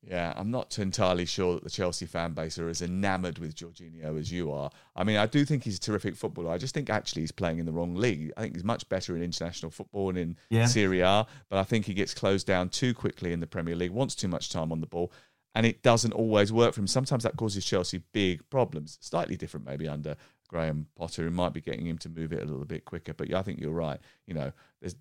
Yeah, 0.09 0.33
I'm 0.37 0.51
not 0.51 0.79
entirely 0.79 1.27
sure 1.27 1.55
that 1.55 1.65
the 1.65 1.71
Chelsea 1.71 2.07
fan 2.07 2.33
base 2.33 2.59
are 2.59 2.71
as 2.71 2.81
enamoured 2.81 3.39
with 3.39 3.55
Jorginho 3.55 4.19
as 4.19 4.33
you 4.33 4.51
are. 4.51 4.71
I 4.97 5.05
mean, 5.05 5.19
I 5.19 5.27
do 5.27 5.45
think 5.45 5.65
he's 5.65 5.77
a 5.77 5.81
terrific 5.81 6.17
footballer. 6.17 6.51
I 6.51 6.57
just 6.57 6.73
think 6.73 6.89
actually 6.89 7.23
he's 7.23 7.33
playing 7.33 7.59
in 7.59 7.67
the 7.67 7.73
wrong 7.73 7.95
league. 7.95 8.33
I 8.35 8.41
think 8.41 8.55
he's 8.55 8.65
much 8.65 8.89
better 8.89 9.15
in 9.15 9.23
international 9.23 9.71
football 9.71 10.09
and 10.09 10.17
in 10.17 10.37
yeah. 10.49 10.65
Serie 10.65 11.01
A, 11.01 11.27
but 11.51 11.59
I 11.59 11.63
think 11.63 11.85
he 11.85 11.93
gets 11.93 12.15
closed 12.15 12.47
down 12.47 12.71
too 12.71 12.95
quickly 12.95 13.35
in 13.35 13.41
the 13.41 13.47
Premier 13.47 13.77
League, 13.77 13.91
wants 13.91 14.15
too 14.15 14.29
much 14.29 14.49
time 14.49 14.73
on 14.73 14.81
the 14.81 14.87
ball, 14.87 15.13
and 15.55 15.67
it 15.67 15.83
doesn't 15.83 16.13
always 16.13 16.51
work 16.51 16.73
for 16.73 16.81
him. 16.81 16.87
Sometimes 16.87 17.23
that 17.25 17.37
causes 17.37 17.67
Chelsea 17.67 18.01
big 18.13 18.49
problems. 18.49 18.97
Slightly 19.03 19.37
different 19.37 19.67
maybe 19.67 19.89
under 19.89 20.17
Graham 20.49 20.87
Potter, 20.97 21.25
who 21.25 21.31
might 21.31 21.53
be 21.53 21.61
getting 21.61 21.87
him 21.87 21.99
to 21.99 22.09
move 22.09 22.33
it 22.33 22.43
a 22.43 22.47
little 22.47 22.65
bit 22.65 22.87
quicker. 22.87 23.13
But 23.13 23.29
yeah, 23.29 23.41
I 23.41 23.43
think 23.43 23.61
you're 23.61 23.73
right. 23.73 24.01
You 24.27 24.33
know, 24.33 24.53
there's 24.81 24.97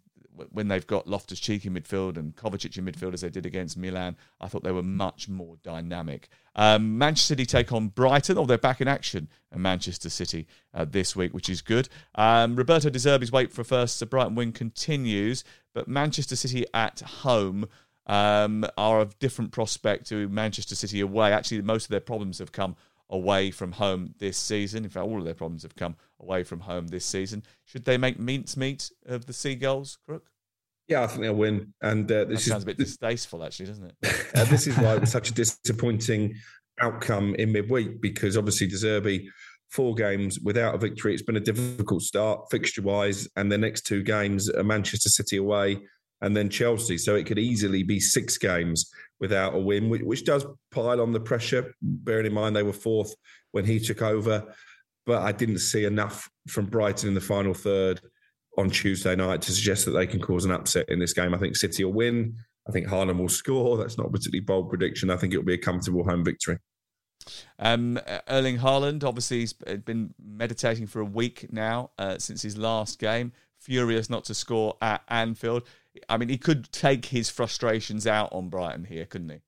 when 0.51 0.67
they've 0.67 0.85
got 0.85 1.07
Loftus 1.07 1.39
Cheek 1.39 1.65
in 1.65 1.73
midfield 1.73 2.17
and 2.17 2.35
Kovacic 2.35 2.77
in 2.77 2.85
midfield 2.85 3.13
as 3.13 3.21
they 3.21 3.29
did 3.29 3.45
against 3.45 3.77
Milan, 3.77 4.15
I 4.39 4.47
thought 4.47 4.63
they 4.63 4.71
were 4.71 4.83
much 4.83 5.27
more 5.27 5.57
dynamic. 5.63 6.29
Um, 6.55 6.97
Manchester 6.97 7.33
City 7.33 7.45
take 7.45 7.71
on 7.71 7.89
Brighton, 7.89 8.37
oh, 8.37 8.45
they're 8.45 8.57
back 8.57 8.81
in 8.81 8.87
action 8.87 9.29
at 9.51 9.59
Manchester 9.59 10.09
City 10.09 10.47
uh, 10.73 10.85
this 10.85 11.15
week, 11.15 11.33
which 11.33 11.49
is 11.49 11.61
good. 11.61 11.89
Um, 12.15 12.55
Roberto 12.55 12.89
De 12.89 12.99
Zerbi's 12.99 13.31
wait 13.31 13.51
for 13.51 13.61
a 13.61 13.65
first. 13.65 13.99
The 13.99 14.05
Brighton 14.05 14.35
win 14.35 14.51
continues, 14.51 15.43
but 15.73 15.87
Manchester 15.87 16.35
City 16.35 16.65
at 16.73 16.99
home. 16.99 17.67
Um, 18.09 18.65
are 18.77 19.01
of 19.01 19.19
different 19.19 19.51
prospect 19.51 20.07
to 20.07 20.29
Manchester 20.29 20.75
City 20.75 21.01
away. 21.01 21.33
Actually, 21.33 21.61
most 21.61 21.83
of 21.83 21.89
their 21.89 21.99
problems 21.99 22.39
have 22.39 22.53
come 22.53 22.77
away 23.09 23.51
from 23.51 23.73
home 23.73 24.13
this 24.19 24.37
season. 24.37 24.83
In 24.83 24.89
fact, 24.89 25.05
all 25.05 25.17
of 25.17 25.25
their 25.25 25.33
problems 25.33 25.63
have 25.63 25.75
come 25.75 25.95
away 26.19 26.43
from 26.43 26.61
home 26.61 26.87
this 26.87 27.05
season. 27.05 27.43
Should 27.65 27.85
they 27.85 27.97
make 27.97 28.19
mincemeat 28.19 28.91
of 29.05 29.25
the 29.25 29.33
Seagulls, 29.33 29.97
Crook? 30.05 30.29
Yeah, 30.87 31.03
I 31.03 31.07
think 31.07 31.21
they'll 31.21 31.35
win. 31.35 31.73
And 31.81 32.09
uh, 32.11 32.25
this 32.25 32.45
sounds 32.45 32.63
a 32.63 32.65
bit 32.65 32.77
distasteful, 32.77 33.43
actually, 33.43 33.67
doesn't 33.67 33.85
it? 33.85 34.25
uh, 34.35 34.45
this 34.45 34.67
is 34.67 34.77
why 34.77 34.95
it 34.95 35.01
was 35.01 35.11
such 35.11 35.29
a 35.29 35.33
disappointing 35.33 36.35
outcome 36.79 37.35
in 37.35 37.51
midweek 37.51 38.01
because 38.01 38.37
obviously 38.37 38.67
De 38.67 38.75
Zerbi, 38.75 39.27
four 39.69 39.95
games 39.95 40.39
without 40.39 40.75
a 40.75 40.77
victory. 40.77 41.13
It's 41.13 41.23
been 41.23 41.35
a 41.37 41.41
difficult 41.41 42.03
start 42.03 42.49
fixture 42.49 42.81
wise, 42.81 43.27
and 43.35 43.51
the 43.51 43.57
next 43.57 43.81
two 43.81 44.01
games 44.01 44.49
are 44.49 44.63
Manchester 44.63 45.09
City 45.09 45.37
away 45.37 45.79
and 46.21 46.35
then 46.35 46.49
Chelsea. 46.49 46.97
So 46.97 47.15
it 47.15 47.25
could 47.25 47.39
easily 47.39 47.83
be 47.83 47.99
six 47.99 48.37
games 48.37 48.91
without 49.19 49.55
a 49.55 49.59
win, 49.59 49.89
which 49.89 50.25
does 50.25 50.45
pile 50.71 51.01
on 51.01 51.11
the 51.11 51.19
pressure. 51.19 51.73
Bearing 51.81 52.25
in 52.25 52.33
mind 52.33 52.55
they 52.55 52.63
were 52.63 52.73
fourth 52.73 53.13
when 53.51 53.65
he 53.65 53.79
took 53.79 54.01
over, 54.01 54.53
but 55.05 55.21
I 55.21 55.31
didn't 55.31 55.59
see 55.59 55.85
enough 55.85 56.29
from 56.47 56.65
Brighton 56.65 57.09
in 57.09 57.15
the 57.15 57.21
final 57.21 57.53
third 57.53 58.01
on 58.57 58.69
Tuesday 58.69 59.15
night 59.15 59.41
to 59.43 59.51
suggest 59.51 59.85
that 59.85 59.91
they 59.91 60.07
can 60.07 60.19
cause 60.19 60.45
an 60.45 60.51
upset 60.51 60.89
in 60.89 60.99
this 60.99 61.13
game. 61.13 61.33
I 61.33 61.37
think 61.37 61.55
City 61.55 61.83
will 61.83 61.93
win. 61.93 62.35
I 62.67 62.71
think 62.71 62.87
Haaland 62.87 63.19
will 63.19 63.29
score. 63.29 63.77
That's 63.77 63.97
not 63.97 64.07
a 64.07 64.09
particularly 64.09 64.41
bold 64.41 64.69
prediction. 64.69 65.09
I 65.09 65.17
think 65.17 65.33
it'll 65.33 65.45
be 65.45 65.53
a 65.53 65.59
comfortable 65.59 66.03
home 66.03 66.25
victory. 66.25 66.57
Um, 67.59 67.99
Erling 68.27 68.59
Haaland, 68.59 69.03
obviously, 69.03 69.39
he's 69.39 69.53
been 69.53 70.13
meditating 70.21 70.87
for 70.87 70.99
a 70.99 71.05
week 71.05 71.51
now 71.51 71.91
uh, 71.97 72.17
since 72.17 72.41
his 72.41 72.57
last 72.57 72.99
game. 72.99 73.31
Furious 73.67 74.09
not 74.09 74.23
to 74.23 74.33
score 74.33 74.77
at 74.81 75.03
Anfield. 75.09 75.63
I 76.07 76.15
mean, 76.15 76.29
he 76.29 76.37
could 76.37 76.71
take 76.71 77.07
his 77.07 77.29
frustrations 77.29 78.07
out 78.07 78.31
on 78.31 78.47
Brighton 78.47 78.85
here, 78.85 79.03
couldn't 79.03 79.29
he? 79.29 79.39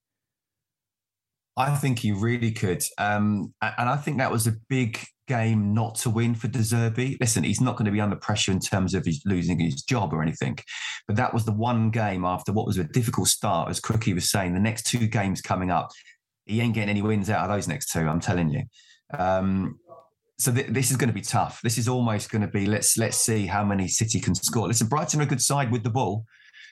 I 1.55 1.73
think 1.75 1.99
he 1.99 2.11
really 2.11 2.51
could. 2.51 2.83
Um, 2.97 3.53
and 3.61 3.89
I 3.89 3.95
think 3.95 4.17
that 4.17 4.29
was 4.29 4.45
a 4.45 4.55
big 4.67 4.99
game 5.29 5.73
not 5.73 5.95
to 5.95 6.09
win 6.09 6.35
for 6.35 6.49
De 6.49 6.59
Zerbi. 6.59 7.15
Listen, 7.21 7.45
he's 7.45 7.61
not 7.61 7.77
going 7.77 7.85
to 7.85 7.91
be 7.91 8.01
under 8.01 8.17
pressure 8.17 8.51
in 8.51 8.59
terms 8.59 8.93
of 8.93 9.05
his 9.05 9.21
losing 9.25 9.57
his 9.57 9.83
job 9.83 10.13
or 10.13 10.21
anything. 10.21 10.57
But 11.07 11.15
that 11.15 11.33
was 11.33 11.45
the 11.45 11.53
one 11.53 11.89
game 11.89 12.25
after 12.25 12.51
what 12.51 12.65
was 12.65 12.77
a 12.77 12.83
difficult 12.83 13.29
start, 13.29 13.69
as 13.69 13.79
Crookie 13.79 14.13
was 14.13 14.29
saying. 14.29 14.53
The 14.53 14.59
next 14.59 14.85
two 14.85 15.07
games 15.07 15.39
coming 15.39 15.71
up, 15.71 15.91
he 16.45 16.59
ain't 16.59 16.73
getting 16.73 16.89
any 16.89 17.01
wins 17.01 17.29
out 17.29 17.49
of 17.49 17.55
those 17.55 17.69
next 17.69 17.93
two, 17.93 18.01
I'm 18.01 18.19
telling 18.19 18.49
you. 18.49 18.63
Um, 19.17 19.79
so 20.39 20.53
th- 20.53 20.67
this 20.67 20.89
is 20.89 20.97
going 20.97 21.09
to 21.09 21.13
be 21.13 21.21
tough. 21.21 21.59
This 21.61 21.77
is 21.77 21.87
almost 21.87 22.31
going 22.31 22.41
to 22.41 22.47
be 22.47 22.65
let's 22.65 22.97
let's 22.97 23.17
see 23.17 23.45
how 23.45 23.63
many 23.63 23.87
City 23.87 24.19
can 24.19 24.33
score. 24.35 24.67
Listen, 24.67 24.87
Brighton 24.87 25.19
are 25.19 25.23
a 25.23 25.27
good 25.27 25.41
side 25.41 25.71
with 25.71 25.83
the 25.83 25.89
ball, 25.89 26.25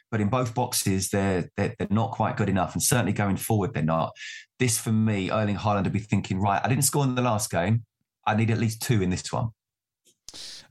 but 0.09 0.21
in 0.21 0.29
both 0.29 0.55
boxes 0.55 1.09
they're, 1.09 1.49
they're 1.57 1.75
they're 1.77 1.87
not 1.91 2.11
quite 2.11 2.37
good 2.37 2.49
enough, 2.49 2.73
and 2.73 2.81
certainly 2.81 3.13
going 3.13 3.37
forward 3.37 3.73
they're 3.73 3.83
not. 3.83 4.13
This 4.57 4.77
for 4.77 4.91
me, 4.91 5.29
Erling 5.29 5.57
Haaland 5.57 5.83
to 5.83 5.89
be 5.89 5.99
thinking, 5.99 6.39
right, 6.39 6.61
I 6.63 6.69
didn't 6.69 6.85
score 6.85 7.03
in 7.03 7.15
the 7.15 7.21
last 7.21 7.51
game. 7.51 7.83
I 8.25 8.35
need 8.35 8.51
at 8.51 8.57
least 8.57 8.81
two 8.81 9.01
in 9.01 9.09
this 9.09 9.31
one. 9.31 9.49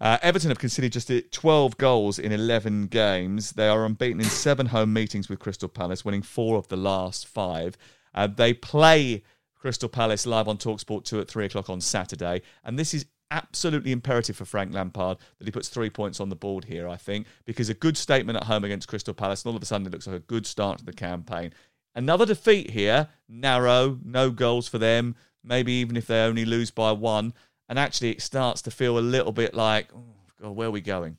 Uh, 0.00 0.18
Everton 0.20 0.50
have 0.50 0.58
conceded 0.58 0.92
just 0.92 1.10
12 1.32 1.78
goals 1.78 2.18
in 2.18 2.30
11 2.32 2.88
games. 2.88 3.52
They 3.52 3.68
are 3.68 3.86
unbeaten 3.86 4.20
in 4.20 4.26
seven 4.26 4.66
home 4.66 4.92
meetings 4.92 5.30
with 5.30 5.38
Crystal 5.38 5.68
Palace, 5.68 6.04
winning 6.04 6.20
four 6.20 6.58
of 6.58 6.68
the 6.68 6.76
last 6.76 7.26
five. 7.26 7.78
Uh, 8.14 8.26
they 8.26 8.52
play 8.52 9.22
Crystal 9.58 9.88
Palace 9.88 10.26
live 10.26 10.48
on 10.48 10.58
Talksport 10.58 11.04
2 11.04 11.20
at 11.20 11.28
3 11.28 11.46
o'clock 11.46 11.70
on 11.70 11.80
Saturday. 11.80 12.42
And 12.64 12.78
this 12.78 12.94
is 12.94 13.06
absolutely 13.30 13.92
imperative 13.92 14.36
for 14.36 14.44
Frank 14.44 14.72
Lampard 14.72 15.18
that 15.38 15.44
he 15.46 15.50
puts 15.50 15.68
three 15.68 15.90
points 15.90 16.20
on 16.20 16.28
the 16.28 16.36
board 16.36 16.64
here, 16.64 16.88
I 16.88 16.96
think, 16.96 17.26
because 17.44 17.68
a 17.68 17.74
good 17.74 17.96
statement 17.96 18.36
at 18.36 18.44
home 18.44 18.64
against 18.64 18.88
Crystal 18.88 19.14
Palace, 19.14 19.42
and 19.42 19.50
all 19.50 19.56
of 19.56 19.62
a 19.62 19.66
sudden 19.66 19.86
it 19.86 19.92
looks 19.92 20.06
like 20.06 20.16
a 20.16 20.20
good 20.20 20.46
start 20.46 20.78
to 20.78 20.84
the 20.84 20.92
campaign. 20.92 21.52
Another 21.94 22.26
defeat 22.26 22.70
here, 22.70 23.08
narrow, 23.28 23.98
no 24.04 24.30
goals 24.30 24.68
for 24.68 24.78
them, 24.78 25.16
maybe 25.42 25.72
even 25.72 25.96
if 25.96 26.06
they 26.06 26.20
only 26.20 26.44
lose 26.44 26.70
by 26.70 26.92
one. 26.92 27.32
And 27.68 27.78
actually, 27.78 28.10
it 28.10 28.22
starts 28.22 28.62
to 28.62 28.70
feel 28.70 28.98
a 28.98 29.00
little 29.00 29.32
bit 29.32 29.54
like, 29.54 29.88
oh, 29.94 30.04
God, 30.40 30.50
where 30.50 30.68
are 30.68 30.72
we 30.72 30.80
going? 30.80 31.16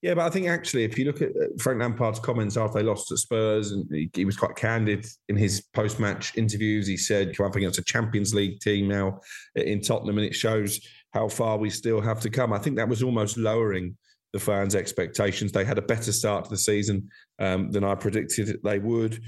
Yeah, 0.00 0.14
but 0.14 0.26
I 0.26 0.30
think 0.30 0.48
actually, 0.48 0.84
if 0.84 0.98
you 0.98 1.04
look 1.04 1.22
at 1.22 1.30
uh, 1.30 1.46
Frank 1.60 1.80
Lampard's 1.80 2.18
comments 2.18 2.56
after 2.56 2.78
they 2.78 2.84
lost 2.84 3.12
at 3.12 3.18
Spurs, 3.18 3.72
and 3.72 3.86
he, 3.90 4.10
he 4.14 4.24
was 4.24 4.36
quite 4.36 4.56
candid 4.56 5.06
in 5.28 5.36
his 5.36 5.60
post-match 5.72 6.36
interviews. 6.36 6.86
He 6.86 6.96
said, 6.96 7.36
"Come 7.36 7.46
up 7.46 7.56
against 7.56 7.78
a 7.78 7.84
Champions 7.84 8.34
League 8.34 8.60
team 8.60 8.88
now 8.88 9.20
in 9.54 9.80
Tottenham," 9.80 10.18
and 10.18 10.26
it 10.26 10.34
shows 10.34 10.80
how 11.12 11.28
far 11.28 11.58
we 11.58 11.70
still 11.70 12.00
have 12.00 12.20
to 12.20 12.30
come. 12.30 12.52
I 12.52 12.58
think 12.58 12.76
that 12.76 12.88
was 12.88 13.02
almost 13.02 13.36
lowering 13.36 13.96
the 14.32 14.40
fans' 14.40 14.74
expectations. 14.74 15.52
They 15.52 15.64
had 15.64 15.78
a 15.78 15.82
better 15.82 16.10
start 16.10 16.44
to 16.44 16.50
the 16.50 16.56
season 16.56 17.08
um, 17.38 17.70
than 17.70 17.84
I 17.84 17.94
predicted 17.94 18.58
they 18.64 18.78
would, 18.78 19.20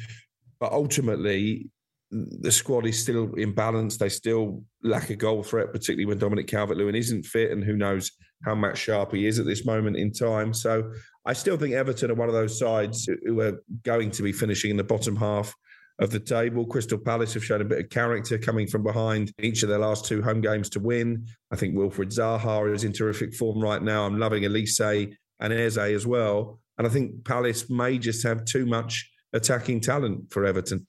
but 0.58 0.72
ultimately, 0.72 1.68
the 2.14 2.52
squad 2.52 2.86
is 2.86 3.00
still 3.00 3.28
imbalanced. 3.30 3.98
They 3.98 4.08
still 4.08 4.62
lack 4.82 5.10
a 5.10 5.16
goal 5.16 5.42
threat, 5.42 5.72
particularly 5.72 6.06
when 6.06 6.18
Dominic 6.18 6.46
Calvert-Lewin 6.46 6.94
isn't 6.94 7.24
fit, 7.24 7.50
and 7.50 7.64
who 7.64 7.76
knows 7.76 8.12
how 8.44 8.54
Matt 8.54 8.76
Sharp 8.76 9.12
he 9.12 9.26
is 9.26 9.38
at 9.38 9.46
this 9.46 9.64
moment 9.64 9.96
in 9.96 10.12
time. 10.12 10.54
So 10.54 10.92
I 11.24 11.32
still 11.32 11.56
think 11.56 11.74
Everton 11.74 12.10
are 12.10 12.14
one 12.14 12.28
of 12.28 12.34
those 12.34 12.58
sides 12.58 13.08
who 13.24 13.40
are 13.40 13.62
going 13.82 14.10
to 14.12 14.22
be 14.22 14.32
finishing 14.32 14.70
in 14.70 14.76
the 14.76 14.84
bottom 14.84 15.16
half 15.16 15.54
of 15.98 16.10
the 16.10 16.20
table. 16.20 16.66
Crystal 16.66 16.98
Palace 16.98 17.34
have 17.34 17.44
shown 17.44 17.60
a 17.60 17.64
bit 17.64 17.78
of 17.78 17.90
character 17.90 18.38
coming 18.38 18.66
from 18.66 18.82
behind 18.82 19.32
each 19.40 19.62
of 19.62 19.68
their 19.68 19.78
last 19.78 20.04
two 20.04 20.22
home 20.22 20.40
games 20.40 20.68
to 20.70 20.80
win. 20.80 21.26
I 21.52 21.56
think 21.56 21.74
Wilfried 21.74 22.14
Zaha 22.14 22.72
is 22.74 22.84
in 22.84 22.92
terrific 22.92 23.34
form 23.34 23.60
right 23.60 23.82
now. 23.82 24.04
I'm 24.04 24.18
loving 24.18 24.42
Olise 24.42 25.16
and 25.40 25.52
Eze 25.52 25.78
as 25.78 26.06
well. 26.06 26.60
And 26.78 26.86
I 26.86 26.90
think 26.90 27.24
Palace 27.24 27.70
may 27.70 27.98
just 27.98 28.24
have 28.24 28.44
too 28.44 28.66
much 28.66 29.10
attacking 29.32 29.80
talent 29.80 30.32
for 30.32 30.44
Everton. 30.44 30.86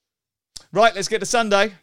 Right, 0.72 0.93
let's 0.93 1.08
get 1.08 1.20
to 1.20 1.26
Sunday. 1.26 1.74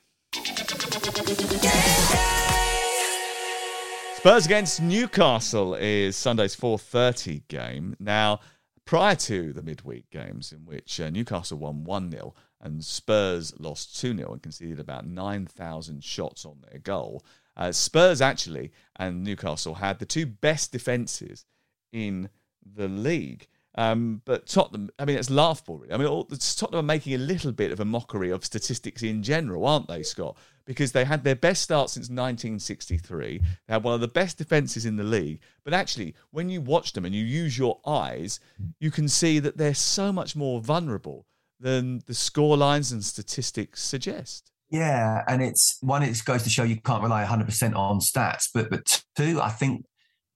Spurs 4.16 4.46
against 4.46 4.80
Newcastle 4.80 5.74
is 5.74 6.14
Sunday's 6.14 6.54
4:30 6.54 7.42
game. 7.48 7.96
Now, 7.98 8.40
prior 8.84 9.16
to 9.16 9.52
the 9.52 9.62
midweek 9.62 10.10
games 10.10 10.52
in 10.52 10.64
which 10.64 11.00
uh, 11.00 11.10
Newcastle 11.10 11.58
won 11.58 11.84
1-0 11.84 12.32
and 12.60 12.84
Spurs 12.84 13.58
lost 13.58 13.96
2-0 13.96 14.30
and 14.30 14.42
conceded 14.42 14.78
about 14.78 15.06
9,000 15.06 16.04
shots 16.04 16.44
on 16.44 16.58
their 16.70 16.78
goal, 16.78 17.24
uh, 17.56 17.72
Spurs 17.72 18.20
actually 18.20 18.72
and 18.96 19.24
Newcastle 19.24 19.74
had 19.74 19.98
the 19.98 20.06
two 20.06 20.26
best 20.26 20.70
defenses 20.70 21.44
in 21.92 22.28
the 22.64 22.88
league. 22.88 23.48
Um, 23.74 24.20
but 24.24 24.46
Tottenham, 24.46 24.90
I 24.98 25.04
mean, 25.04 25.16
it's 25.16 25.30
laughable, 25.30 25.78
really. 25.78 25.92
I 25.92 25.96
mean, 25.96 26.06
all, 26.06 26.24
Tottenham 26.24 26.80
are 26.80 26.82
making 26.82 27.14
a 27.14 27.18
little 27.18 27.52
bit 27.52 27.72
of 27.72 27.80
a 27.80 27.84
mockery 27.84 28.30
of 28.30 28.44
statistics 28.44 29.02
in 29.02 29.22
general, 29.22 29.66
aren't 29.66 29.88
they, 29.88 30.02
Scott? 30.02 30.36
Because 30.64 30.92
they 30.92 31.04
had 31.04 31.24
their 31.24 31.34
best 31.34 31.62
start 31.62 31.90
since 31.90 32.04
1963. 32.04 33.38
They 33.38 33.72
had 33.72 33.82
one 33.82 33.94
of 33.94 34.00
the 34.00 34.08
best 34.08 34.38
defences 34.38 34.84
in 34.84 34.96
the 34.96 35.02
league. 35.02 35.40
But 35.64 35.74
actually, 35.74 36.14
when 36.30 36.50
you 36.50 36.60
watch 36.60 36.92
them 36.92 37.04
and 37.04 37.14
you 37.14 37.24
use 37.24 37.56
your 37.56 37.80
eyes, 37.86 38.40
you 38.78 38.90
can 38.90 39.08
see 39.08 39.38
that 39.38 39.56
they're 39.56 39.74
so 39.74 40.12
much 40.12 40.36
more 40.36 40.60
vulnerable 40.60 41.26
than 41.58 42.02
the 42.06 42.14
score 42.14 42.56
lines 42.56 42.92
and 42.92 43.04
statistics 43.04 43.82
suggest. 43.82 44.52
Yeah, 44.70 45.22
and 45.28 45.42
it's 45.42 45.78
one. 45.82 46.02
It 46.02 46.18
goes 46.24 46.42
to 46.44 46.50
show 46.50 46.62
you 46.62 46.80
can't 46.80 47.02
rely 47.02 47.20
100 47.20 47.44
percent 47.44 47.74
on 47.74 48.00
stats, 48.00 48.44
but 48.54 48.70
but 48.70 49.02
two, 49.16 49.38
I 49.40 49.50
think 49.50 49.84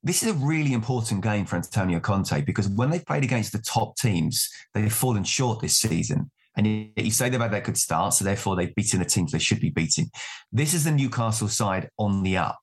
this 0.06 0.22
is 0.22 0.28
a 0.28 0.34
really 0.34 0.72
important 0.72 1.20
game 1.20 1.44
for 1.44 1.56
Antonio 1.56 1.98
Conte 1.98 2.40
because 2.42 2.68
when 2.68 2.90
they've 2.90 3.04
played 3.04 3.24
against 3.24 3.50
the 3.50 3.58
top 3.58 3.96
teams, 3.96 4.48
they've 4.72 4.92
fallen 4.92 5.24
short 5.24 5.60
this 5.60 5.76
season. 5.76 6.30
And 6.56 6.92
you, 6.96 7.10
say 7.10 7.28
they've 7.28 7.40
had 7.40 7.50
that 7.50 7.64
good 7.64 7.76
start, 7.76 8.14
so 8.14 8.24
therefore 8.24 8.54
they've 8.54 8.74
beaten 8.76 9.00
the 9.00 9.04
teams 9.04 9.32
they 9.32 9.40
should 9.40 9.58
be 9.58 9.70
beating. 9.70 10.08
This 10.52 10.74
is 10.74 10.84
the 10.84 10.92
Newcastle 10.92 11.48
side 11.48 11.90
on 11.98 12.22
the 12.22 12.36
up, 12.36 12.60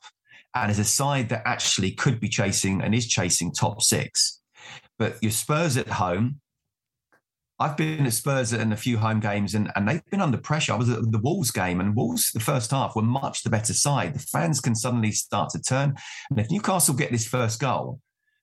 and 0.55 0.71
is 0.71 0.79
a 0.79 0.85
side 0.85 1.29
that 1.29 1.43
actually 1.45 1.91
could 1.91 2.21
be 2.21 2.29
chasing 2.29 2.81
and 2.81 2.95
is 2.95 3.07
chasing 3.07 3.51
top 3.51 3.83
six. 3.83 4.41
But 4.97 5.17
your 5.21 5.31
Spurs 5.31 5.75
at 5.75 5.89
home, 5.89 6.39
I've 7.63 7.77
been 7.77 8.05
at 8.05 8.11
Spurs 8.11 8.51
in 8.51 8.73
a 8.73 8.77
few 8.77 8.97
home 8.97 9.21
games 9.21 9.55
and, 9.55 9.71
and 9.77 9.87
they've 9.87 10.03
been 10.11 10.19
under 10.19 10.37
pressure. 10.37 10.73
I 10.73 10.75
was 10.75 10.89
at 10.89 11.09
the 11.09 11.19
Wolves 11.19 11.49
game 11.49 11.79
and 11.79 11.95
Wolves, 11.95 12.29
the 12.33 12.41
first 12.41 12.71
half, 12.71 12.93
were 12.93 13.01
much 13.01 13.41
the 13.41 13.49
better 13.49 13.73
side. 13.73 14.15
The 14.15 14.19
fans 14.19 14.59
can 14.59 14.75
suddenly 14.75 15.13
start 15.13 15.49
to 15.51 15.61
turn. 15.61 15.95
And 16.29 16.41
if 16.41 16.51
Newcastle 16.51 16.93
get 16.93 17.09
this 17.09 17.25
first 17.25 17.61
goal, 17.61 18.01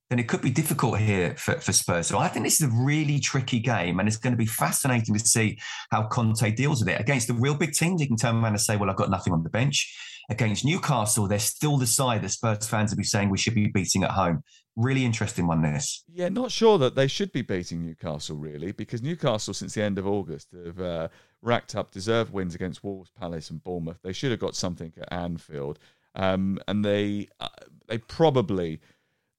then 0.09 0.19
it 0.19 0.27
could 0.27 0.41
be 0.41 0.49
difficult 0.49 0.99
here 0.99 1.35
for, 1.37 1.53
for 1.61 1.71
Spurs. 1.71 2.07
So 2.07 2.17
I 2.17 2.29
think 2.29 2.47
this 2.47 2.63
is 2.63 2.73
a 2.73 2.83
really 2.83 3.21
tricky 3.21 3.61
game 3.61 4.01
and 4.01 4.09
it's 4.09 4.17
going 4.17 4.33
to 4.33 4.39
be 4.39 4.47
fascinating 4.47 5.15
to 5.15 5.21
see 5.21 5.59
how 5.91 6.07
Conte 6.07 6.51
deals 6.53 6.81
with 6.81 6.89
it. 6.89 6.99
Against 6.99 7.29
the 7.29 7.35
real 7.35 7.55
big 7.55 7.73
teams, 7.73 8.01
he 8.01 8.07
can 8.07 8.17
turn 8.17 8.37
around 8.37 8.47
and 8.47 8.61
say, 8.61 8.79
well, 8.79 8.89
I've 8.89 8.97
got 8.97 9.11
nothing 9.11 9.35
on 9.35 9.43
the 9.43 9.51
bench. 9.51 9.95
Against 10.31 10.65
Newcastle, 10.65 11.29
they're 11.29 11.39
still 11.39 11.77
the 11.77 11.87
side 11.87 12.23
that 12.23 12.31
Spurs 12.31 12.67
fans 12.67 12.91
will 12.91 12.97
be 12.97 13.05
saying 13.05 13.29
we 13.29 13.37
should 13.37 13.55
be 13.55 13.67
beating 13.67 14.03
at 14.03 14.13
home 14.13 14.43
really 14.81 15.05
interesting 15.05 15.47
one 15.47 15.63
this. 15.63 16.05
Yeah 16.09 16.29
not 16.29 16.51
sure 16.51 16.79
that 16.79 16.95
they 16.95 17.07
should 17.07 17.33
be 17.33 17.43
beating 17.43 17.85
newcastle 17.85 18.37
really 18.37 18.73
because 18.73 19.03
newcastle 19.03 19.55
since 19.55 19.75
the 19.75 19.83
end 19.83 19.99
of 19.99 20.07
august 20.07 20.49
have 20.65 20.81
uh, 20.81 21.09
racked 21.43 21.75
up 21.75 21.91
deserved 21.91 22.33
wins 22.33 22.55
against 22.55 22.85
wolves 22.85 23.11
palace 23.11 23.51
and 23.51 23.63
bournemouth. 23.63 23.99
They 24.03 24.13
should 24.13 24.31
have 24.31 24.41
got 24.41 24.57
something 24.57 24.93
at 25.01 25.13
anfield. 25.13 25.79
Um, 26.15 26.59
and 26.67 26.85
they 26.85 27.29
uh, 27.39 27.49
they 27.87 27.99
probably 27.99 28.81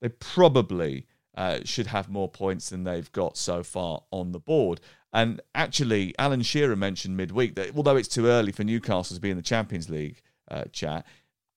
they 0.01 0.09
probably 0.09 1.07
uh, 1.35 1.59
should 1.63 1.87
have 1.87 2.09
more 2.09 2.29
points 2.29 2.69
than 2.69 2.83
they've 2.83 3.11
got 3.11 3.37
so 3.37 3.63
far 3.63 4.03
on 4.11 4.31
the 4.31 4.39
board. 4.39 4.79
And 5.13 5.41
actually 5.53 6.15
alan 6.17 6.41
shearer 6.41 6.75
mentioned 6.75 7.17
midweek 7.17 7.55
that 7.55 7.75
although 7.75 7.97
it's 7.97 8.07
too 8.07 8.27
early 8.27 8.51
for 8.51 8.63
newcastle 8.63 9.15
to 9.15 9.21
be 9.21 9.29
in 9.29 9.37
the 9.37 9.43
champions 9.43 9.89
league 9.89 10.21
uh, 10.49 10.63
chat 10.71 11.05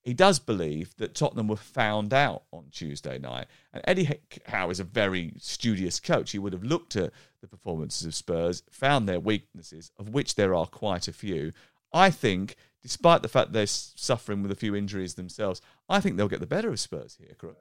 he 0.05 0.13
does 0.13 0.39
believe 0.39 0.95
that 0.99 1.15
Tottenham 1.15 1.49
were 1.49 1.57
found 1.57 2.13
out 2.13 2.43
on 2.53 2.67
Tuesday 2.71 3.19
night. 3.19 3.47
And 3.73 3.83
Eddie 3.87 4.21
Howe 4.47 4.69
is 4.69 4.79
a 4.79 4.85
very 4.85 5.33
studious 5.39 5.99
coach. 5.99 6.33
He 6.33 6.39
would 6.39 6.53
have 6.53 6.63
looked 6.63 6.95
at 6.95 7.11
the 7.41 7.49
performances 7.49 8.07
of 8.07 8.15
Spurs, 8.15 8.63
found 8.71 9.09
their 9.09 9.19
weaknesses, 9.19 9.91
of 9.99 10.11
which 10.11 10.35
there 10.35 10.55
are 10.55 10.67
quite 10.67 11.09
a 11.09 11.13
few. 11.13 11.53
I 11.93 12.11
think, 12.11 12.57
despite 12.83 13.23
the 13.23 13.29
fact 13.29 13.53
they're 13.53 13.67
suffering 13.67 14.43
with 14.43 14.53
a 14.53 14.57
few 14.57 14.77
injuries 14.77 15.15
themselves, 15.15 15.63
I 15.89 16.01
think 16.01 16.19
they'll 16.19 16.29
get 16.29 16.41
the 16.41 16.47
better 16.47 16.69
of 16.69 16.81
Spurs 16.81 17.17
here, 17.19 17.35
Crook. 17.39 17.57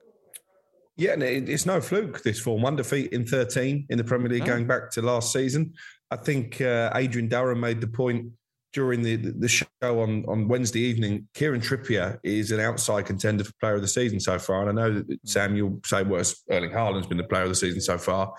Yeah, 0.97 1.13
and 1.13 1.23
it's 1.23 1.65
no 1.65 1.79
fluke 1.79 2.23
this 2.23 2.39
form. 2.39 2.61
One 2.61 2.75
defeat 2.75 3.13
in 3.13 3.25
13 3.25 3.87
in 3.89 3.97
the 3.97 4.03
Premier 4.03 4.29
League 4.29 4.45
going 4.45 4.67
back 4.67 4.91
to 4.91 5.01
last 5.01 5.31
season. 5.31 5.73
I 6.11 6.17
think 6.17 6.61
uh, 6.61 6.91
Adrian 6.93 7.29
Durham 7.29 7.61
made 7.61 7.81
the 7.81 7.87
point 7.87 8.31
during 8.73 9.03
the, 9.03 9.15
the 9.15 9.47
show 9.47 9.65
on, 9.81 10.25
on 10.27 10.47
Wednesday 10.47 10.81
evening, 10.81 11.27
Kieran 11.35 11.61
Trippier 11.61 12.19
is 12.23 12.51
an 12.51 12.59
outside 12.59 13.05
contender 13.05 13.43
for 13.43 13.53
player 13.59 13.75
of 13.75 13.81
the 13.81 13.87
season 13.87 14.19
so 14.19 14.39
far. 14.39 14.67
And 14.67 14.79
I 14.79 14.83
know 14.83 14.93
that 14.95 15.05
hmm. 15.05 15.13
Sam, 15.23 15.55
you'll 15.55 15.79
say, 15.85 16.03
well, 16.03 16.23
Erling 16.49 16.71
Haaland's 16.71 17.07
been 17.07 17.17
the 17.17 17.23
player 17.23 17.43
of 17.43 17.49
the 17.49 17.55
season 17.55 17.81
so 17.81 17.97
far. 17.97 18.33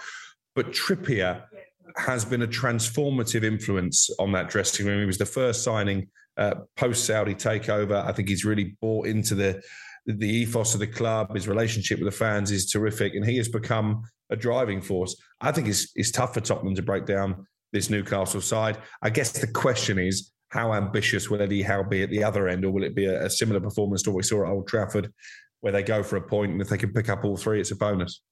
But 0.54 0.72
Trippier 0.72 1.44
has 1.96 2.24
been 2.24 2.42
a 2.42 2.46
transformative 2.46 3.44
influence 3.44 4.10
on 4.18 4.32
that 4.32 4.48
dressing 4.48 4.86
room. 4.86 5.00
He 5.00 5.06
was 5.06 5.18
the 5.18 5.26
first 5.26 5.62
signing 5.62 6.08
uh, 6.36 6.54
post 6.76 7.04
Saudi 7.04 7.34
takeover. 7.34 8.04
I 8.04 8.12
think 8.12 8.28
he's 8.28 8.44
really 8.44 8.76
bought 8.80 9.06
into 9.06 9.34
the 9.34 9.62
the 10.06 10.28
ethos 10.28 10.74
of 10.74 10.80
the 10.80 10.86
club. 10.86 11.34
His 11.34 11.48
relationship 11.48 11.98
with 11.98 12.12
the 12.12 12.16
fans 12.16 12.50
is 12.50 12.70
terrific, 12.70 13.14
and 13.14 13.24
he 13.24 13.36
has 13.38 13.48
become 13.48 14.02
a 14.30 14.36
driving 14.36 14.82
force. 14.82 15.16
I 15.40 15.52
think 15.52 15.68
it's 15.68 15.92
it's 15.94 16.10
tough 16.10 16.34
for 16.34 16.40
Tottenham 16.40 16.74
to 16.74 16.82
break 16.82 17.06
down 17.06 17.46
this 17.74 17.90
Newcastle 17.90 18.40
side. 18.40 18.78
I 19.02 19.10
guess 19.10 19.32
the 19.32 19.46
question 19.46 19.98
is 19.98 20.32
how 20.48 20.72
ambitious 20.72 21.28
will 21.28 21.42
Eddie 21.42 21.62
Howe 21.62 21.82
be 21.82 22.02
at 22.02 22.10
the 22.10 22.24
other 22.24 22.48
end, 22.48 22.64
or 22.64 22.70
will 22.70 22.84
it 22.84 22.94
be 22.94 23.04
a, 23.04 23.26
a 23.26 23.30
similar 23.30 23.60
performance 23.60 24.02
to 24.04 24.10
what 24.10 24.18
we 24.18 24.22
saw 24.22 24.44
at 24.44 24.50
Old 24.50 24.66
Trafford, 24.66 25.12
where 25.60 25.72
they 25.72 25.82
go 25.82 26.02
for 26.02 26.16
a 26.16 26.22
point, 26.22 26.52
and 26.52 26.62
if 26.62 26.68
they 26.68 26.78
can 26.78 26.92
pick 26.92 27.10
up 27.10 27.24
all 27.24 27.36
three, 27.36 27.60
it's 27.60 27.72
a 27.72 27.76
bonus. 27.76 28.22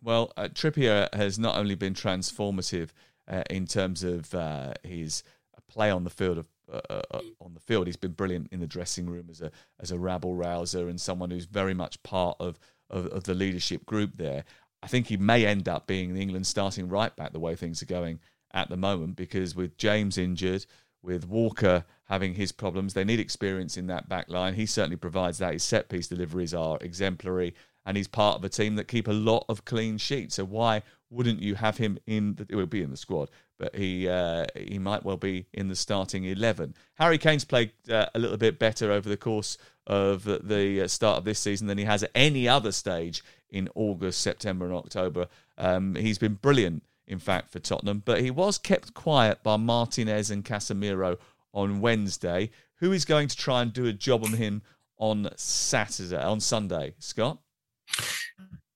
Well, 0.00 0.32
uh, 0.36 0.48
Trippier 0.52 1.12
has 1.14 1.38
not 1.38 1.56
only 1.56 1.74
been 1.74 1.94
transformative 1.94 2.90
uh, 3.26 3.42
in 3.48 3.66
terms 3.66 4.04
of 4.04 4.34
uh, 4.34 4.74
his 4.82 5.22
play 5.68 5.90
on 5.90 6.04
the 6.04 6.10
field 6.10 6.38
of 6.38 6.48
uh, 6.72 6.80
uh, 7.10 7.20
on 7.40 7.54
the 7.54 7.60
field. 7.60 7.86
He's 7.86 7.96
been 7.96 8.12
brilliant 8.12 8.48
in 8.52 8.60
the 8.60 8.66
dressing 8.66 9.06
room 9.06 9.28
as 9.30 9.40
a 9.40 9.50
as 9.80 9.90
a 9.90 9.98
rabble 9.98 10.34
rouser 10.34 10.88
and 10.88 11.00
someone 11.00 11.30
who's 11.30 11.46
very 11.46 11.74
much 11.74 12.02
part 12.02 12.36
of, 12.40 12.58
of, 12.90 13.06
of 13.06 13.24
the 13.24 13.34
leadership 13.34 13.84
group 13.86 14.16
there. 14.16 14.44
I 14.82 14.86
think 14.86 15.06
he 15.06 15.16
may 15.16 15.46
end 15.46 15.68
up 15.68 15.86
being 15.86 16.12
the 16.12 16.20
England 16.20 16.46
starting 16.46 16.88
right 16.88 17.14
back 17.16 17.32
the 17.32 17.40
way 17.40 17.56
things 17.56 17.82
are 17.82 17.86
going 17.86 18.20
at 18.54 18.70
the 18.70 18.76
moment 18.76 19.16
because 19.16 19.54
with 19.54 19.76
James 19.76 20.16
injured, 20.16 20.64
with 21.02 21.28
Walker 21.28 21.84
having 22.04 22.34
his 22.34 22.52
problems, 22.52 22.94
they 22.94 23.04
need 23.04 23.20
experience 23.20 23.76
in 23.76 23.88
that 23.88 24.08
back 24.08 24.30
line. 24.30 24.54
He 24.54 24.64
certainly 24.64 24.96
provides 24.96 25.38
that. 25.38 25.52
His 25.52 25.62
set 25.62 25.90
piece 25.90 26.08
deliveries 26.08 26.54
are 26.54 26.78
exemplary, 26.80 27.54
and 27.84 27.96
he's 27.96 28.08
part 28.08 28.36
of 28.36 28.44
a 28.44 28.48
team 28.48 28.76
that 28.76 28.88
keep 28.88 29.08
a 29.08 29.12
lot 29.12 29.44
of 29.48 29.66
clean 29.66 29.98
sheets. 29.98 30.36
So 30.36 30.44
why 30.44 30.82
wouldn't 31.10 31.42
you 31.42 31.56
have 31.56 31.76
him 31.76 31.98
in? 32.06 32.36
The, 32.36 32.46
it 32.48 32.56
will 32.56 32.66
be 32.66 32.82
in 32.82 32.90
the 32.90 32.96
squad, 32.96 33.28
but 33.58 33.74
he 33.74 34.08
uh, 34.08 34.46
he 34.56 34.78
might 34.78 35.04
well 35.04 35.18
be 35.18 35.46
in 35.52 35.68
the 35.68 35.76
starting 35.76 36.24
eleven. 36.24 36.74
Harry 36.94 37.18
Kane's 37.18 37.44
played 37.44 37.72
uh, 37.90 38.06
a 38.14 38.18
little 38.18 38.38
bit 38.38 38.58
better 38.58 38.90
over 38.90 39.08
the 39.08 39.16
course 39.16 39.58
of 39.86 40.24
the 40.24 40.82
uh, 40.82 40.88
start 40.88 41.18
of 41.18 41.24
this 41.24 41.38
season 41.38 41.66
than 41.66 41.76
he 41.76 41.84
has 41.84 42.02
at 42.02 42.10
any 42.14 42.48
other 42.48 42.72
stage 42.72 43.22
in 43.50 43.68
August, 43.74 44.22
September, 44.22 44.64
and 44.64 44.74
October. 44.74 45.28
Um, 45.58 45.94
he's 45.94 46.18
been 46.18 46.34
brilliant 46.34 46.82
in 47.06 47.18
fact, 47.18 47.50
for 47.50 47.58
Tottenham. 47.58 48.02
But 48.04 48.20
he 48.20 48.30
was 48.30 48.58
kept 48.58 48.94
quiet 48.94 49.42
by 49.42 49.56
Martinez 49.56 50.30
and 50.30 50.44
Casemiro 50.44 51.18
on 51.52 51.80
Wednesday. 51.80 52.50
Who 52.78 52.92
is 52.92 53.04
going 53.04 53.28
to 53.28 53.36
try 53.36 53.62
and 53.62 53.72
do 53.72 53.86
a 53.86 53.92
job 53.92 54.24
on 54.24 54.32
him 54.32 54.62
on 54.98 55.28
Saturday, 55.36 56.22
on 56.22 56.40
Sunday, 56.40 56.94
Scott? 56.98 57.38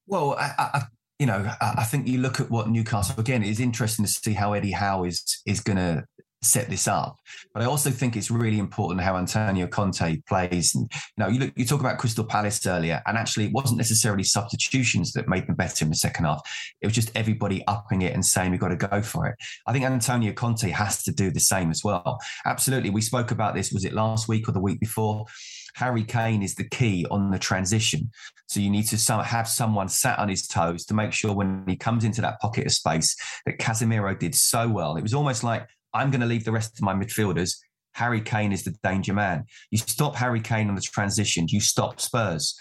Well, 0.06 0.34
I, 0.38 0.52
I, 0.58 0.82
you 1.18 1.26
know, 1.26 1.50
I 1.60 1.84
think 1.84 2.06
you 2.06 2.18
look 2.18 2.40
at 2.40 2.50
what 2.50 2.68
Newcastle 2.68 3.20
again. 3.20 3.42
It's 3.42 3.60
interesting 3.60 4.04
to 4.04 4.10
see 4.10 4.32
how 4.32 4.52
Eddie 4.52 4.72
Howe 4.72 5.04
is 5.04 5.42
is 5.44 5.60
going 5.60 5.76
to 5.76 6.04
set 6.42 6.68
this 6.68 6.86
up. 6.86 7.18
But 7.52 7.62
I 7.62 7.66
also 7.66 7.90
think 7.90 8.16
it's 8.16 8.30
really 8.30 8.58
important 8.58 9.00
how 9.00 9.16
Antonio 9.16 9.66
Conte 9.66 10.20
plays. 10.28 10.74
And, 10.74 10.90
you 10.92 11.24
know, 11.24 11.28
you 11.28 11.38
look, 11.40 11.52
you 11.56 11.64
talk 11.64 11.80
about 11.80 11.98
Crystal 11.98 12.24
Palace 12.24 12.64
earlier, 12.66 13.02
and 13.06 13.16
actually, 13.16 13.46
it 13.46 13.52
wasn't 13.52 13.78
necessarily 13.78 14.22
substitutions 14.22 15.12
that 15.12 15.28
made 15.28 15.46
them 15.46 15.56
better 15.56 15.84
in 15.84 15.90
the 15.90 15.96
second 15.96 16.24
half. 16.26 16.40
It 16.80 16.86
was 16.86 16.94
just 16.94 17.10
everybody 17.14 17.64
upping 17.66 18.02
it 18.02 18.14
and 18.14 18.24
saying 18.24 18.50
we've 18.50 18.60
got 18.60 18.68
to 18.68 18.76
go 18.76 19.02
for 19.02 19.26
it. 19.26 19.36
I 19.66 19.72
think 19.72 19.84
Antonio 19.84 20.32
Conte 20.32 20.68
has 20.70 21.02
to 21.04 21.12
do 21.12 21.30
the 21.30 21.40
same 21.40 21.70
as 21.70 21.82
well. 21.82 22.18
Absolutely, 22.46 22.90
we 22.90 23.00
spoke 23.00 23.30
about 23.30 23.54
this. 23.54 23.72
Was 23.72 23.84
it 23.84 23.92
last 23.92 24.28
week 24.28 24.48
or 24.48 24.52
the 24.52 24.60
week 24.60 24.80
before? 24.80 25.26
Harry 25.74 26.02
Kane 26.02 26.42
is 26.42 26.56
the 26.56 26.68
key 26.68 27.06
on 27.10 27.30
the 27.30 27.38
transition. 27.38 28.10
So 28.46 28.58
you 28.58 28.70
need 28.70 28.84
to 28.84 29.22
have 29.22 29.46
someone 29.46 29.88
sat 29.88 30.18
on 30.18 30.28
his 30.28 30.46
toes 30.46 30.84
to 30.86 30.94
make 30.94 31.12
sure 31.12 31.32
when 31.32 31.64
he 31.68 31.76
comes 31.76 32.02
into 32.02 32.20
that 32.22 32.40
pocket 32.40 32.66
of 32.66 32.72
space 32.72 33.14
that 33.46 33.58
Casemiro 33.58 34.18
did 34.18 34.34
so 34.34 34.68
well. 34.68 34.96
It 34.96 35.02
was 35.02 35.14
almost 35.14 35.44
like 35.44 35.68
I'm 35.94 36.10
going 36.10 36.20
to 36.20 36.26
leave 36.26 36.44
the 36.44 36.52
rest 36.52 36.78
of 36.78 36.82
my 36.82 36.94
midfielders. 36.94 37.54
Harry 37.92 38.20
Kane 38.20 38.52
is 38.52 38.64
the 38.64 38.74
danger 38.84 39.12
man. 39.12 39.44
You 39.70 39.78
stop 39.78 40.14
Harry 40.14 40.40
Kane 40.40 40.68
on 40.68 40.74
the 40.74 40.80
transition, 40.80 41.46
you 41.48 41.60
stop 41.60 42.00
Spurs. 42.00 42.54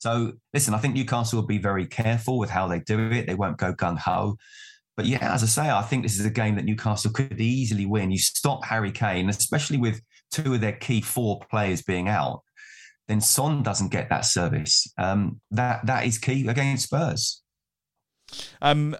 So 0.00 0.32
listen, 0.52 0.74
I 0.74 0.78
think 0.78 0.94
Newcastle 0.94 1.40
will 1.40 1.46
be 1.46 1.58
very 1.58 1.86
careful 1.86 2.38
with 2.38 2.50
how 2.50 2.68
they 2.68 2.80
do 2.80 3.10
it. 3.10 3.26
They 3.26 3.34
won't 3.34 3.56
go 3.56 3.72
gung 3.72 3.98
ho. 3.98 4.36
But 4.96 5.06
yeah, 5.06 5.32
as 5.32 5.42
I 5.42 5.46
say, 5.46 5.70
I 5.70 5.82
think 5.82 6.02
this 6.02 6.18
is 6.18 6.26
a 6.26 6.30
game 6.30 6.56
that 6.56 6.64
Newcastle 6.64 7.12
could 7.12 7.40
easily 7.40 7.86
win. 7.86 8.10
You 8.10 8.18
stop 8.18 8.64
Harry 8.64 8.92
Kane, 8.92 9.30
especially 9.30 9.78
with 9.78 10.02
two 10.30 10.54
of 10.54 10.60
their 10.60 10.72
key 10.72 11.00
four 11.00 11.40
players 11.50 11.82
being 11.82 12.08
out, 12.08 12.42
then 13.08 13.20
Son 13.20 13.62
doesn't 13.62 13.90
get 13.90 14.08
that 14.10 14.24
service. 14.24 14.86
Um, 14.98 15.40
that 15.50 15.86
that 15.86 16.06
is 16.06 16.18
key 16.18 16.46
against 16.48 16.84
Spurs. 16.84 17.42
Um, 18.60 18.96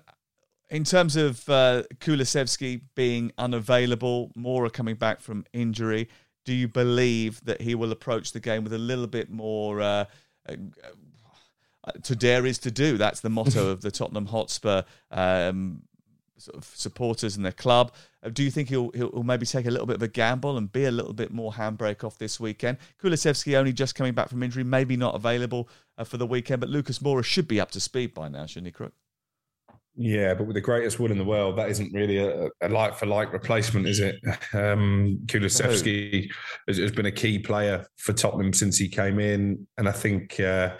in 0.73 0.85
terms 0.85 1.17
of 1.17 1.47
uh, 1.51 1.83
Kulusevski 2.01 2.81
being 2.95 3.31
unavailable, 3.37 4.33
Moura 4.37 4.73
coming 4.73 4.97
back 4.97 5.21
from 5.21 5.45
injury, 5.53 6.09
do 6.47 6.55
you 6.55 6.67
believe 6.67 7.45
that 7.45 7.61
he 7.61 7.75
will 7.75 7.93
approach 7.93 8.33
the 8.33 8.41
game 8.41 8.65
with 8.65 8.73
a 8.73 8.79
little 8.79 9.07
bit 9.07 9.31
more? 9.31 9.81
Uh, 9.81 10.05
uh, 10.49 10.57
to 12.03 12.17
dare 12.17 12.47
is 12.47 12.59
to 12.61 12.71
do. 12.71 12.97
That's 12.97 13.21
the 13.21 13.29
motto 13.29 13.69
of 13.71 13.83
the 13.83 13.91
Tottenham 13.91 14.27
Hotspur 14.27 14.83
um, 15.11 15.83
sort 16.39 16.57
of 16.57 16.65
supporters 16.65 17.37
and 17.37 17.45
their 17.45 17.53
club. 17.53 17.93
Uh, 18.23 18.31
do 18.31 18.43
you 18.43 18.51
think 18.51 18.71
he'll, 18.71 18.91
he'll 18.95 19.23
maybe 19.23 19.45
take 19.45 19.67
a 19.67 19.71
little 19.71 19.87
bit 19.87 19.97
of 19.97 20.03
a 20.03 20.09
gamble 20.09 20.57
and 20.57 20.73
be 20.73 20.87
a 20.87 20.91
little 20.91 21.13
bit 21.13 21.33
more 21.33 21.53
handbrake 21.53 22.03
off 22.03 22.17
this 22.17 22.41
weekend? 22.41 22.79
Kulusevski 23.03 23.57
only 23.57 23.75
just 23.75 23.95
coming 23.95 24.15
back 24.15 24.31
from 24.31 24.43
injury, 24.43 24.65
maybe 24.65 24.97
not 24.97 25.15
available 25.15 25.69
uh, 25.99 26.05
for 26.05 26.17
the 26.17 26.27
weekend, 26.27 26.61
but 26.61 26.71
Lucas 26.71 27.01
Moura 27.01 27.23
should 27.23 27.47
be 27.47 27.61
up 27.61 27.71
to 27.73 27.81
speed 27.81 28.15
by 28.15 28.29
now, 28.29 28.47
shouldn't 28.47 28.67
he, 28.69 28.73
Crook? 28.73 28.95
Yeah, 29.95 30.33
but 30.33 30.47
with 30.47 30.55
the 30.55 30.63
greatest 30.63 30.99
will 30.99 31.11
in 31.11 31.19
the 31.19 31.25
world, 31.25 31.59
that 31.59 31.69
isn't 31.69 31.93
really 31.93 32.17
a, 32.17 32.49
a 32.63 32.69
like 32.69 32.97
for 32.97 33.05
like 33.07 33.33
replacement, 33.33 33.87
is 33.87 34.01
it? 34.01 34.17
Um, 34.55 35.19
Kulusevski 35.27 36.31
has, 36.69 36.77
has, 36.77 36.93
been 36.93 37.07
a 37.07 37.13
key 37.13 37.39
player 37.39 37.87
for 37.97 38.13
Tottenham 38.13 38.53
since 38.53 38.77
he 38.77 38.89
came 38.89 39.19
in, 39.19 39.67
and 39.79 39.89
I 39.89 39.93
think 39.93 40.39
uh, 40.41 40.77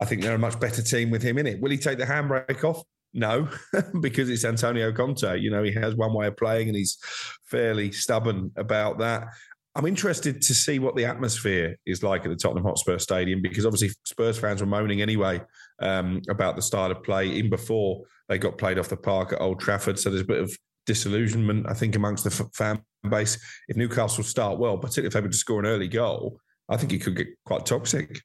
I 0.00 0.04
think 0.04 0.22
they're 0.22 0.34
a 0.34 0.38
much 0.38 0.58
better 0.58 0.82
team 0.82 1.10
with 1.10 1.22
him 1.22 1.38
in 1.38 1.46
it. 1.46 1.60
Will 1.60 1.70
he 1.70 1.76
take 1.76 1.98
the 1.98 2.04
handbrake 2.04 2.64
off? 2.64 2.82
No, 3.14 3.48
because 4.00 4.28
it's 4.28 4.44
Antonio 4.44 4.92
Conte. 4.92 5.38
You 5.38 5.50
know, 5.50 5.62
he 5.62 5.72
has 5.72 5.94
one 5.94 6.12
way 6.12 6.26
of 6.26 6.36
playing, 6.36 6.68
and 6.68 6.76
he's 6.76 6.98
fairly 7.44 7.92
stubborn 7.92 8.50
about 8.56 8.98
that. 8.98 9.28
I'm 9.76 9.86
interested 9.86 10.42
to 10.42 10.54
see 10.54 10.80
what 10.80 10.96
the 10.96 11.04
atmosphere 11.04 11.76
is 11.86 12.02
like 12.02 12.24
at 12.24 12.30
the 12.30 12.36
Tottenham 12.36 12.64
Hotspur 12.64 12.98
Stadium 12.98 13.40
because 13.40 13.64
obviously 13.64 13.90
Spurs 14.04 14.36
fans 14.36 14.60
were 14.60 14.66
moaning 14.66 15.00
anyway 15.00 15.40
um, 15.80 16.22
about 16.28 16.56
the 16.56 16.62
style 16.62 16.90
of 16.90 17.02
play 17.02 17.38
in 17.38 17.50
before 17.50 18.02
they 18.28 18.38
got 18.38 18.58
played 18.58 18.78
off 18.78 18.88
the 18.88 18.96
park 18.96 19.32
at 19.32 19.40
Old 19.40 19.60
Trafford. 19.60 19.98
So 19.98 20.10
there's 20.10 20.22
a 20.22 20.26
bit 20.26 20.40
of 20.40 20.56
disillusionment, 20.86 21.66
I 21.68 21.74
think, 21.74 21.96
amongst 21.96 22.24
the 22.24 22.30
fan 22.54 22.82
base. 23.08 23.38
If 23.68 23.76
Newcastle 23.76 24.24
start 24.24 24.58
well, 24.58 24.78
particularly 24.78 25.08
if 25.08 25.12
they 25.14 25.20
were 25.20 25.28
to 25.28 25.36
score 25.36 25.60
an 25.60 25.66
early 25.66 25.88
goal, 25.88 26.40
I 26.68 26.76
think 26.76 26.92
it 26.92 27.02
could 27.02 27.16
get 27.16 27.28
quite 27.44 27.66
toxic. 27.66 28.20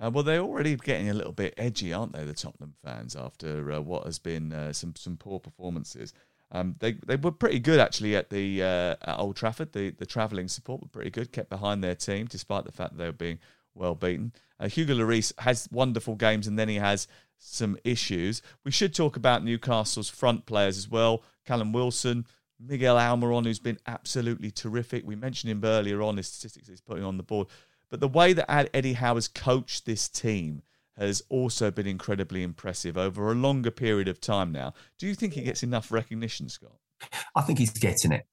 Uh, 0.00 0.10
well, 0.10 0.22
they're 0.22 0.40
already 0.40 0.76
getting 0.76 1.10
a 1.10 1.14
little 1.14 1.32
bit 1.32 1.54
edgy, 1.56 1.92
aren't 1.92 2.12
they, 2.12 2.24
the 2.24 2.32
Tottenham 2.32 2.74
fans, 2.84 3.16
after 3.16 3.72
uh, 3.72 3.80
what 3.80 4.04
has 4.04 4.18
been 4.18 4.52
uh, 4.52 4.72
some 4.72 4.94
some 4.96 5.16
poor 5.16 5.40
performances. 5.40 6.12
Um, 6.50 6.76
they 6.78 6.92
they 6.92 7.16
were 7.16 7.32
pretty 7.32 7.58
good 7.58 7.80
actually 7.80 8.16
at 8.16 8.30
the 8.30 8.62
uh, 8.62 8.94
at 9.02 9.18
Old 9.18 9.36
Trafford. 9.36 9.72
The 9.72 9.90
the 9.90 10.06
travelling 10.06 10.48
support 10.48 10.82
were 10.82 10.88
pretty 10.88 11.10
good, 11.10 11.32
kept 11.32 11.50
behind 11.50 11.82
their 11.82 11.96
team 11.96 12.26
despite 12.26 12.64
the 12.64 12.72
fact 12.72 12.92
that 12.92 12.98
they 12.98 13.06
were 13.06 13.12
being 13.12 13.40
well 13.78 13.94
beaten. 13.94 14.32
Uh, 14.60 14.68
Hugo 14.68 14.94
Lloris 14.94 15.32
has 15.38 15.68
wonderful 15.70 16.16
games, 16.16 16.46
and 16.46 16.58
then 16.58 16.68
he 16.68 16.76
has 16.76 17.06
some 17.38 17.78
issues. 17.84 18.42
We 18.64 18.70
should 18.70 18.94
talk 18.94 19.16
about 19.16 19.44
Newcastle's 19.44 20.10
front 20.10 20.46
players 20.46 20.76
as 20.76 20.88
well. 20.88 21.22
Callum 21.46 21.72
Wilson, 21.72 22.26
Miguel 22.58 22.96
Almiron, 22.96 23.44
who's 23.44 23.60
been 23.60 23.78
absolutely 23.86 24.50
terrific. 24.50 25.06
We 25.06 25.16
mentioned 25.16 25.50
him 25.50 25.64
earlier 25.64 26.02
on 26.02 26.16
his 26.16 26.26
statistics 26.26 26.68
he's 26.68 26.80
putting 26.80 27.04
on 27.04 27.16
the 27.16 27.22
board, 27.22 27.46
but 27.88 28.00
the 28.00 28.08
way 28.08 28.32
that 28.32 28.70
Eddie 28.74 28.94
Howe 28.94 29.14
has 29.14 29.28
coached 29.28 29.86
this 29.86 30.08
team 30.08 30.62
has 30.96 31.22
also 31.28 31.70
been 31.70 31.86
incredibly 31.86 32.42
impressive 32.42 32.98
over 32.98 33.30
a 33.30 33.34
longer 33.34 33.70
period 33.70 34.08
of 34.08 34.20
time 34.20 34.50
now. 34.50 34.74
Do 34.98 35.06
you 35.06 35.14
think 35.14 35.34
he 35.34 35.42
gets 35.42 35.62
enough 35.62 35.92
recognition, 35.92 36.48
Scott? 36.48 36.76
I 37.36 37.42
think 37.42 37.60
he's 37.60 37.70
getting 37.70 38.10
it. 38.10 38.26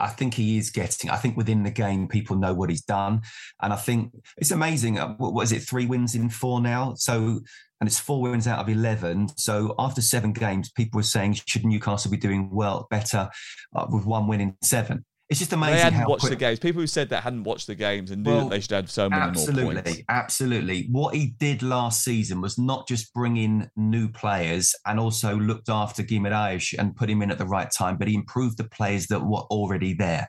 I, 0.00 0.08
think 0.08 0.34
he 0.34 0.58
is 0.58 0.70
getting. 0.70 1.10
I 1.10 1.16
think 1.16 1.36
within 1.36 1.62
the 1.62 1.70
game, 1.70 2.08
people 2.08 2.36
know 2.36 2.54
what 2.54 2.70
he's 2.70 2.82
done, 2.82 3.22
and 3.60 3.72
I 3.72 3.76
think 3.76 4.12
it's 4.36 4.50
amazing. 4.50 4.98
Uh, 4.98 5.14
what, 5.14 5.34
what 5.34 5.42
is 5.42 5.52
it? 5.52 5.60
Three 5.60 5.86
wins 5.86 6.14
in 6.14 6.28
four 6.30 6.60
now. 6.60 6.94
So, 6.96 7.40
and 7.80 7.88
it's 7.88 7.98
four 7.98 8.22
wins 8.22 8.46
out 8.46 8.60
of 8.60 8.68
eleven. 8.68 9.28
So 9.36 9.74
after 9.78 10.00
seven 10.00 10.32
games, 10.32 10.70
people 10.70 10.98
were 10.98 11.04
saying 11.04 11.34
should 11.46 11.64
Newcastle 11.64 12.10
be 12.10 12.16
doing 12.16 12.48
well, 12.50 12.86
better, 12.90 13.28
uh, 13.74 13.86
with 13.90 14.04
one 14.04 14.26
win 14.26 14.40
in 14.40 14.56
seven. 14.62 15.04
It's 15.32 15.38
just 15.40 15.52
amazing. 15.54 15.76
They 15.76 15.80
hadn't 15.80 16.08
watched 16.08 16.20
quick... 16.20 16.30
the 16.30 16.36
games. 16.36 16.58
People 16.58 16.82
who 16.82 16.86
said 16.86 17.08
that 17.08 17.22
hadn't 17.22 17.44
watched 17.44 17.66
the 17.66 17.74
games 17.74 18.10
and 18.10 18.22
knew 18.22 18.30
well, 18.30 18.40
that 18.42 18.50
they 18.50 18.60
should 18.60 18.72
have 18.72 18.90
so 18.90 19.08
many 19.08 19.22
absolutely, 19.22 19.64
more 19.74 19.82
points. 19.82 20.02
Absolutely. 20.10 20.88
What 20.90 21.14
he 21.14 21.28
did 21.38 21.62
last 21.62 22.04
season 22.04 22.42
was 22.42 22.58
not 22.58 22.86
just 22.86 23.14
bring 23.14 23.38
in 23.38 23.70
new 23.74 24.08
players 24.08 24.74
and 24.86 25.00
also 25.00 25.34
looked 25.34 25.70
after 25.70 26.02
Guimaraes 26.02 26.78
and 26.78 26.94
put 26.94 27.08
him 27.08 27.22
in 27.22 27.30
at 27.30 27.38
the 27.38 27.46
right 27.46 27.68
time, 27.76 27.96
but 27.96 28.08
he 28.08 28.14
improved 28.14 28.58
the 28.58 28.64
players 28.64 29.06
that 29.06 29.20
were 29.20 29.40
already 29.50 29.94
there. 29.94 30.28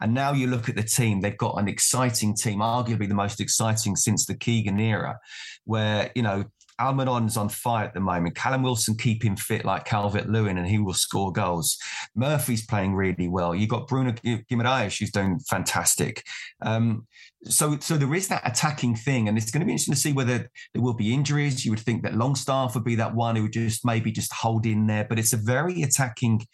And 0.00 0.12
now 0.12 0.32
you 0.32 0.46
look 0.46 0.68
at 0.68 0.76
the 0.76 0.82
team, 0.82 1.22
they've 1.22 1.36
got 1.36 1.58
an 1.58 1.66
exciting 1.66 2.36
team, 2.36 2.58
arguably 2.58 3.08
the 3.08 3.14
most 3.14 3.40
exciting 3.40 3.96
since 3.96 4.26
the 4.26 4.36
Keegan 4.36 4.78
era, 4.78 5.18
where, 5.64 6.10
you 6.14 6.22
know, 6.22 6.44
Almiron's 6.80 7.36
on 7.36 7.48
fire 7.48 7.84
at 7.84 7.94
the 7.94 8.00
moment. 8.00 8.34
Callum 8.34 8.62
Wilson 8.62 8.96
keep 8.96 9.24
him 9.24 9.36
fit 9.36 9.64
like 9.64 9.84
Calvert 9.84 10.28
Lewin 10.28 10.58
and 10.58 10.66
he 10.66 10.78
will 10.78 10.94
score 10.94 11.30
goals. 11.32 11.76
Murphy's 12.14 12.66
playing 12.66 12.94
really 12.94 13.28
well. 13.28 13.54
You've 13.54 13.68
got 13.68 13.88
Bruno 13.88 14.12
Guimaraes 14.12 14.98
who's 14.98 15.10
doing 15.10 15.38
fantastic. 15.48 16.22
Um, 16.62 17.06
so, 17.44 17.78
so 17.80 17.96
there 17.96 18.14
is 18.14 18.28
that 18.28 18.46
attacking 18.46 18.94
thing, 18.94 19.28
and 19.28 19.36
it's 19.36 19.50
going 19.50 19.60
to 19.60 19.66
be 19.66 19.72
interesting 19.72 19.94
to 19.94 20.00
see 20.00 20.12
whether 20.12 20.48
there 20.72 20.82
will 20.82 20.94
be 20.94 21.12
injuries. 21.12 21.64
You 21.64 21.72
would 21.72 21.80
think 21.80 22.04
that 22.04 22.14
Longstaff 22.14 22.74
would 22.74 22.84
be 22.84 22.94
that 22.96 23.14
one 23.14 23.34
who 23.34 23.42
would 23.42 23.52
just 23.52 23.84
maybe 23.84 24.12
just 24.12 24.32
hold 24.32 24.64
in 24.64 24.86
there, 24.86 25.04
but 25.08 25.18
it's 25.18 25.32
a 25.32 25.38
very 25.38 25.82
attacking 25.82 26.46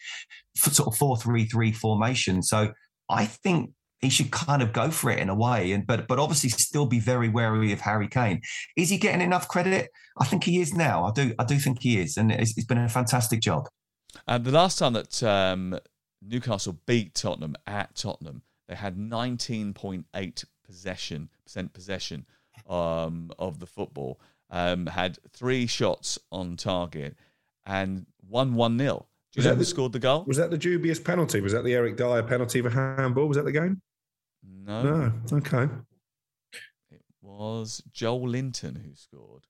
sort 0.55 0.87
of 0.87 0.97
four-three-three 0.97 1.73
formation. 1.73 2.41
So 2.41 2.73
I 3.07 3.25
think 3.25 3.71
he 3.99 4.09
should 4.09 4.31
kind 4.31 4.61
of 4.61 4.71
go 4.71 4.89
for 4.91 5.11
it 5.11 5.19
in 5.19 5.29
a 5.29 5.35
way, 5.35 5.71
and 5.71 5.85
but 5.85 6.07
but 6.07 6.19
obviously 6.19 6.49
still 6.49 6.85
be 6.85 6.99
very 6.99 7.29
wary 7.29 7.71
of 7.71 7.81
Harry 7.81 8.07
Kane. 8.07 8.41
Is 8.77 8.89
he 8.89 8.97
getting 8.97 9.21
enough 9.21 9.47
credit? 9.47 9.89
I 10.19 10.25
think 10.25 10.43
he 10.43 10.61
is 10.61 10.73
now. 10.73 11.05
I 11.05 11.11
do 11.11 11.33
I 11.37 11.43
do 11.43 11.57
think 11.57 11.81
he 11.81 11.99
is, 11.99 12.17
and 12.17 12.31
it's, 12.31 12.57
it's 12.57 12.67
been 12.67 12.77
a 12.77 12.89
fantastic 12.89 13.41
job. 13.41 13.67
And 14.27 14.43
the 14.43 14.51
last 14.51 14.79
time 14.79 14.93
that 14.93 15.21
um, 15.23 15.77
Newcastle 16.21 16.77
beat 16.85 17.13
Tottenham 17.13 17.55
at 17.67 17.95
Tottenham, 17.95 18.41
they 18.67 18.75
had 18.75 18.97
19.8 18.97 20.45
possession 20.65 21.29
percent 21.43 21.73
possession 21.73 22.25
um, 22.69 23.31
of 23.37 23.59
the 23.59 23.67
football. 23.67 24.19
Um, 24.51 24.87
had 24.87 25.19
three 25.31 25.67
shots 25.67 26.17
on 26.31 26.55
target 26.55 27.15
and 27.67 28.07
won 28.27 28.55
one 28.55 28.79
0 28.79 29.05
Do 29.33 29.41
you 29.41 29.47
know 29.47 29.55
who 29.55 29.63
scored 29.63 29.91
the 29.91 29.99
goal? 29.99 30.23
Was 30.25 30.37
that 30.37 30.49
the 30.49 30.57
dubious 30.57 30.99
penalty? 30.99 31.39
Was 31.39 31.53
that 31.53 31.63
the 31.63 31.75
Eric 31.75 31.97
Dier 31.97 32.23
penalty 32.23 32.61
for 32.61 32.69
handball? 32.69 33.27
Was 33.27 33.37
that 33.37 33.45
the 33.45 33.51
game? 33.51 33.79
No. 34.43 34.83
No. 34.83 35.13
Okay. 35.33 35.67
It 36.91 37.01
was 37.21 37.81
Joelinton 37.93 38.83
who 38.83 38.95
scored 38.95 39.45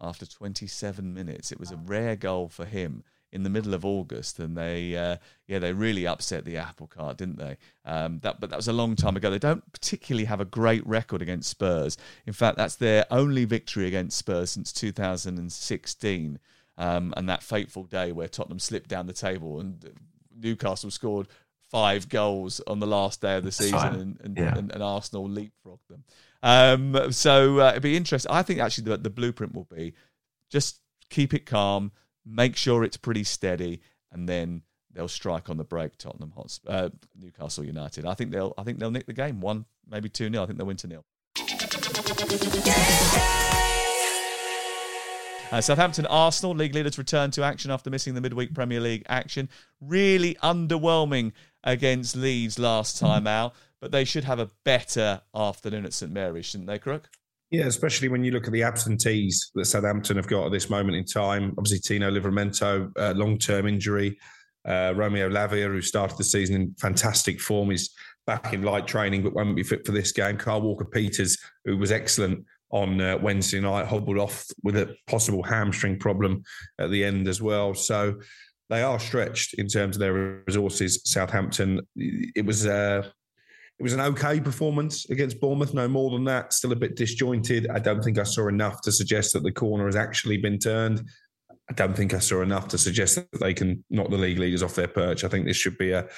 after 0.00 0.26
27 0.26 1.12
minutes. 1.12 1.52
It 1.52 1.60
was 1.60 1.72
a 1.72 1.76
rare 1.76 2.16
goal 2.16 2.48
for 2.48 2.64
him 2.64 3.02
in 3.30 3.42
the 3.42 3.50
middle 3.50 3.74
of 3.74 3.84
August, 3.84 4.38
and 4.38 4.56
they, 4.56 4.96
uh, 4.96 5.16
yeah, 5.46 5.58
they 5.58 5.72
really 5.72 6.06
upset 6.06 6.44
the 6.44 6.56
apple 6.56 6.86
cart, 6.86 7.18
didn't 7.18 7.38
they? 7.38 7.56
Um, 7.84 8.20
that, 8.20 8.40
but 8.40 8.48
that 8.50 8.56
was 8.56 8.68
a 8.68 8.72
long 8.72 8.96
time 8.96 9.16
ago. 9.16 9.30
They 9.30 9.38
don't 9.38 9.70
particularly 9.72 10.24
have 10.24 10.40
a 10.40 10.46
great 10.46 10.86
record 10.86 11.20
against 11.20 11.50
Spurs. 11.50 11.98
In 12.26 12.32
fact, 12.32 12.56
that's 12.56 12.76
their 12.76 13.04
only 13.10 13.44
victory 13.44 13.86
against 13.86 14.16
Spurs 14.16 14.50
since 14.52 14.72
2016, 14.72 16.38
um, 16.78 17.12
and 17.16 17.28
that 17.28 17.42
fateful 17.42 17.84
day 17.84 18.12
where 18.12 18.28
Tottenham 18.28 18.60
slipped 18.60 18.88
down 18.88 19.06
the 19.06 19.12
table 19.12 19.60
and 19.60 19.84
Newcastle 20.34 20.90
scored 20.90 21.28
five 21.70 22.08
goals 22.08 22.60
on 22.66 22.80
the 22.80 22.86
last 22.86 23.20
day 23.20 23.36
of 23.36 23.44
the 23.44 23.52
season, 23.52 23.94
and, 23.94 24.20
and, 24.22 24.36
yeah. 24.36 24.56
and, 24.56 24.72
and, 24.72 24.82
Arsenal 24.82 25.28
leapfrogged 25.28 25.86
them. 25.88 26.04
Um, 26.42 27.12
so 27.12 27.60
uh, 27.60 27.70
it'd 27.70 27.82
be 27.82 27.96
interesting. 27.96 28.30
I 28.30 28.42
think 28.42 28.60
actually 28.60 28.84
the, 28.84 28.96
the 28.96 29.10
blueprint 29.10 29.54
will 29.54 29.68
be 29.70 29.94
just 30.50 30.80
keep 31.10 31.34
it 31.34 31.46
calm, 31.46 31.92
make 32.24 32.56
sure 32.56 32.84
it's 32.84 32.96
pretty 32.96 33.24
steady, 33.24 33.80
and 34.12 34.28
then 34.28 34.62
they'll 34.92 35.08
strike 35.08 35.50
on 35.50 35.56
the 35.56 35.64
break. 35.64 35.96
Tottenham 35.96 36.32
Hotspur, 36.36 36.70
uh, 36.70 36.88
Newcastle 37.18 37.64
United. 37.64 38.06
I 38.06 38.14
think 38.14 38.30
they'll. 38.30 38.54
I 38.56 38.62
think 38.62 38.78
they'll 38.78 38.90
nick 38.90 39.06
the 39.06 39.12
game 39.12 39.40
one, 39.40 39.66
maybe 39.88 40.08
two 40.08 40.30
0 40.30 40.42
I 40.42 40.46
think 40.46 40.58
they'll 40.58 40.66
win 40.66 40.76
two 40.76 40.88
0 40.88 41.04
uh, 45.50 45.60
Southampton 45.60 46.06
Arsenal 46.06 46.54
league 46.54 46.74
leaders 46.74 46.98
return 46.98 47.30
to 47.32 47.42
action 47.42 47.70
after 47.70 47.90
missing 47.90 48.14
the 48.14 48.20
midweek 48.20 48.54
Premier 48.54 48.80
League 48.80 49.04
action. 49.08 49.48
Really 49.80 50.34
underwhelming 50.42 51.32
against 51.64 52.16
Leeds 52.16 52.58
last 52.58 52.98
time 52.98 53.26
out, 53.26 53.54
but 53.80 53.92
they 53.92 54.04
should 54.04 54.24
have 54.24 54.38
a 54.38 54.50
better 54.64 55.20
afternoon 55.34 55.84
at 55.84 55.92
St 55.92 56.12
Mary's, 56.12 56.46
shouldn't 56.46 56.68
they, 56.68 56.78
Crook? 56.78 57.08
Yeah, 57.50 57.64
especially 57.64 58.08
when 58.08 58.24
you 58.24 58.30
look 58.30 58.46
at 58.46 58.52
the 58.52 58.62
absentees 58.62 59.50
that 59.54 59.64
Southampton 59.64 60.16
have 60.16 60.26
got 60.26 60.46
at 60.46 60.52
this 60.52 60.68
moment 60.68 60.96
in 60.96 61.04
time. 61.04 61.54
Obviously, 61.56 61.78
Tino 61.78 62.10
Livramento, 62.10 62.90
uh, 62.98 63.14
long 63.16 63.38
term 63.38 63.66
injury. 63.66 64.18
Uh, 64.66 64.92
Romeo 64.94 65.30
Lavia, 65.30 65.66
who 65.68 65.80
started 65.80 66.18
the 66.18 66.24
season 66.24 66.56
in 66.56 66.74
fantastic 66.78 67.40
form, 67.40 67.70
is 67.70 67.90
back 68.26 68.52
in 68.52 68.62
light 68.62 68.86
training 68.86 69.22
but 69.22 69.32
won't 69.32 69.56
be 69.56 69.62
fit 69.62 69.86
for 69.86 69.92
this 69.92 70.12
game. 70.12 70.36
Kyle 70.36 70.60
Walker 70.60 70.84
Peters, 70.84 71.38
who 71.64 71.78
was 71.78 71.90
excellent 71.90 72.44
on 72.70 73.00
uh, 73.00 73.16
Wednesday 73.16 73.60
night, 73.60 73.86
hobbled 73.86 74.18
off 74.18 74.44
with 74.62 74.76
a 74.76 74.94
possible 75.06 75.42
hamstring 75.42 75.98
problem 75.98 76.42
at 76.78 76.90
the 76.90 77.02
end 77.02 77.26
as 77.26 77.40
well. 77.40 77.72
So 77.72 78.20
they 78.68 78.82
are 78.82 78.98
stretched 78.98 79.54
in 79.54 79.66
terms 79.66 79.96
of 79.96 80.00
their 80.00 80.42
resources. 80.46 81.00
Southampton, 81.04 81.80
it 81.96 82.44
was 82.44 82.66
uh, 82.66 83.02
it 83.78 83.82
was 83.82 83.92
an 83.92 84.00
okay 84.00 84.40
performance 84.40 85.08
against 85.08 85.40
Bournemouth, 85.40 85.72
no 85.72 85.88
more 85.88 86.10
than 86.10 86.24
that. 86.24 86.52
Still 86.52 86.72
a 86.72 86.76
bit 86.76 86.96
disjointed. 86.96 87.68
I 87.70 87.78
don't 87.78 88.02
think 88.02 88.18
I 88.18 88.24
saw 88.24 88.48
enough 88.48 88.80
to 88.82 88.92
suggest 88.92 89.32
that 89.34 89.44
the 89.44 89.52
corner 89.52 89.86
has 89.86 89.96
actually 89.96 90.36
been 90.38 90.58
turned. 90.58 91.02
I 91.70 91.74
don't 91.74 91.94
think 91.94 92.12
I 92.12 92.18
saw 92.18 92.42
enough 92.42 92.68
to 92.68 92.78
suggest 92.78 93.16
that 93.16 93.40
they 93.40 93.54
can 93.54 93.84
knock 93.90 94.10
the 94.10 94.16
league 94.16 94.38
leaders 94.38 94.62
off 94.62 94.74
their 94.74 94.88
perch. 94.88 95.22
I 95.22 95.28
think 95.28 95.46
this 95.46 95.56
should 95.56 95.78
be 95.78 95.92
a, 95.92 96.08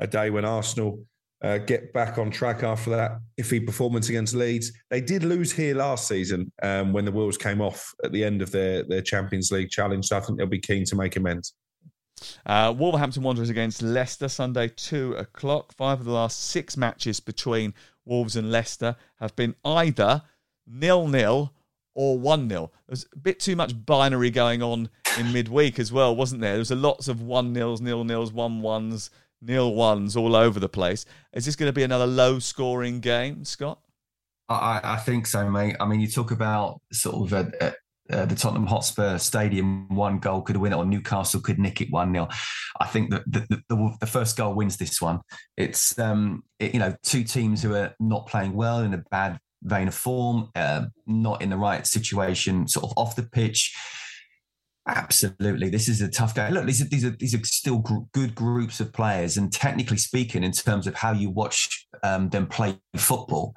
a 0.00 0.06
day 0.06 0.30
when 0.30 0.44
Arsenal 0.44 1.04
uh, 1.42 1.58
get 1.58 1.92
back 1.92 2.18
on 2.18 2.30
track 2.30 2.62
after 2.62 2.90
that 2.90 3.18
iffy 3.38 3.64
performance 3.64 4.08
against 4.08 4.34
Leeds. 4.34 4.72
They 4.90 5.00
did 5.00 5.24
lose 5.24 5.50
here 5.50 5.74
last 5.74 6.06
season 6.06 6.52
um, 6.62 6.92
when 6.92 7.04
the 7.04 7.12
wheels 7.12 7.36
came 7.36 7.60
off 7.60 7.92
at 8.04 8.12
the 8.12 8.24
end 8.24 8.42
of 8.42 8.52
their, 8.52 8.84
their 8.84 9.02
Champions 9.02 9.50
League 9.50 9.70
challenge. 9.70 10.06
So 10.06 10.16
I 10.16 10.20
think 10.20 10.38
they'll 10.38 10.46
be 10.46 10.60
keen 10.60 10.84
to 10.84 10.96
make 10.96 11.16
amends. 11.16 11.52
Uh, 12.46 12.74
Wolverhampton 12.76 13.22
Wanderers 13.22 13.50
against 13.50 13.82
Leicester 13.82 14.28
Sunday, 14.28 14.68
two 14.68 15.14
o'clock. 15.14 15.72
Five 15.72 16.00
of 16.00 16.06
the 16.06 16.12
last 16.12 16.42
six 16.42 16.76
matches 16.76 17.20
between 17.20 17.74
Wolves 18.04 18.36
and 18.36 18.50
Leicester 18.50 18.96
have 19.20 19.34
been 19.36 19.54
either 19.64 20.22
nil 20.66 21.08
nil 21.08 21.52
or 21.94 22.18
one 22.18 22.48
0 22.48 22.70
There's 22.86 23.06
a 23.12 23.18
bit 23.18 23.38
too 23.38 23.56
much 23.56 23.84
binary 23.84 24.30
going 24.30 24.62
on 24.62 24.88
in 25.18 25.32
midweek 25.32 25.78
as 25.78 25.92
well, 25.92 26.14
wasn't 26.16 26.40
there? 26.40 26.52
There 26.52 26.58
was 26.58 26.70
a 26.70 26.76
lots 26.76 27.08
of 27.08 27.20
one 27.22 27.52
nils, 27.52 27.80
nil 27.80 28.04
nils, 28.04 28.32
one 28.32 28.62
ones, 28.62 29.10
nil 29.40 29.74
ones 29.74 30.16
all 30.16 30.34
over 30.34 30.58
the 30.58 30.68
place. 30.68 31.04
Is 31.32 31.44
this 31.44 31.56
going 31.56 31.68
to 31.68 31.72
be 31.72 31.82
another 31.82 32.06
low 32.06 32.38
scoring 32.38 33.00
game, 33.00 33.44
Scott? 33.44 33.78
I, 34.48 34.80
I, 34.82 34.96
think 34.96 35.26
so, 35.26 35.48
mate. 35.50 35.76
I 35.80 35.86
mean, 35.86 36.00
you 36.00 36.08
talk 36.08 36.30
about 36.30 36.80
sort 36.92 37.32
of 37.32 37.32
a, 37.32 37.74
uh, 38.10 38.26
the 38.26 38.34
Tottenham 38.34 38.66
Hotspur 38.66 39.18
Stadium, 39.18 39.88
one 39.88 40.18
goal 40.18 40.42
could 40.42 40.56
win 40.56 40.72
it, 40.72 40.76
or 40.76 40.84
Newcastle 40.84 41.40
could 41.40 41.58
nick 41.58 41.80
it 41.80 41.90
one 41.90 42.12
0 42.12 42.28
I 42.80 42.86
think 42.86 43.10
that 43.10 43.22
the, 43.26 43.62
the, 43.68 43.96
the, 44.00 44.06
first 44.06 44.36
goal 44.36 44.54
wins 44.54 44.76
this 44.76 45.00
one. 45.00 45.20
It's 45.56 45.98
um, 45.98 46.42
it, 46.58 46.74
you 46.74 46.80
know 46.80 46.94
two 47.02 47.24
teams 47.24 47.62
who 47.62 47.74
are 47.74 47.94
not 48.00 48.26
playing 48.26 48.54
well 48.54 48.80
in 48.80 48.94
a 48.94 49.04
bad 49.10 49.38
vein 49.62 49.88
of 49.88 49.94
form, 49.94 50.50
uh, 50.56 50.86
not 51.06 51.42
in 51.42 51.50
the 51.50 51.56
right 51.56 51.86
situation, 51.86 52.66
sort 52.66 52.84
of 52.84 52.92
off 52.96 53.16
the 53.16 53.22
pitch. 53.22 53.74
Absolutely, 54.88 55.70
this 55.70 55.88
is 55.88 56.02
a 56.02 56.08
tough 56.08 56.34
game. 56.34 56.52
Look, 56.52 56.66
these 56.66 56.82
are 56.82 56.86
these 56.86 57.04
are 57.04 57.10
these 57.10 57.34
are 57.34 57.44
still 57.44 57.78
gr- 57.78 58.04
good 58.12 58.34
groups 58.34 58.80
of 58.80 58.92
players, 58.92 59.36
and 59.36 59.52
technically 59.52 59.98
speaking, 59.98 60.42
in 60.42 60.52
terms 60.52 60.88
of 60.88 60.96
how 60.96 61.12
you 61.12 61.30
watch 61.30 61.81
um, 62.02 62.28
them 62.30 62.46
play 62.46 62.78
football, 62.96 63.54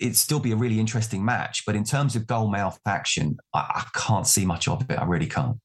it'd 0.00 0.16
still 0.16 0.40
be 0.40 0.52
a 0.52 0.56
really 0.56 0.78
interesting 0.78 1.24
match. 1.24 1.64
But 1.66 1.74
in 1.76 1.84
terms 1.84 2.16
of 2.16 2.26
goal 2.26 2.48
mouth 2.48 2.78
action, 2.86 3.38
I, 3.54 3.58
I 3.58 3.84
can't 3.98 4.26
see 4.26 4.44
much 4.44 4.68
of 4.68 4.88
it. 4.90 4.98
I 4.98 5.04
really 5.04 5.26
can't. 5.26 5.56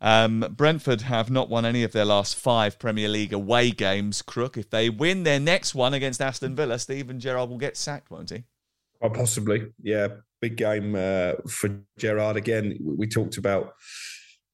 Um, 0.00 0.44
Brentford 0.56 1.02
have 1.02 1.30
not 1.30 1.48
won 1.48 1.64
any 1.64 1.84
of 1.84 1.92
their 1.92 2.04
last 2.04 2.34
five 2.36 2.78
Premier 2.78 3.08
League 3.08 3.32
away 3.32 3.70
games. 3.70 4.20
Crook, 4.20 4.56
if 4.56 4.68
they 4.70 4.90
win 4.90 5.22
their 5.22 5.38
next 5.38 5.74
one 5.74 5.94
against 5.94 6.20
Aston 6.20 6.56
Villa, 6.56 6.78
Steven 6.78 7.20
Gerrard 7.20 7.48
will 7.48 7.58
get 7.58 7.76
sacked, 7.76 8.10
won't 8.10 8.30
he? 8.30 8.44
Well, 9.00 9.10
possibly, 9.10 9.68
yeah. 9.82 10.08
Big 10.40 10.56
game 10.56 10.96
uh, 10.96 11.34
for 11.48 11.80
Gerrard 11.98 12.36
again. 12.36 12.76
We 12.82 13.06
talked 13.06 13.36
about 13.36 13.74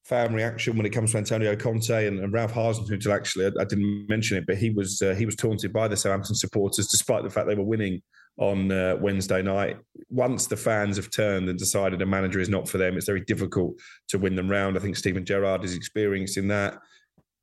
fan 0.09 0.33
reaction 0.33 0.75
when 0.75 0.87
it 0.87 0.89
comes 0.89 1.11
to 1.11 1.19
Antonio 1.19 1.55
Conte 1.55 2.07
and, 2.07 2.19
and 2.19 2.33
Ralph 2.33 2.53
Hasenhüttl. 2.53 3.13
Actually, 3.13 3.45
I, 3.45 3.61
I, 3.61 3.63
didn't 3.63 4.07
mention 4.09 4.37
it, 4.37 4.47
but 4.47 4.57
he 4.57 4.71
was 4.71 5.01
uh, 5.01 5.13
he 5.13 5.25
was 5.25 5.35
taunted 5.35 5.71
by 5.71 5.87
the 5.87 5.95
Southampton 5.95 6.35
supporters, 6.35 6.87
despite 6.87 7.23
the 7.23 7.29
fact 7.29 7.47
they 7.47 7.55
were 7.55 7.63
winning 7.63 8.01
on 8.37 8.71
uh, 8.71 8.97
Wednesday 8.99 9.43
night. 9.43 9.77
Once 10.09 10.47
the 10.47 10.57
fans 10.57 10.97
have 10.97 11.11
turned 11.11 11.47
and 11.47 11.59
decided 11.59 12.01
a 12.01 12.05
manager 12.05 12.39
is 12.39 12.49
not 12.49 12.67
for 12.67 12.79
them, 12.79 12.97
it's 12.97 13.05
very 13.05 13.21
difficult 13.21 13.75
to 14.07 14.17
win 14.17 14.35
them 14.35 14.49
round. 14.49 14.75
I 14.75 14.79
think 14.79 14.97
Steven 14.97 15.23
Gerrard 15.23 15.63
is 15.63 15.75
experiencing 15.75 16.47
that, 16.47 16.79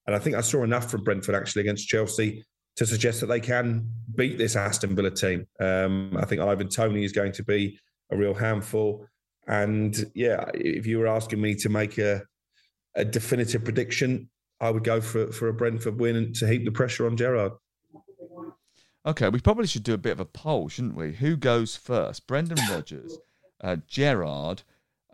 and 0.06 0.16
I 0.16 0.18
think 0.18 0.34
I 0.34 0.40
saw 0.40 0.64
enough 0.64 0.90
from 0.90 1.04
Brentford 1.04 1.36
actually 1.36 1.62
against 1.62 1.88
Chelsea. 1.88 2.44
to 2.76 2.84
suggest 2.84 3.20
that 3.20 3.28
they 3.28 3.40
can 3.40 3.88
beat 4.16 4.36
this 4.36 4.56
Aston 4.56 4.94
Villa 4.94 5.10
team. 5.10 5.46
Um, 5.60 6.14
I 6.20 6.26
think 6.26 6.42
Ivan 6.42 6.68
Toney 6.68 7.04
is 7.04 7.12
going 7.12 7.32
to 7.32 7.44
be 7.44 7.78
a 8.10 8.16
real 8.16 8.34
handful. 8.34 9.06
And 9.48 9.96
yeah, 10.14 10.50
if 10.52 10.86
you 10.86 10.98
were 10.98 11.06
asking 11.06 11.40
me 11.40 11.54
to 11.54 11.68
make 11.68 11.96
a, 11.98 12.22
a 12.96 13.04
definitive 13.04 13.62
prediction, 13.62 14.28
I 14.60 14.70
would 14.70 14.84
go 14.84 15.00
for 15.00 15.30
for 15.32 15.48
a 15.48 15.54
Brentford 15.54 16.00
win 16.00 16.32
to 16.34 16.48
heap 16.48 16.64
the 16.64 16.72
pressure 16.72 17.06
on 17.06 17.16
Gerrard. 17.16 17.52
Okay, 19.04 19.28
we 19.28 19.38
probably 19.38 19.68
should 19.68 19.84
do 19.84 19.94
a 19.94 19.98
bit 19.98 20.12
of 20.12 20.20
a 20.20 20.24
poll, 20.24 20.68
shouldn't 20.68 20.96
we? 20.96 21.12
Who 21.12 21.36
goes 21.36 21.76
first? 21.76 22.26
Brendan 22.26 22.58
Rodgers, 22.70 23.18
uh, 23.60 23.76
Gerrard, 23.86 24.62